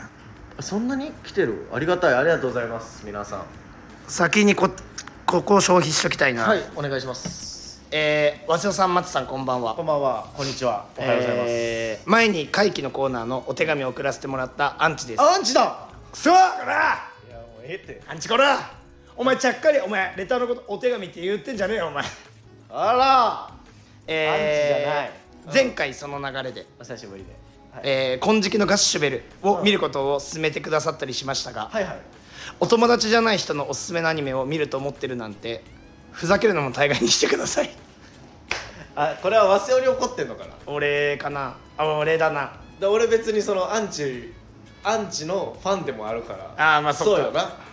[0.61, 1.67] そんなに来てる？
[1.73, 2.15] ありがたい。
[2.15, 3.45] ありがとうございます皆さん。
[4.07, 4.71] 先にこ
[5.27, 6.45] ここを消費しときたいな。
[6.45, 7.83] はいお願いします。
[7.91, 9.75] えー、和代さん松さんこんばんは。
[9.75, 10.31] こんばんは。
[10.37, 10.87] こんにちは。
[10.97, 15.21] おはようございます、えー前に会期のコーナーのお手紙を送らせてもらったアンチです。
[15.21, 15.89] アンチだ。
[16.13, 17.11] くそこら。
[17.29, 18.01] いやもうええって。
[18.07, 18.82] アンチこら
[19.17, 22.05] お前ちゃっかりお前レターのことお手紙って言ってんじゃねえよお前。
[22.71, 23.53] あ
[24.07, 25.11] えーアンチじゃない。
[25.47, 25.53] うん。
[25.53, 27.31] 前回その流れで、らお久しぶりで
[27.73, 32.01] はい、えー金色のガッシュベルを見ることを勧めてくださったりしましたが、はいはい。
[32.59, 35.63] お友達じゃない人のおすすめのアニメを見ると思ってるなんて
[36.11, 37.71] ふざけるのも大概にしてください。
[38.97, 40.55] あこれは和代に怒ってんのかな？
[40.67, 41.57] 俺かな。
[41.79, 42.53] あ俺だな。
[42.81, 44.33] で俺別にそのアンチ
[44.85, 46.77] アンチのファンでもあるから。
[46.77, 47.17] あーまあそっか。
[47.17, 47.41] そうよな。
[47.43, 47.72] ふ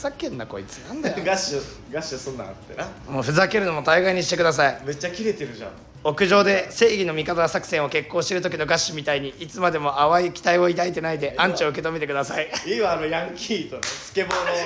[0.00, 0.78] ざけんなこいつ。
[0.88, 1.16] なんだよ。
[1.24, 2.88] ガッシュガッシュすんなってな。
[3.08, 4.80] もうふざけるのも大概にしてください。
[4.84, 5.70] めっちゃキレてるじゃん。
[6.02, 12.50] 屋上で正義の味方作戦を決行してる時のガッシュみたいにいつまでも淡い期待を抱いてないでアンチを受け止めてください。
[12.66, 14.56] いいわあのヤンキーとねスケボーのあい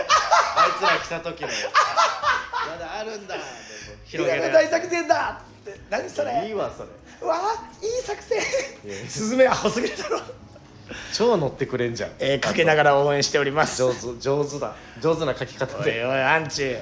[0.79, 1.49] つら来た時の。
[1.49, 3.35] まだあるんだ
[4.05, 5.81] 広げる大作戦だって。
[5.91, 6.47] 何それ。
[6.47, 6.89] いいわそれ。
[7.21, 7.37] うわ
[7.83, 8.41] いい作戦。
[9.09, 10.21] スズメアホすぎるだろ
[11.13, 12.11] 超乗ってくれんじゃん。
[12.19, 13.79] えー、かけながら応援しております。
[13.83, 14.75] 上手上手だ。
[15.01, 16.77] 上手な書き方おいでおいアンチ。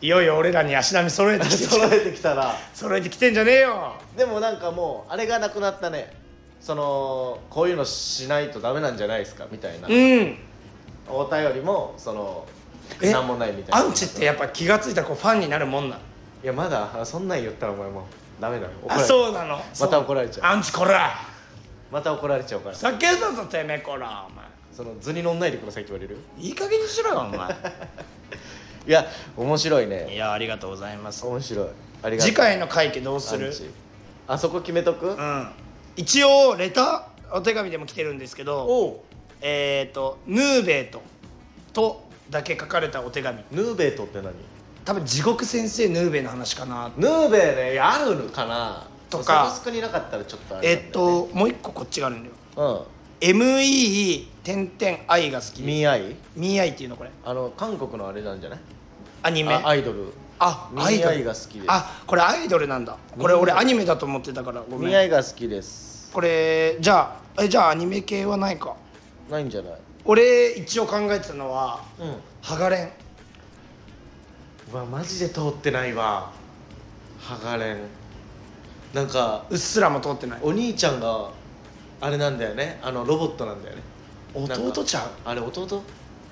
[0.00, 2.54] いよいよ俺らに足並み揃えてきて 揃えてきたら。
[2.74, 3.94] 揃えてきてんじゃねえよ。
[4.16, 6.12] でもなんかもうあれがなくなったね。
[6.60, 9.46] そのこういうのしないとダメなんじゃないですか？
[9.50, 9.88] みたいな。
[9.88, 10.38] うん。
[11.08, 12.44] お便りもその
[13.00, 13.86] えなんもないみたいな。
[13.86, 15.98] アンチってやっぱ気が付いたらこうファンになるもんなん
[16.42, 18.02] いやまだあそんなん言ったらお前もう
[18.42, 18.70] ダメだよ。
[18.82, 19.60] 怒らあれそうなの？
[19.80, 20.52] また怒られちゃう。
[20.52, 21.10] アンチこら
[21.90, 22.74] また怒られちゃうから。
[22.74, 24.44] ふざけんなぞてめえこらお前。
[24.72, 26.20] その図に乗んないでくださいって言われる？
[26.38, 27.50] いい加減にしろよお前。
[28.86, 30.14] いや面白いね。
[30.14, 31.26] いやありがとうございます。
[31.26, 31.66] 面白い。
[32.02, 32.30] ありがとう。
[32.30, 33.52] 次回の会期どうする？
[34.26, 35.08] あそこ決めとく？
[35.08, 35.48] うん。
[35.96, 39.02] 一応レターお手紙でも来てるんですけど
[39.40, 41.02] えっ、ー、とヌーベイと
[41.72, 43.38] とだけ書かれたお手紙。
[43.50, 44.32] ヌーベイトって何？
[44.84, 46.90] 多分地獄先生ヌーベイの話かな。
[46.96, 47.38] ヌーベ
[47.70, 48.87] イねあるのかな？
[49.10, 49.24] とか。
[49.24, 52.34] サブスクになかったらちょっとあれえっ、ともう一個こっちがあるんだよ。
[52.56, 53.28] うん。
[53.28, 55.62] ME 点々 I が好き。
[55.62, 56.14] ミーアイ？
[56.36, 57.10] ミーアイっていうのこれ。
[57.24, 58.58] あの韓国のあれなんじゃない？
[59.22, 59.54] アニメ。
[59.54, 60.12] あアイドル。
[60.38, 61.16] あアイが好
[61.48, 61.60] きで。
[61.62, 62.96] すあこれアイドルなんだ。
[63.18, 64.93] これ俺アニメだと思ってたからごめん。
[64.93, 66.10] ミーアイが好きです。
[66.12, 68.76] これじゃあえじゃあアニメ系はないか。
[69.30, 69.72] ないんじゃない？
[70.04, 72.16] 俺一応考えてたのはうん。
[72.40, 72.90] ハガレン。
[74.72, 76.30] うわマジで通ってないわ。
[77.18, 77.78] ハガレン
[78.94, 80.40] なんかうっすらも通ってない。
[80.42, 81.30] お兄ちゃんが
[82.00, 82.78] あれなんだよね。
[82.82, 83.82] あのロボットなんだよね。
[84.34, 85.82] 弟ちゃうあれ弟？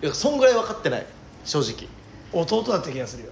[0.02, 1.06] いやそんぐらい分かってない。
[1.44, 1.88] 正直。
[2.32, 3.30] 弟だった気がするよ。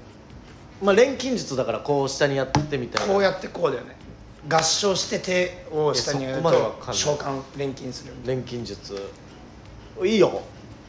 [0.82, 3.12] まあ錬金術だからこう下にやってみたいな。
[3.12, 3.96] こうやってこうだよね。
[4.48, 6.48] 合唱して手を下にやると
[6.92, 9.10] 召喚錬金する錬金術。
[10.02, 10.42] いいよ。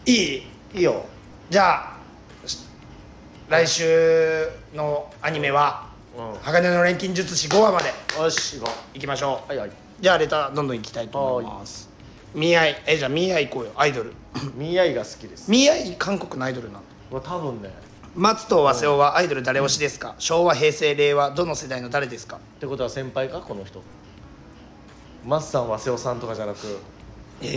[0.05, 0.43] いい？
[0.73, 1.05] いいよ。
[1.49, 2.65] じゃあし
[3.47, 5.84] 来週のアニメはうん
[6.43, 7.89] 「鋼の錬金術師」5話まで。
[8.17, 9.53] よし行こいきましょう。
[9.53, 9.71] うはいはい。
[9.99, 11.89] じゃあレターどんどんいきたいと思います。
[12.33, 12.81] ミーアイ。
[12.85, 13.71] えじゃあミーアイ行こうよ。
[13.75, 14.13] アイドル。
[14.55, 15.49] ミーアイが好きです。
[15.51, 16.87] ミーアイ韓国のアイドルなんだ。
[17.11, 17.69] もう多分ね。
[18.15, 20.15] 松とわせおはアイドル誰推しですか？
[20.19, 22.37] 昭和平成令和どの世代の誰ですか？
[22.37, 23.39] ってことは先輩か？
[23.39, 23.81] この人。
[25.25, 26.79] 松さんは瀬尾さんとかじゃなく。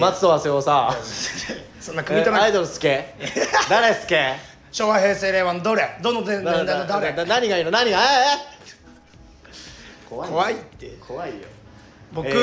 [0.01, 0.93] 松とは瀬尾さ
[1.81, 2.83] そんな組み取らないえアイドル好き？
[3.71, 4.15] 誰好き？
[4.79, 5.99] 昭和平成令和のどれ？
[6.01, 7.13] どの年代の誰？
[7.13, 7.73] な何がいいの？
[7.73, 7.99] 何が？
[7.99, 9.49] ええ？
[10.09, 10.31] 怖い。
[10.31, 10.97] 怖いって。
[11.01, 11.37] 怖いよ。
[12.13, 12.37] 僕、えー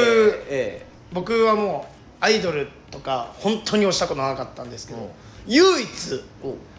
[0.49, 5.09] え僕はもうアイドルとか本当に推したことなかったんですけど、うん。
[5.47, 5.88] 唯一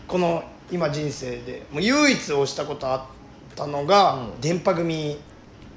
[0.06, 3.02] この今人生でもう唯一推したことあっ
[3.54, 4.40] たのが、うん。
[4.42, 5.18] 電波組。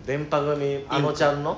[0.05, 0.85] 電波組？
[0.89, 1.57] あのちゃんの？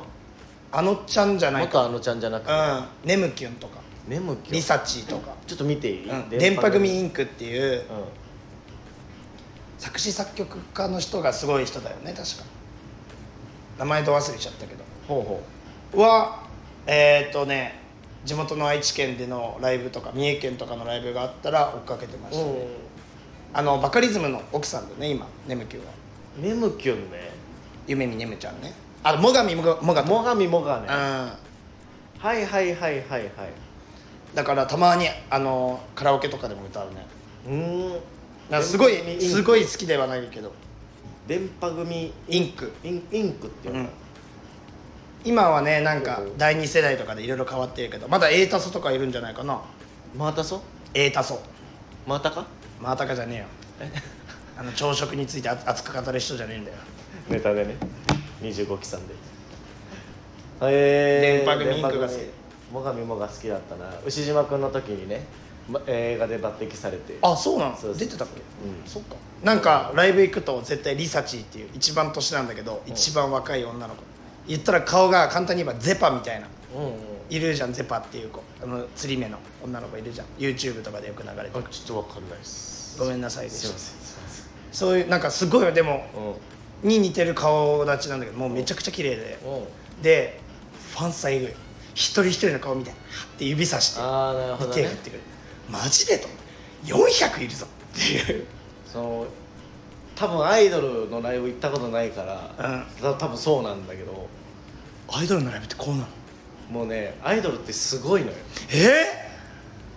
[0.72, 1.80] あのちゃんじゃないか。
[1.80, 2.54] 元あのちゃんじゃなくて。
[2.54, 2.86] うん。
[3.04, 6.30] ネムキュンとか眠気リサチとか、ちょっと見ていい、うん。
[6.30, 6.90] 電波組。
[6.90, 7.74] インンクっていう。
[7.74, 7.86] うん。
[9.78, 12.44] 作詞作曲家の人がすごい人だよね確か。
[13.80, 14.84] 名前と忘れちゃったけど。
[15.08, 15.42] ほ
[15.94, 16.44] うほは
[16.86, 17.80] えっ、とね
[18.24, 22.52] 地元の愛知県でのライブとか三重県とかのライブがあったら追っかけてました、ね。
[22.52, 22.68] う。
[23.54, 25.92] あのバカリズムの奥さんだね今ネムキュンは
[26.38, 27.32] うん眠気ね。
[27.88, 28.74] 夢見ネムちゃんね。
[29.04, 30.10] あ最上もがもがと。
[30.10, 30.88] もがみもがね。
[30.88, 30.92] うん。
[32.20, 33.30] はいはいはいはいはい
[34.34, 37.06] だからたまにあのカラオケとかでも歌うね。
[37.48, 37.94] うーん。
[37.94, 38.04] だか
[38.50, 40.54] らすごいすごい好きではないけど。
[41.28, 42.72] 電波組インク。
[42.84, 43.90] インインクっていうの、うん。
[45.24, 49.62] 今はねなんか第2世代とかでいろいろ変わってるけどまだ A タソとかいるんじゃないかな。
[50.18, 50.62] またそ
[50.94, 51.42] A タソ。
[52.08, 52.46] またか？
[52.82, 53.46] またかじゃねえよ。
[54.58, 56.78] あの朝食について熱熱く語る人じゃねえんだよ。
[57.30, 57.76] ネタでね。
[58.42, 59.14] 25期さんで。
[60.64, 62.41] えー、電波組インクが好き
[62.72, 63.94] もがみもが好きだったな。
[64.06, 65.26] 牛島君の時にね、
[65.70, 67.18] ま、映画で抜擢されて。
[67.22, 68.42] あそうなのそうそう出てたっけ？
[68.66, 68.90] うん。
[68.90, 69.16] そっか。
[69.44, 74.04] なんかライブ行くと絶対リサチーっていう一番年なんだけど一番若い女の子。
[74.48, 76.48] 言ったら顔が簡単に言えばゼパみたいな。
[76.76, 76.94] うんうん。
[77.30, 78.44] いるじゃんゼパっていう子。
[78.62, 80.28] あの釣り目の女の子いるじゃん。
[80.38, 82.98] YouTube とかでよく流れてあるちょっとわかんないです。
[83.00, 84.46] ごめんなさいですいませんすいません。
[84.72, 86.06] そういうなんかすごいでも
[86.84, 86.90] うん。
[86.90, 89.40] に似てる顔立ちなんだけどもうめちゃくちゃ綺麗で。
[89.46, 90.02] うん。
[90.02, 90.40] で
[90.94, 91.54] ファンサイグ
[91.94, 94.02] 一人一人の顔見てはって指さして
[94.74, 95.20] 手振ってくる
[95.70, 96.28] マジでと。
[96.86, 97.66] 400いるぞ。
[97.66, 98.46] っていう。
[98.86, 99.26] その
[100.16, 102.86] 多分アイドルのライブ行ったことないから、うん。
[103.02, 104.28] た多分そうなんだけど。
[105.14, 106.08] アイドルのライブってこうなの？
[106.72, 108.34] もうねアイドルってすごいのよ。
[108.74, 109.30] え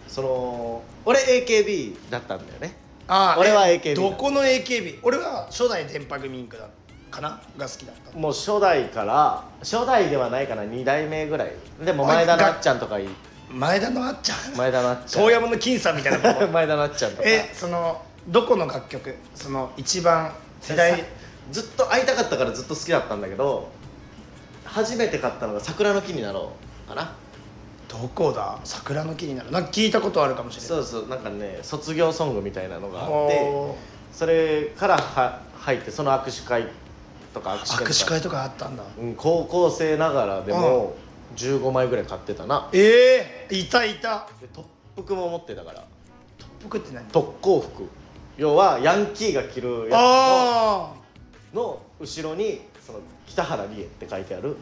[0.08, 2.76] その俺 AKB だったんだよね。
[3.06, 6.68] あ俺はえ AKB どこの AKB 俺は初代電波組インクだ
[7.14, 7.40] かな？
[7.56, 8.18] が好きだった。
[8.18, 11.52] もう初代から初代ではないかな2代目ぐらい。
[11.84, 13.08] でも前田なっちゃんとかいい。
[13.50, 14.56] 前田のあっちゃん？
[14.56, 15.22] 前田なっちゃん。
[15.22, 17.22] 遠山の金さんみたいな子 前田なっちゃんとか。
[17.28, 19.14] えそのどこの楽曲？
[19.34, 21.04] その一番世代？
[21.50, 23.68] ずっと会いたかったからずっと好きだったんだけど
[24.64, 26.52] 初めて買ったのが桜の木になろ
[26.86, 27.12] うかな。
[27.86, 28.58] どこだ？
[28.64, 29.50] 桜の木になる？
[29.52, 30.68] なんか聞いたことあるかもしれない。
[30.68, 33.76] そうそうなんかね卒業ソングみたいなのがあってお
[34.12, 36.66] それからは入ってその握手会
[37.34, 37.84] とか握手会とか。
[37.84, 38.84] 握手会とかあったんだ。
[38.98, 40.94] うん、高校生ながらでも
[41.36, 42.70] 15枚ぐらい買ってたな。
[42.72, 44.26] ええいたいた。
[44.40, 44.66] で特
[44.96, 45.84] 服も持ってたから。
[46.62, 47.04] 僕って何？
[47.06, 47.88] 特攻服。
[48.38, 50.92] 要はヤンキーが着るやあ
[51.52, 54.56] つのの後ろにその北原理恵って書いてある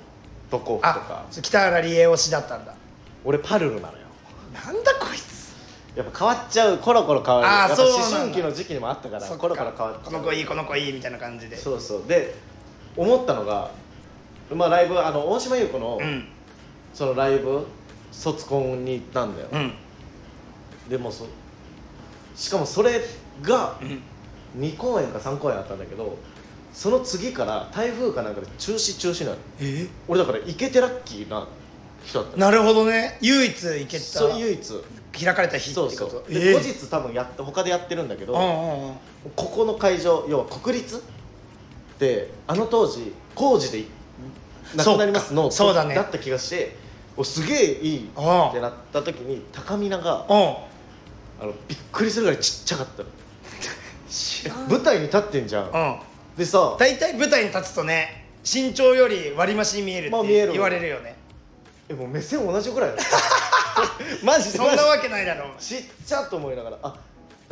[0.50, 2.74] 特攻服あとか北原理恵推しだったんだ。
[3.24, 3.98] 俺パルルなのよ。
[4.52, 5.52] なんだこいつ。
[5.96, 7.46] やっぱ変わっちゃうコロコロ変わる。
[7.46, 11.56] やっぱ思春期の時期にもあったからコロコロ変わっちゃうこの子いいこの子いいみたいな感じで。
[11.56, 12.02] そうそう。
[12.06, 12.34] で
[12.96, 13.70] 思ったのが
[14.54, 16.26] まあライブあの大島優子の、うん。
[16.92, 17.66] そのライブ
[18.10, 19.72] 卒コンに行ったんだよ、うん。
[20.88, 21.26] でもそ
[22.36, 23.00] しかもそれ
[23.40, 24.02] がうん。
[24.54, 26.18] 2公演か3公演あったんだけど
[26.74, 29.86] その次から台風かなんかで中止中止なのえ？
[30.08, 31.48] 俺だから行けてラッキーな
[32.04, 32.36] 人だった。
[32.36, 33.16] のなるほどね。
[33.22, 34.04] 唯一行けた。
[34.04, 34.60] そう唯一。
[35.18, 36.10] 開かれた日ってそうこと？
[36.10, 36.54] そうで、ええ。
[36.54, 38.94] 後日多分やって他でやってるんだけど、うんうんうん。
[39.34, 41.02] ここの会場要は国立？
[42.02, 43.86] ってあの当時工事でい
[44.74, 45.94] なくなりますのそうだね。
[45.94, 46.76] だった気がして
[47.16, 50.56] おすげえいいってなった時に高見菜がうん。
[51.40, 53.02] あのびっくりするぐらいちっちゃかった
[54.68, 56.00] 舞台に立ってんじゃん、うん。
[56.36, 60.48] でさ大体舞台に立つとね身長より割り増しに見えるっまあ見える。
[60.48, 61.16] て言われるよね。
[61.88, 62.90] えもう目線同じぐらい
[64.24, 64.58] マジで。
[64.58, 65.50] そんなわけないだろ。
[65.58, 66.96] ちっちゃと思いながらあ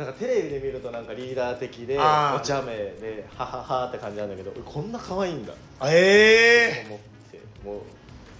[0.01, 2.37] なんかテレビで見るとなんかリーダー的であー。
[2.37, 5.53] お茶目ではははって感じなんだけどこんな可愛いんだ。
[5.85, 6.99] ええ思っ
[7.31, 7.81] てもう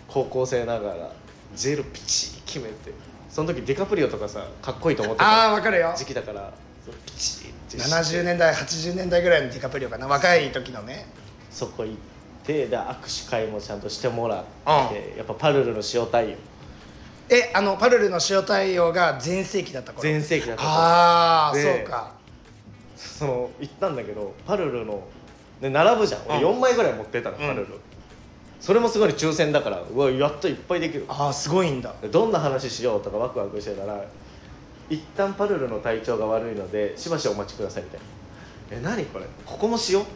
[0.07, 1.11] 高校生ながら
[1.55, 2.91] ジェルピチッ決めて
[3.29, 5.93] その時ディカプリオとかさかっこいいと思ってあたあ分かるよ。
[5.95, 6.51] 時期だから
[6.83, 8.17] そうピチッてして。
[8.17, 11.05] 70年代80年代ぐらいのディカプリオかな若い時のね。
[11.51, 11.95] そこ行っ
[12.43, 16.35] てで握手会もちゃんとしてもらってうやっぱパルルの塩対応
[17.31, 20.03] えあのパルルの塩対応が全盛期だった頃。
[20.03, 22.11] 全盛期だったああでそうか。
[22.97, 25.07] その行ったんだけどパルルの、
[25.61, 26.21] ね、並ぶじゃん。
[26.27, 26.57] 俺うん。
[26.57, 27.47] 4枚ぐらい持ってたの、うん。
[27.47, 27.67] パルル。
[28.59, 31.05] それもすごい抽選だからうわやっといっぱいできる。
[31.07, 31.95] ああすごいんだ。
[32.01, 34.03] でどんな話しようとかワクワクしてたら
[34.89, 38.05] 一旦パルルの体調が悪いのでしばしお待ちくださいみたいな。
[38.71, 39.25] え何これ？
[39.45, 40.09] ここもしようみ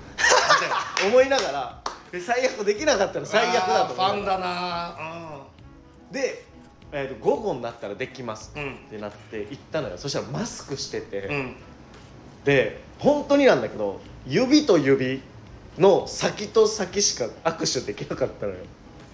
[1.02, 1.16] たいな。
[1.16, 4.96] 思いながらで最悪できなかったら最悪だと思ファンだな
[6.12, 6.45] で、
[6.98, 8.74] えー、と午後になったらできますうん。
[8.74, 9.98] ってなって行ったのよ。
[9.98, 11.36] そしたらマスクしてて、うん。
[11.36, 11.56] うん
[12.46, 15.20] で本当になんだけど指と指
[15.80, 18.60] の先と先しか握手できなかったのよ。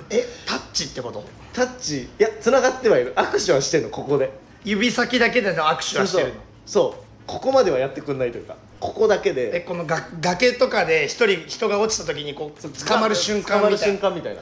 [0.09, 1.23] えタッチってこと？
[1.53, 2.03] タッチ。
[2.03, 3.13] いや繋がってはいる。
[3.15, 4.31] 握手はしてんのここで。
[4.65, 6.33] 指先だけでの握手はしてるの？
[6.65, 6.91] そう。
[6.91, 13.93] そうここまではやってくんないというかここだけえでこのが崖とかで一人人が落ちた時にこう捕まる瞬間捕まるみたいな。
[13.93, 14.41] 瞬間みたいな。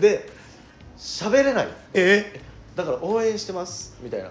[0.00, 0.28] で
[0.98, 1.68] 喋れない。
[1.94, 2.40] え？
[2.76, 4.28] だから応援してますみたいな。
[4.28, 4.30] あ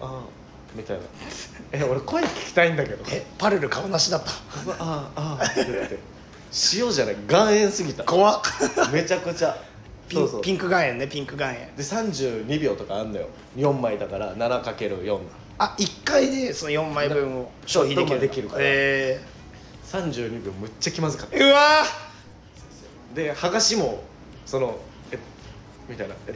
[0.00, 0.22] あ。
[0.74, 1.02] みたいな。
[1.72, 3.04] え俺声聞きたいんだけど。
[3.10, 4.30] えパルル顔なしだった。
[4.66, 5.44] うわあああ。
[5.44, 5.98] って言って。
[6.74, 7.16] 塩じゃない。
[7.28, 8.04] 岩塩すぎた。
[8.04, 8.40] 怖っ。
[8.92, 9.56] めちゃくちゃ。
[10.08, 10.42] ピンそうそう。
[10.42, 11.74] ピンク岩塩ねピンク岩塩。
[11.76, 13.28] で32秒とかあんのよ。
[13.56, 15.18] 4枚だから 7×4
[15.58, 18.60] あ一1回でその4枚分を消費できるできるから。
[18.62, 19.20] え
[19.86, 21.36] 32秒むっちゃ気まずかった。
[21.36, 21.84] ー、うわ
[23.14, 24.02] で剥がしも
[24.44, 24.78] その
[25.10, 25.18] え
[25.88, 26.34] みたいな「え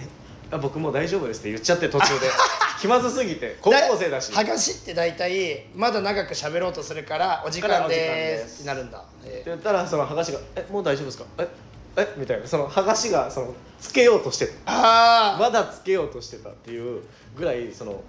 [0.52, 2.26] あ僕もう大丈夫です」って言っちゃって途中で。
[2.80, 3.58] 気まずすぎて。
[3.60, 4.32] 高校生だし。
[4.32, 8.60] 剥がしって大体まだ長く喋ろうとするからお時間でーす。
[8.60, 11.24] ってなるんだ、えって言ったらその剥がしが「えもう大丈夫ですか？
[11.38, 11.48] え
[11.96, 12.46] えみたいな。
[12.46, 14.52] その剥がしがそのつけようとしてた。
[14.66, 17.02] ああ、まだつけようとしてたっていう
[17.36, 18.02] ぐらいその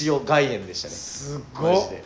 [0.00, 0.94] 塩岩塩でしたね。
[0.94, 1.72] すごっ。
[1.74, 2.02] マジで。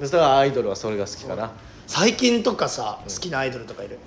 [0.00, 1.50] でそれはアイドルはそれが好きかな。
[1.86, 3.98] 最近とかさ好きなアイドルとかいる、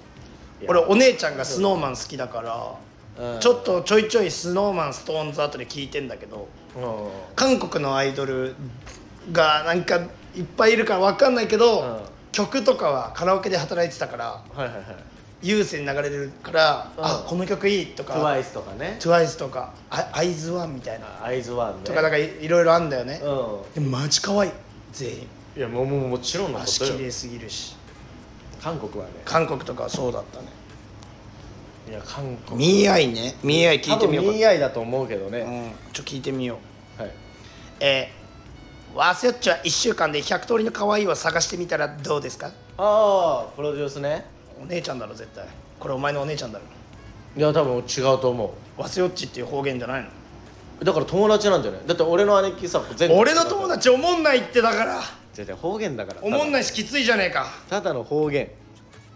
[0.67, 2.73] 俺お姉ちゃんがスノーマン好きだから、
[3.19, 3.39] うん。
[3.39, 6.83] ちょっとちょいちょいスノーマンストーンズあたり聞いてんだけどうん。
[7.35, 8.55] 韓国のアイドル
[9.31, 9.97] がなんか
[10.35, 11.99] いっぱいいるから分かんないけど、うん。
[12.31, 14.83] 曲とかはカラオケで働いてたからはいはいはい。
[15.41, 17.05] 有線流れてるから、うん。
[17.05, 18.97] あこの曲いいとか TWICE とかね。
[18.99, 21.07] TWICE とかあアイズワンみたいな。
[21.23, 21.79] アイズワンね。
[21.83, 24.51] とかなんかいいろいろあんだよね、うでもマジ可愛い。
[24.91, 25.15] 全員。
[25.15, 25.21] ん
[25.57, 26.91] いやもうもうもちろんのことよ。
[26.91, 27.75] 足綺麗すぎるし。
[28.61, 29.13] 韓国はね。
[29.25, 30.47] 韓国とかはそうだったね
[31.89, 32.57] いや韓国。
[32.59, 33.35] ミーアイね。
[33.43, 34.31] ミーアイ聞いてみようか。
[34.31, 35.91] ミーアイだと思うけどね、うん。
[35.91, 36.59] ちょっと聞いてみよ
[36.97, 37.01] う。
[37.01, 37.11] はい。
[37.79, 42.51] えー、ワセヨッチは1週間で100通りの可愛いを探してみたらどうですか？
[42.77, 44.25] ああプロデュースね。
[44.61, 45.47] お姉ちゃんだろ絶対。
[45.79, 46.65] これお前のお姉ちゃんだろ。
[47.35, 50.09] いや多分違うと思ワセヨッチっていう方言じゃないの？
[50.81, 51.81] うだから友達なんじゃない？
[51.87, 55.01] だって俺の姉貴さ全俺の友達おもんないってだから。
[55.33, 56.19] じゃじゃ方言だから。
[56.21, 57.47] おもんないいしきついじゃねえか。
[57.67, 58.47] ただの方言。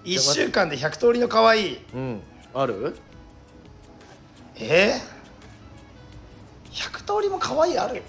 [0.05, 1.77] 1週間で100通りの可愛い。
[1.93, 2.21] うん
[2.53, 2.95] ある？
[4.55, 4.99] え？
[6.65, 8.03] ー、100通りも可愛いある。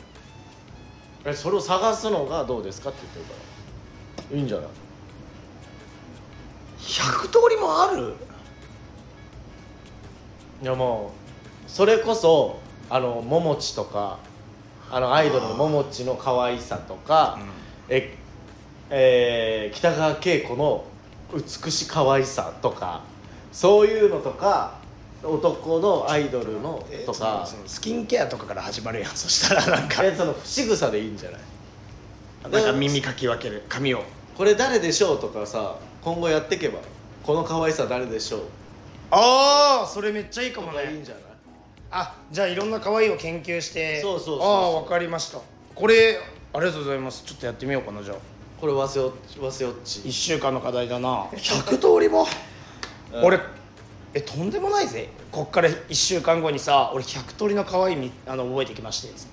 [1.25, 3.33] えそれを探すのがどうですかって言ってるか
[4.31, 4.37] ら。
[4.37, 4.67] いいんじゃない
[6.79, 8.15] ？100通りもある？
[10.63, 11.13] いやも
[11.67, 14.19] うそれこそあのももちとか
[14.91, 17.39] あのアイドルのももちの可愛さとか、
[17.89, 18.17] え
[18.91, 20.85] えー北川景子の
[21.35, 23.03] 美し可愛さとか
[23.55, 24.75] そういうのとか
[25.23, 29.11] 男のアイドルのえーとかそのスキンケアとかから始まるやん。
[29.17, 30.05] そしたらなんか。
[30.05, 31.41] えその仕草でいいんじゃない？
[32.51, 33.63] なんか耳かき分ける。
[33.69, 34.03] 髪を。
[34.37, 36.81] これ誰でしょうとかさ今後やっていけば
[37.23, 38.41] この可愛さ誰でしょう？
[39.13, 41.25] ああそれめっちゃいいかもとかいいんねじゃない？
[41.93, 44.03] あじゃあいろんな可愛いを研究して。
[44.03, 45.39] そうそうそうああ分かりました。
[45.75, 46.19] これ
[46.53, 47.23] ありがとうございます。
[47.25, 48.17] ちょっとやってみようかなじゃあ。
[48.61, 49.39] これわせおっち
[50.01, 51.25] 1週間の課題だな。
[51.33, 52.27] 100通りも、うん
[53.23, 53.39] 俺
[54.15, 55.09] えとんでもないぜ。
[55.33, 59.27] こっから1週間後にさ俺100通りの可愛いみあの覚えてきましてつっ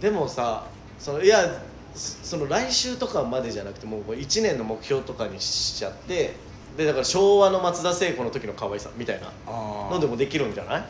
[0.00, 0.08] て。
[0.08, 0.64] でもさ
[0.98, 1.60] そのいや
[1.94, 6.34] そその来週とかまでじゃなくてもう1年の目標とかにしちゃって
[6.76, 9.30] でだから昭和の松田聖子の時の可愛さみたいな。
[9.46, 10.84] あのでもできるんじゃない？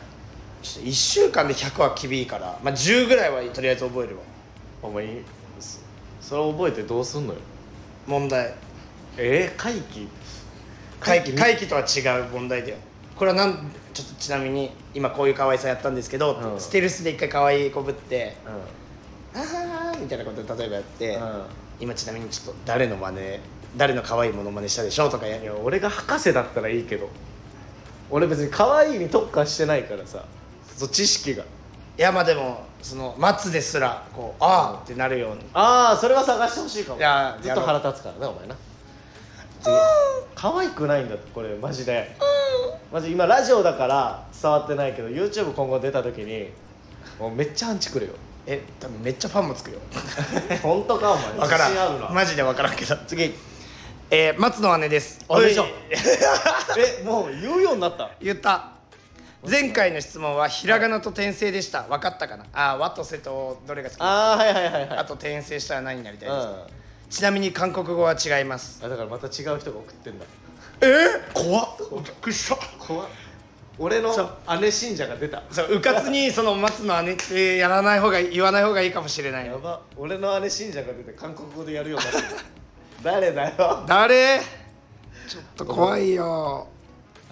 [0.63, 4.23] ちょっと1週間で100は厳いいから、まあ、10ぐらいはとりあえず覚えるわ。
[4.81, 5.21] お前
[5.59, 5.79] そ
[6.21, 7.39] それ覚えてどうすんのよ。
[8.07, 8.55] 問題。
[9.17, 10.07] えー、会期？
[10.99, 12.77] 回帰帰回帰とは違う問題だよ。
[13.15, 16.59] これはなんちょっとちなみに今こういう可愛さやったんですけど、うん。
[16.59, 18.49] ステルスで一回可愛いこぶってう
[19.37, 21.43] 「ああ」みたいなこと例えばやって、ん、うん。
[21.79, 23.39] 今ちなみにちょっと誰の真似
[23.77, 27.09] 誰の可愛いものまねしたでしょとかやいや俺が博士だったらいいけど
[28.09, 30.23] 俺別に可愛いに特化してないからさ
[30.75, 31.43] そう知識が。
[31.97, 35.41] いやまあでもその松ですらこう「ああ」ってなるように。
[35.53, 36.99] ああそれは探してほしいかも。
[36.99, 38.55] いやずっと腹立つからねお前な
[40.35, 42.15] 可愛くないんだってこれマジで。
[42.91, 46.49] マジ今ラジオだから伝わってないけど YouTube 今後出た時に
[47.19, 48.13] もうめっちゃアンチくるよ。
[48.47, 49.79] え多分めっちゃファンもつくよ。
[50.61, 51.25] 本当かお前。
[51.33, 52.09] 分から自信あるな。
[52.09, 52.95] んマジで分からんけど。
[53.07, 53.33] 次。
[54.11, 55.25] えー、松の姉です。
[55.27, 55.71] あれじゃんおい
[57.01, 58.11] えもう言うようになった？
[58.21, 58.69] 言った。
[59.49, 61.83] 前回の質問はひらがなと転生でした。
[61.83, 62.45] 分かったかな？
[62.53, 64.01] あー和と瀬とどれが好き？
[64.01, 64.89] ああはいはいはいはい。
[64.99, 66.57] あと転生したら何になりたいですか、うん
[67.09, 68.81] ちなみに韓国語は違います。
[68.83, 70.25] あだからまた違う人が送ってんだ。
[70.81, 70.85] え？
[70.85, 72.03] ー、怖っ。
[72.03, 72.57] びっくりした。
[72.79, 73.07] 怖っ。
[73.77, 74.11] 俺の
[74.61, 75.43] 姉信者が出た。
[75.51, 79.47] そううかつにその松の姉ってやらない方が言わない方がいいかもしれない。
[79.47, 79.81] やば。
[79.97, 82.25] 俺の姉信者が出て韓国語でやるようになってる。
[83.03, 83.83] 誰だよ。
[83.87, 84.39] 誰？
[85.27, 86.67] ちょっと怖いよ。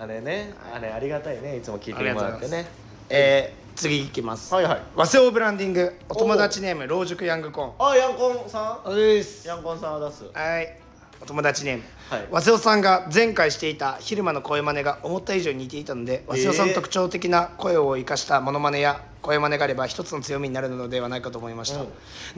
[0.08, 0.54] 姉ね。
[0.82, 1.58] 姉ありがたいね。
[1.58, 2.66] いつも聞いてもらってね。
[3.10, 4.54] えー、次いきます。
[4.54, 4.82] はいはい。
[4.96, 5.94] 和製オブランディング。
[6.10, 7.92] お友達ネーム老熟ヤングコーン。
[7.92, 9.46] あヤンコンさおです。
[9.46, 10.26] んヤンコンさんを出す。
[10.34, 10.80] はい。
[11.22, 12.28] お友達ネーム、はい。
[12.32, 21.88] 和瀬尾さんが前回していた昼間の声真似が思った以上に似ていたので和瀬尾さんの特徴的な声を生かしたモノマネや声真似があれば一つの強みになるのではないかと思いました、うん。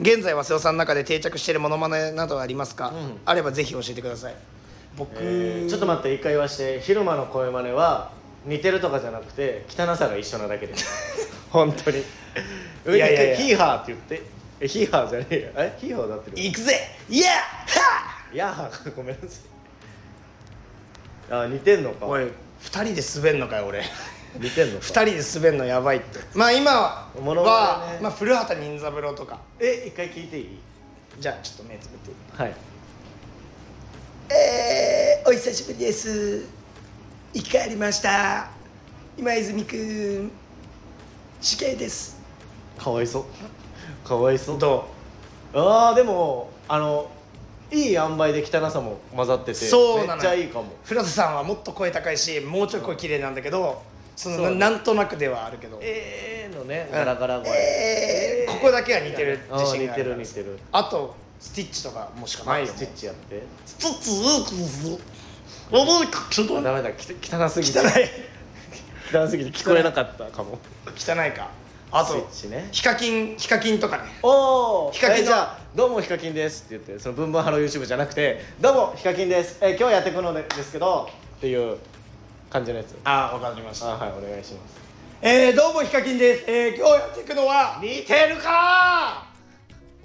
[0.00, 2.92] 現在和瀬尾さんの中で定着しているモノマネなどはありますか、ん。
[3.24, 4.36] あればぜひ教えてください。
[4.96, 6.80] 僕、えーちょっと待って一回言わして。
[6.80, 8.12] 昼間の声真似は
[8.46, 10.74] 似てるとかじゃなくて汚さが一緒なだけで。
[11.50, 11.98] 本当に。
[12.88, 14.22] いやいやヒーハーって言って。
[14.60, 15.50] えヒーハーじゃねえよ。
[15.56, 15.76] え？
[15.78, 16.80] ヒーハーだってる行くぜ。
[17.10, 17.34] イヤー！
[17.34, 17.40] は
[18.32, 19.38] いやーごめんなさ
[21.30, 21.34] い。
[21.42, 22.06] あ似てんのか。
[22.06, 22.24] おい
[22.60, 23.82] 二人で滑んのかよ俺。
[24.38, 24.84] 似てんのか。
[24.86, 25.04] 二人
[25.40, 26.18] で滑んのやばいって。
[26.34, 27.98] まあ今は、モノマネね。
[28.02, 29.40] まあ、古畑任三郎とか。
[29.58, 30.58] え一回聞いていい？
[31.18, 32.54] じゃあちょっと目つぶってはい。
[34.30, 36.44] えー、お久しぶりです
[37.34, 38.48] 生き返りました。
[39.18, 40.30] 今泉くん
[41.40, 42.18] 死刑です。
[42.78, 43.24] かわいそう。
[44.08, 44.58] かわいそう。
[44.58, 44.86] ど
[45.54, 47.10] ああでもあの
[47.70, 50.16] いい塩梅で汚さも混ざっててそうなのよ。
[50.16, 50.66] めっちゃいいかも。
[50.84, 53.82] 古田さんはもっと声高いしもうちょい声綺麗なんだけど
[54.14, 55.78] そのそなんとなくではあるけど。
[55.82, 57.50] えーのねガラガラ声。
[57.50, 58.52] えー。
[58.52, 60.58] ここだけは似てるあー似て自信があるる似てる。
[60.72, 62.68] あとスティッチとかもしかないよ。
[62.68, 63.42] スティッチやって。
[63.66, 64.98] スッチー
[65.70, 67.78] もいちょっとあダメだき汚すぎて。
[67.78, 67.86] 汚い。
[69.12, 69.50] 汚すぎて。
[69.50, 70.58] 聞こえなかったかも。
[70.96, 71.32] 汚い。
[71.32, 71.50] か。
[71.92, 72.28] あと
[72.72, 74.04] ヒカキンヒカキンとかね。
[74.22, 79.58] おおヒカキンのじゃあどうもヒカキンですって言ってそのブンブンハロー YouTube じゃなくてどうもヒカキンです。
[79.60, 81.78] え今日やっていくのですけどっていう
[82.50, 82.96] 感じのやつ。
[83.04, 83.94] ああわかりました。
[83.94, 84.76] あはいお願いします。
[85.22, 89.26] えー、どうもヒカキンです、えー、今日やっていくのは似てるか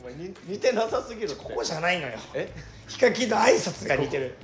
[0.02, 2.14] お前に似てなさすぎるここじゃないのよ。
[2.34, 2.54] え？
[2.88, 4.36] ヒカキンの挨拶が似てる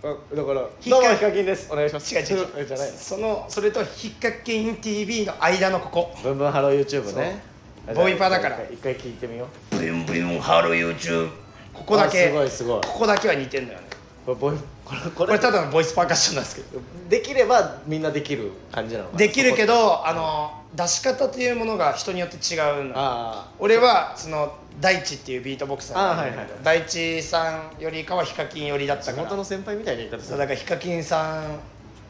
[0.00, 1.72] あだからヒカどうもヒカキンです。
[1.72, 2.22] お願いします違う。
[2.22, 6.14] 違うえじゃないそのそれとヒカキン TV の間のここ。
[6.22, 7.42] ブンブンハロー YouTube ね。
[7.86, 7.94] そう。
[7.96, 8.56] ボイパだから。
[8.70, 9.76] 一回一回聞いてみよう。
[9.76, 11.30] ブンブンハロー YouTube
[11.72, 12.26] ここだけ。
[12.26, 12.80] あすごいすごい。
[12.82, 13.86] ここだけは似てんだよね。
[14.24, 14.56] これボイ
[14.88, 19.18] これここれただのボイスパーカッションなんですけどできればみんなできる感じなのかな？
[19.18, 29.24] できるけどどあの出し方というものが人によって違うのあ俺はその大地っていうビートボクサーがいるんだけどあ大地さんよりかはヒカキン寄りだったから。
[29.24, 31.58] 元の先輩みたいな言い方だからヒカキンさん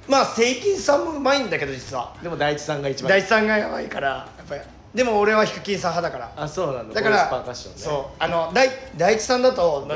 [0.08, 2.14] まあセイキンさんもうまいんだけど実は。
[2.22, 3.10] でも大地さんが一番。
[3.10, 4.60] 大地さんがやばいからやっぱり。
[4.94, 6.44] でも俺はヒカキンさん派だから。
[6.44, 6.94] あそうなんだ。
[6.94, 7.78] だかボイスパーらカッションね。
[7.78, 8.16] そう。
[8.18, 9.86] あの大大地さんだと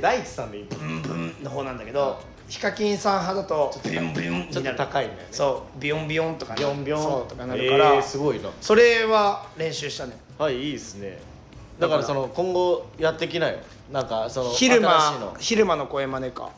[0.00, 2.20] 大地さんでいいブンブンの方なんだけど
[2.52, 4.52] ヒカキンさん派だとビュンビュン。
[4.52, 5.26] ちょっと高いんだよね。
[5.30, 6.60] そうビヨンビヨンとかね。
[6.60, 7.02] ビョンビョン。
[7.02, 8.50] そうとかなるから、えーすごいな。
[8.60, 10.18] それは練習したね。
[10.36, 11.18] はいいいですね。
[11.80, 13.56] だからその今後やってきなよ
[13.90, 15.34] なんかその昼間の。
[15.38, 16.50] 昼間の声真似か。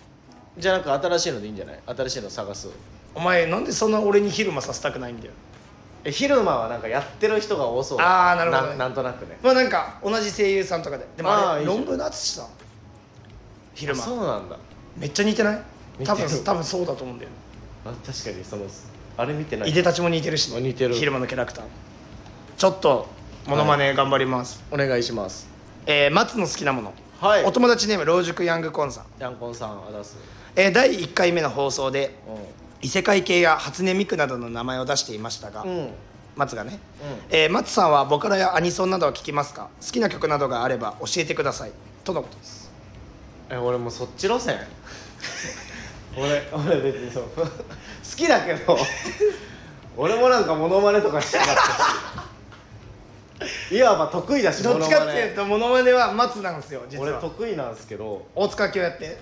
[0.58, 1.80] じゃなく新しいのでいいんじゃない？
[1.86, 2.70] 新しいの探す
[3.14, 5.32] お前なんでそんな俺に昼間させたくないんだよ。
[6.02, 7.98] え昼間はなんかやってる人が多そう。
[8.00, 8.78] あーなるほどね。
[8.78, 9.38] なんとなくね。
[9.44, 11.06] まあなんか同じ声優さんとかで。
[11.16, 12.46] でもあれ論文の淳さん。
[13.76, 14.56] 昼あそう間なんだ。
[14.96, 15.62] めっちゃ似てない？
[16.02, 17.30] 多分多分そうだと思うんだよ。
[17.84, 18.64] あ確かにその
[19.16, 19.70] あれ見てない。
[19.70, 20.94] いでたちも似てるし、あ似てる。
[20.94, 21.64] 昼間のキャラクター。
[22.56, 23.08] ちょっと
[23.46, 25.46] モノマネ頑張ります、お願いします。
[25.86, 27.44] えー松の好きなもの、はい。
[27.44, 30.16] お友達ネーム老熟ヤングコンさん、ヤンコンさんあだす。
[30.56, 32.30] えー第1回目の放送でう
[32.80, 35.90] 異世界系や初音ミクなどの名前を出していましたが、んうん。
[36.36, 36.78] 松がね、
[37.30, 39.68] えー松さんはボカロやアニソンなどは聞きますか？
[39.80, 41.72] 好きな曲などがあれば教えてください。
[42.02, 42.72] とのことです。
[43.50, 44.56] え俺もうそっち路線
[46.16, 46.42] 俺。
[46.52, 47.24] 俺別にそう。
[47.36, 47.46] 好
[48.16, 48.78] きだけど。
[49.96, 51.56] 俺もなんかモノマネとかしたかっ
[53.38, 53.76] たし。
[53.76, 55.92] いわば得意だしどっちかっていうとモノマネ。
[55.92, 59.18] は松なんですよ実俺は得意なんですけど、大塚明夫やって。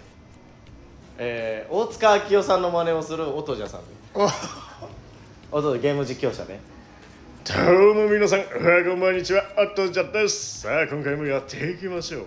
[1.19, 3.81] えー、大塚明夫さんの真似をする音じゃさん
[4.15, 4.29] お。
[5.51, 6.61] 音でゲーム実況者ね。
[7.45, 7.55] ど
[7.91, 10.61] うも皆さん、おはこんばんにちは、あっとじゃです。
[10.61, 12.23] さあ、今回もやっていきましょう。
[12.23, 12.25] っ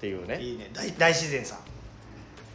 [0.00, 0.40] ていうね。
[0.40, 0.70] いいね。
[0.72, 1.58] 大大自然さん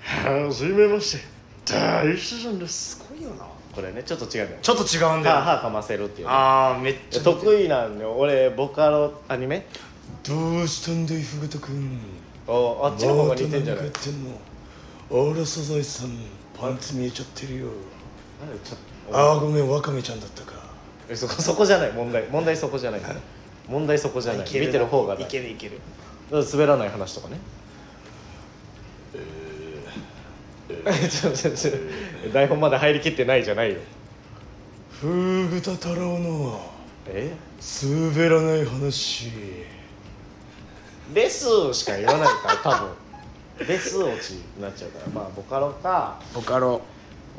[0.06, 1.24] はじめまして、
[1.66, 2.97] 大自然です。
[2.97, 3.47] すごいよな。
[3.74, 4.60] これねちょっと違うんだよ。
[4.62, 5.36] ちょっと違うんだよ。
[5.38, 6.34] 歯歯かませるっていうね。
[6.34, 8.14] ああめっちゃ得意なんだよ。
[8.14, 9.66] 俺ボカロアニメ？
[10.24, 11.99] どうしたんだいフグタ君
[12.47, 13.86] おあっちの方が似てんじゃない？
[13.88, 16.12] あらサザエさん
[16.56, 17.68] パンツ見えちゃってるよ。
[18.39, 18.80] なんでちょっ
[19.12, 19.18] と？
[19.18, 20.53] ああごめんワカメちゃんだったか。
[21.10, 21.91] えそこそこじゃない？
[21.93, 22.28] 問題。
[22.30, 23.01] 問題そこじゃない。
[23.68, 24.45] 問題そこじゃない。
[24.45, 25.80] 見てる方がだいけるいける
[26.32, 26.89] 滑らない。
[26.89, 27.39] 話とかね
[30.86, 31.72] ちょちょちょ
[32.34, 33.80] 台本まで入りきってないじゃないよ。
[34.92, 36.60] フグタ太郎の
[37.08, 37.32] え？
[37.84, 39.32] 滑らない話。
[41.14, 42.90] レスしか言わないから多分。
[43.68, 45.12] レス落ちになっちゃうから。
[45.14, 46.20] まあボカロか。
[46.34, 46.82] ボカロ。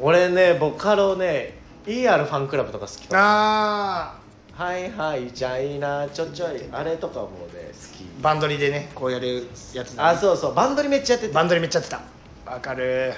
[0.00, 1.54] 俺ねボカロね
[1.86, 4.18] ER ファンクラブとか好きかもあ
[4.52, 8.02] はいはいじゃあいいなちょちょいあれとかもね好き。
[8.02, 10.08] ーバンドリでねこうやるやつだね。
[10.10, 12.02] あそうそうバンドリめっちゃやっててバンドリめっちゃやってた。
[12.50, 13.12] わかる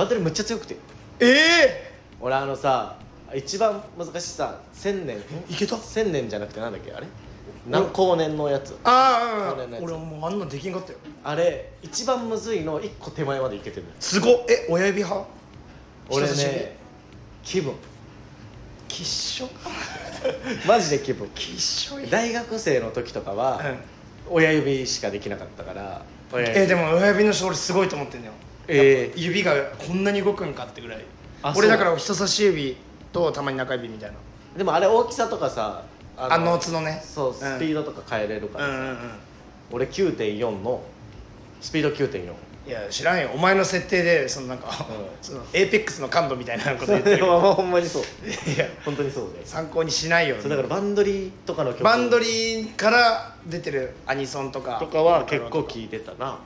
[0.00, 0.76] バンドリめっちゃ強くて。
[1.20, 1.92] ええ！
[2.22, 2.96] 俺あのさ
[3.34, 5.18] 一番難しいさ千年。
[5.50, 5.76] いけた？
[5.76, 7.06] 千年じゃなくてなんだっけあれ？
[7.68, 8.78] 何光年のやつ。
[8.82, 10.98] ああ俺もうあんなできんかったよ。
[11.22, 14.44] あれ一番むずいの一個手前までいけてるすごっ。
[14.48, 15.28] え親指派？
[16.08, 16.78] 俺ね
[17.42, 17.74] 気分。
[18.88, 19.48] きっしょ。
[20.66, 21.28] マジで気分。
[21.34, 22.08] きっしょい。
[22.08, 23.60] 大学生の時とかは
[24.28, 24.34] うん。
[24.38, 28.32] 親指しかできなかったからえでも親指の人俺すごいと思ってんだよ
[28.72, 29.54] えー指が
[29.86, 31.04] こんなに動くんかってぐらい。
[31.56, 32.76] 俺だから人差し指
[33.12, 34.16] とたまに中指みたいな。
[34.56, 35.82] でもあれ大きさとかさ
[36.16, 37.02] ああノーツのね。
[37.04, 38.96] そうスピードとか変えれるからさ、うんうんうん。
[39.72, 40.82] 俺9.4の
[41.60, 42.32] スピード9.4
[42.66, 43.30] いや知らんよ。
[43.34, 44.86] お前の設定でそのなんか、
[45.22, 47.24] そのエーペックスの感度みたいなこと言ってる。
[47.26, 48.02] ほんまにそう。
[48.02, 48.66] いや。
[48.84, 51.82] 本当にそうで参考にしないよそうだからバンドリとかの曲。
[51.82, 54.78] バンドリーから出てるアニソンとか。
[54.78, 56.38] とかは結構聴いてたな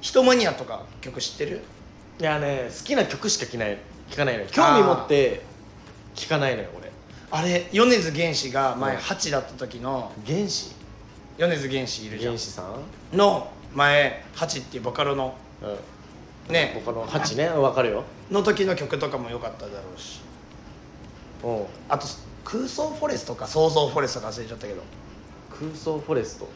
[0.00, 1.62] ヒトマニアとか曲知ってる？
[2.20, 3.78] いやね好きな曲しか聴ない
[4.10, 4.48] 聴かないのよ。
[4.50, 5.42] 興味持って
[6.14, 6.92] 聴かないのよ俺。
[7.30, 10.72] あれ米津玄師が前うん8だった時の原始
[11.38, 12.32] 米津玄師いるじゃん。
[12.32, 12.62] 原始さ
[13.12, 13.16] ん？
[13.16, 16.52] の前8っていうボカロのうん。
[16.52, 16.80] ね。
[16.84, 17.48] 他の8ね。
[17.48, 18.04] 分かるよ。
[18.30, 20.20] の時の曲とかも良かっただろうし。
[21.42, 21.64] うん。
[21.88, 22.06] あと
[22.44, 24.82] 空想フォレストか創造フォレストか忘れちゃったけど。
[25.50, 26.48] 空想フォレスト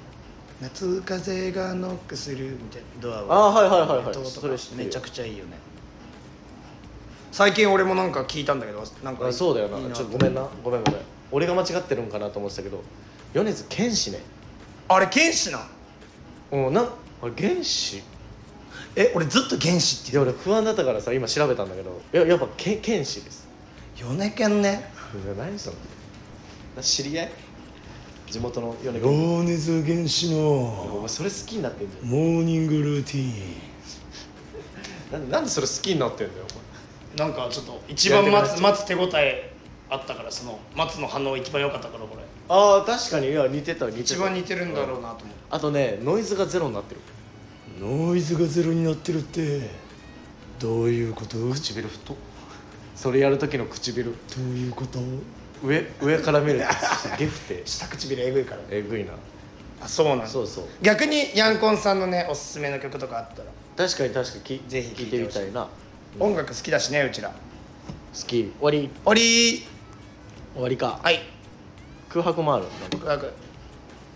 [0.61, 4.07] 夏風がノックするみたいなドアあーはいはいはいはい。
[4.09, 4.81] 音とかそれ知ってる。
[4.83, 5.53] よめちゃくちゃいいよね。
[7.33, 10.47] 最近俺もなんか聞いたんだけどなんかあそうだよいいなちょっとごめんな。
[10.63, 11.01] ごめんごめん。
[11.33, 12.83] 俺が間違ってるんかなと思ってたけど
[13.33, 14.19] 米津玄師ね。
[14.89, 18.03] あれ剣士なんうんなんあれ原始
[18.97, 22.01] え俺ずっと原始っていや俺不安だったからさ今調べたんだけど。
[22.13, 23.49] いややっぱけ剣士です。
[23.97, 24.93] 米剣ね。
[25.25, 25.77] いや何その
[26.83, 27.31] 知り合い？
[28.31, 32.09] 地元の米津米津玄師おの前それ好きになってんじゃん。
[32.09, 33.33] モーニングルーティン
[35.13, 36.45] なんでなんでそれ好きになってんだよ
[37.19, 39.53] なんかちょっと一番待つ待つ手応え
[39.91, 42.23] あったからその待つの反応一番良かったからこれ。
[42.49, 43.31] ああ確かに。
[43.31, 44.03] いや似てた似てた。
[44.03, 45.43] 一番似てるんだろうなと思って。
[45.51, 47.01] あとねノイズがゼロになってる。
[47.81, 49.69] ノイズがゼロになってるって
[50.61, 51.37] どういうこと？
[51.37, 52.17] どう唇太
[52.95, 54.11] それやる時の唇。
[54.11, 55.01] いうこと？
[55.63, 59.13] 上上から見ると すげえ太下唇えぐいからえぐいな。
[59.83, 60.27] あそうなんだ。
[60.27, 60.65] そうそう。
[60.83, 63.49] 逆にヤンコンさんのねおすすめの曲とかあったら。
[63.77, 64.41] 確かに確かに。
[64.43, 65.69] きぜひ聞いてみたいな。
[66.19, 67.29] 音楽好きだしねうちら。
[67.29, 67.35] 好
[68.27, 68.27] き。
[68.27, 68.91] 終わり。
[69.05, 69.67] おり。
[70.55, 70.99] 終わりか。
[71.03, 71.23] はい。
[72.09, 72.65] 空白もある。
[72.99, 73.33] 空白。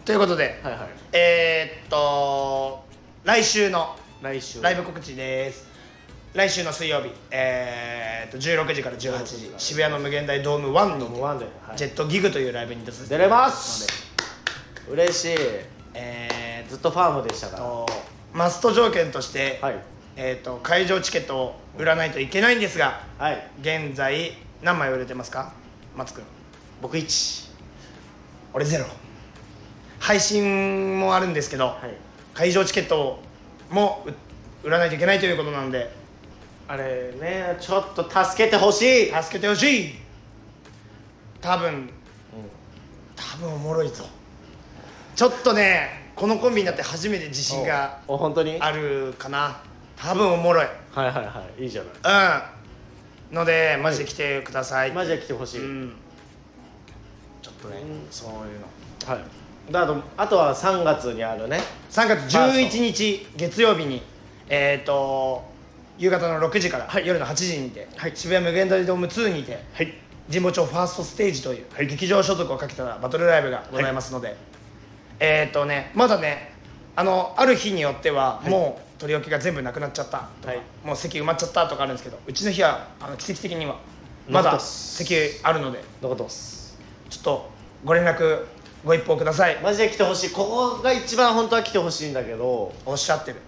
[0.04, 0.88] ということではいはい。
[1.12, 2.84] えー、っと
[3.24, 4.60] 来週の来週。
[4.60, 5.73] ライブ告知です
[6.34, 11.06] 来週の水曜日えー、っと16時から18時渋谷の無限大ドーム1に
[11.76, 13.86] ジェットギグというライブに出させて出れます。
[14.90, 15.36] 嬉しい。
[15.94, 17.62] えー、ずっとファームでしたから。
[17.62, 17.86] と
[18.32, 19.76] マスト条件として、はい。
[20.16, 23.50] えー、と会場チケットを売らないといけないんですがはい。
[23.60, 25.52] 現在何枚売れてますか？
[25.94, 26.24] 松くん。
[26.82, 27.50] 僕1
[28.52, 28.86] 俺ゼロ。
[30.00, 31.96] 配信もあるんですけど、はい。
[32.34, 33.20] 会場チケット
[33.70, 34.04] も
[34.64, 36.02] う売らないといけないということなんで
[36.66, 39.06] あれねちょっと助けてほしい。
[39.06, 39.94] 助けてほしい。
[41.40, 41.90] 多分。
[43.16, 44.04] 多分おもろいぞ。
[45.14, 48.52] ちょっとねこのコンビになって初めて自信がお本当に？
[48.52, 49.60] はいあるかな。
[49.96, 50.66] 多分おもろい。
[50.92, 51.66] はいはいい。
[51.66, 52.42] いじゃない。
[53.30, 53.36] うん。
[53.36, 55.92] のでマジで来てください、マジで来てほしい、うん。
[57.42, 58.06] ちょっとね、うん。
[58.10, 58.66] そういうの。
[59.12, 59.72] はい。
[59.72, 61.60] であとあとは3月にあるね。
[61.90, 64.02] 3月11日月曜日に
[64.48, 65.42] えっ、と
[65.98, 69.94] 夕方の6時から、夜の8時にて、渋谷無限大ドーム2にて、はい。
[70.28, 74.36] 神保町ファーストステージという、劇場所属をかけたバトルライブがございますので、
[75.20, 76.52] えっ、とねまだね
[76.96, 80.60] あのある日によっては、もう取り置きが全部なくなっちゃったとか、はい。
[80.84, 83.78] もう席埋まっちゃったとかあるんですけどうちの日はあの奇跡的には
[84.28, 86.78] まだ席あるので残ってます。
[87.10, 87.50] ちょっと
[87.84, 88.46] ご連絡
[88.84, 89.58] ご一報ください。
[89.62, 90.30] マジで来てほしい。
[90.30, 92.72] ここが一番本当は来てほしいんだけど。
[92.86, 93.40] おっしゃってる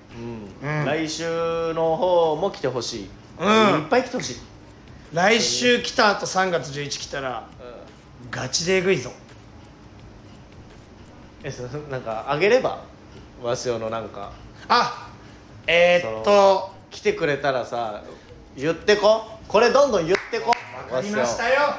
[0.63, 3.81] うん、うん来週の方も来てほしい、うん。
[3.83, 4.37] いっぱい来てほしい、
[5.13, 7.47] 来週来た後3月11来たら
[8.31, 9.11] ガチでえぐいぞ。
[11.43, 12.83] えそなんかあげれば？
[13.43, 14.33] わしおのなんか。
[14.69, 15.11] あ
[15.67, 16.75] えー、っと。
[16.91, 18.03] 来てくれたらさ
[18.57, 19.23] 言ってこ。
[19.47, 20.49] これどんどん言ってこ。
[20.49, 20.55] わ
[20.91, 21.75] かりましたよ。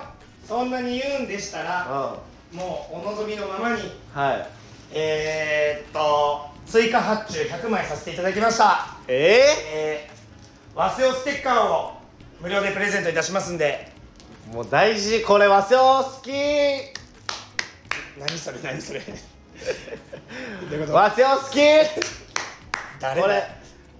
[0.47, 2.17] そんなに言うんでしたらわ
[2.53, 3.81] もうお望みのままに。
[4.13, 4.47] はい。
[4.91, 8.97] えー、っと追加発注100枚させていただきました。
[9.07, 9.41] え
[9.73, 11.93] えー、和セオステッカーを
[12.41, 13.89] 無料でプレゼントいたしますんで。
[14.51, 16.29] ー、もう大事これわせお好き。
[18.19, 18.99] 何それ何それ。
[18.99, 19.05] ど
[20.71, 20.93] ういうこと？
[20.93, 21.57] わせお好き。
[22.99, 23.21] 誰だ？
[23.21, 23.43] これ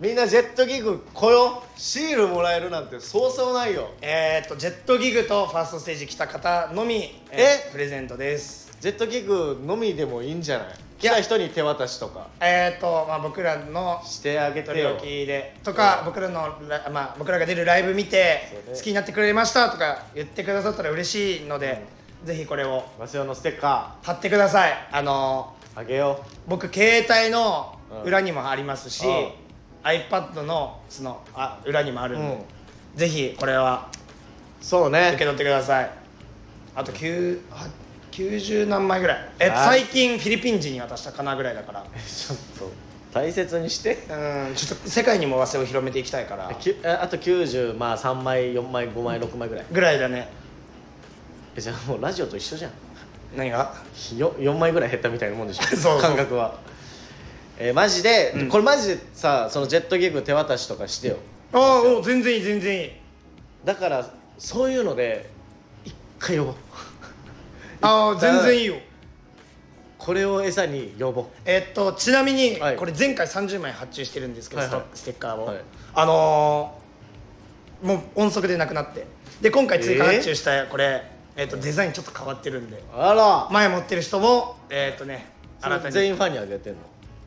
[0.02, 3.92] みんなジェットギグ来よシールもらえるなんてそうそうないよ。
[4.02, 7.72] えー、っとジェットギグとファーストステージ来た方のみ、えーえ？
[7.72, 8.76] プレゼントです。
[8.82, 10.68] ジェットギグのみでもいいんじゃない？
[11.00, 12.28] 来た人に手渡しとか。
[12.40, 14.74] えー、っと、まあ、僕らのしてあげてよ。
[14.74, 15.56] 取り置きで。
[15.64, 21.84] とか僕らのラ、まあ、僕らが出るライブ見て好きになってくれましたとか言ってくださったら嬉しいので、
[22.24, 24.74] ぜひこれをわせおのステッカ貼ってください。
[24.92, 29.32] あのーあげよ僕携帯の裏にもありますし、うん。
[29.84, 32.98] iPad のそのあ裏にもあうるんで、うん。
[32.98, 33.92] ぜひこれは
[34.60, 35.10] そうね。
[35.10, 35.92] 受け取ってください。
[36.74, 37.68] あと9は
[38.18, 39.30] 90何枚ぐらい。
[39.40, 41.84] えはい最近フィリピン人に渡したかなぐらいだから。
[41.84, 42.72] ちょっと
[43.14, 44.06] 大切にして。
[44.10, 46.52] うんちょっと世界にも和製を広めていきたいから。
[46.56, 49.66] きゅえあと90まあ3枚4枚5枚6枚ぐらい。
[49.72, 50.30] ぐらいだね。
[51.56, 52.72] えじゃあもうラジオと一緒じゃん。
[53.36, 53.74] 何が？
[54.18, 55.64] よ4枚ぐらい減ったみたいなもんでしょ。
[55.78, 56.02] そう。
[56.02, 56.56] 感覚は。
[57.60, 58.50] えーマジで、うん。
[58.50, 61.18] これマジでさそのジェットギグ手渡しとかしてよ。
[61.54, 62.92] ああお全然いい全然いい。
[63.64, 65.30] だからそういうので
[65.86, 66.56] 一回呼ぼう
[67.82, 68.76] ああ全然いいよ。
[69.98, 71.26] これを餌に呼ぼう。
[71.46, 72.76] えっとちなみに、はい。
[72.76, 74.84] これ前回30枚発注してるんですけど、はいはい。
[74.94, 75.62] ステッカーを、はい。
[75.96, 76.88] あのー
[77.88, 79.06] もう音速でなくなって。
[79.42, 81.04] で今回追加発注したこれ、
[81.36, 82.82] えっとデザインちょっと変わってるんで。
[82.92, 83.48] あら。
[83.52, 85.28] 前持ってる人もえっとね
[85.62, 85.94] 新たに。
[85.94, 86.80] 全員ファンにあげてんの？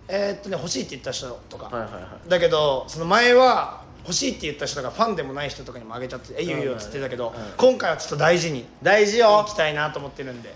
[0.09, 2.28] えっとね欲しいって言った人とか、はいはいはい。
[2.28, 10.55] だけどその前は欲しいって言った人がファンでもない人とかにもあげちゃって「えいいよいいよ」っつってたけど、今回はちょっと大事に大事いよきたいなと思ってるんで。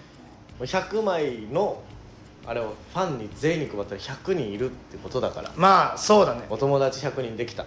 [0.58, 1.82] もう100枚の
[2.46, 5.50] あれをファンに全員に配ったら100人いるってことだから。
[5.56, 6.42] まあそうだね。
[6.48, 7.66] お友達100人できた。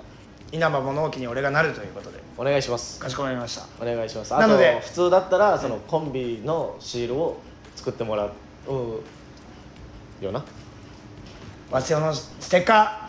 [0.52, 2.20] 稲葉物置に俺がなるということで。
[2.38, 3.00] お願いします。
[3.00, 3.66] かしこまりました。
[3.82, 4.32] お願いします。
[4.34, 7.42] なのであと普通だったらそのコンビのシールを
[7.76, 8.32] 作ってもらう
[10.24, 10.44] よな。
[11.70, 13.07] 和製のステッカー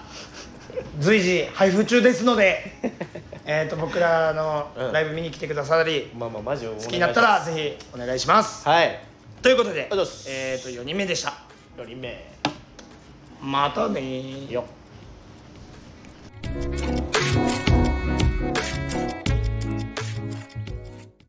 [1.01, 2.73] 随時配布中ですので
[3.47, 4.93] えーと僕らのうん。
[4.93, 8.69] ライブ見に来てくださり、まあまあマジ好好きになったらぜひお願いします。
[8.69, 9.01] はい。
[9.43, 9.89] ということで
[10.29, 11.35] えーと4人目でした。
[11.79, 12.25] 4人目。
[13.41, 14.53] またねー。
[14.53, 14.65] よ
[17.75, 17.78] っ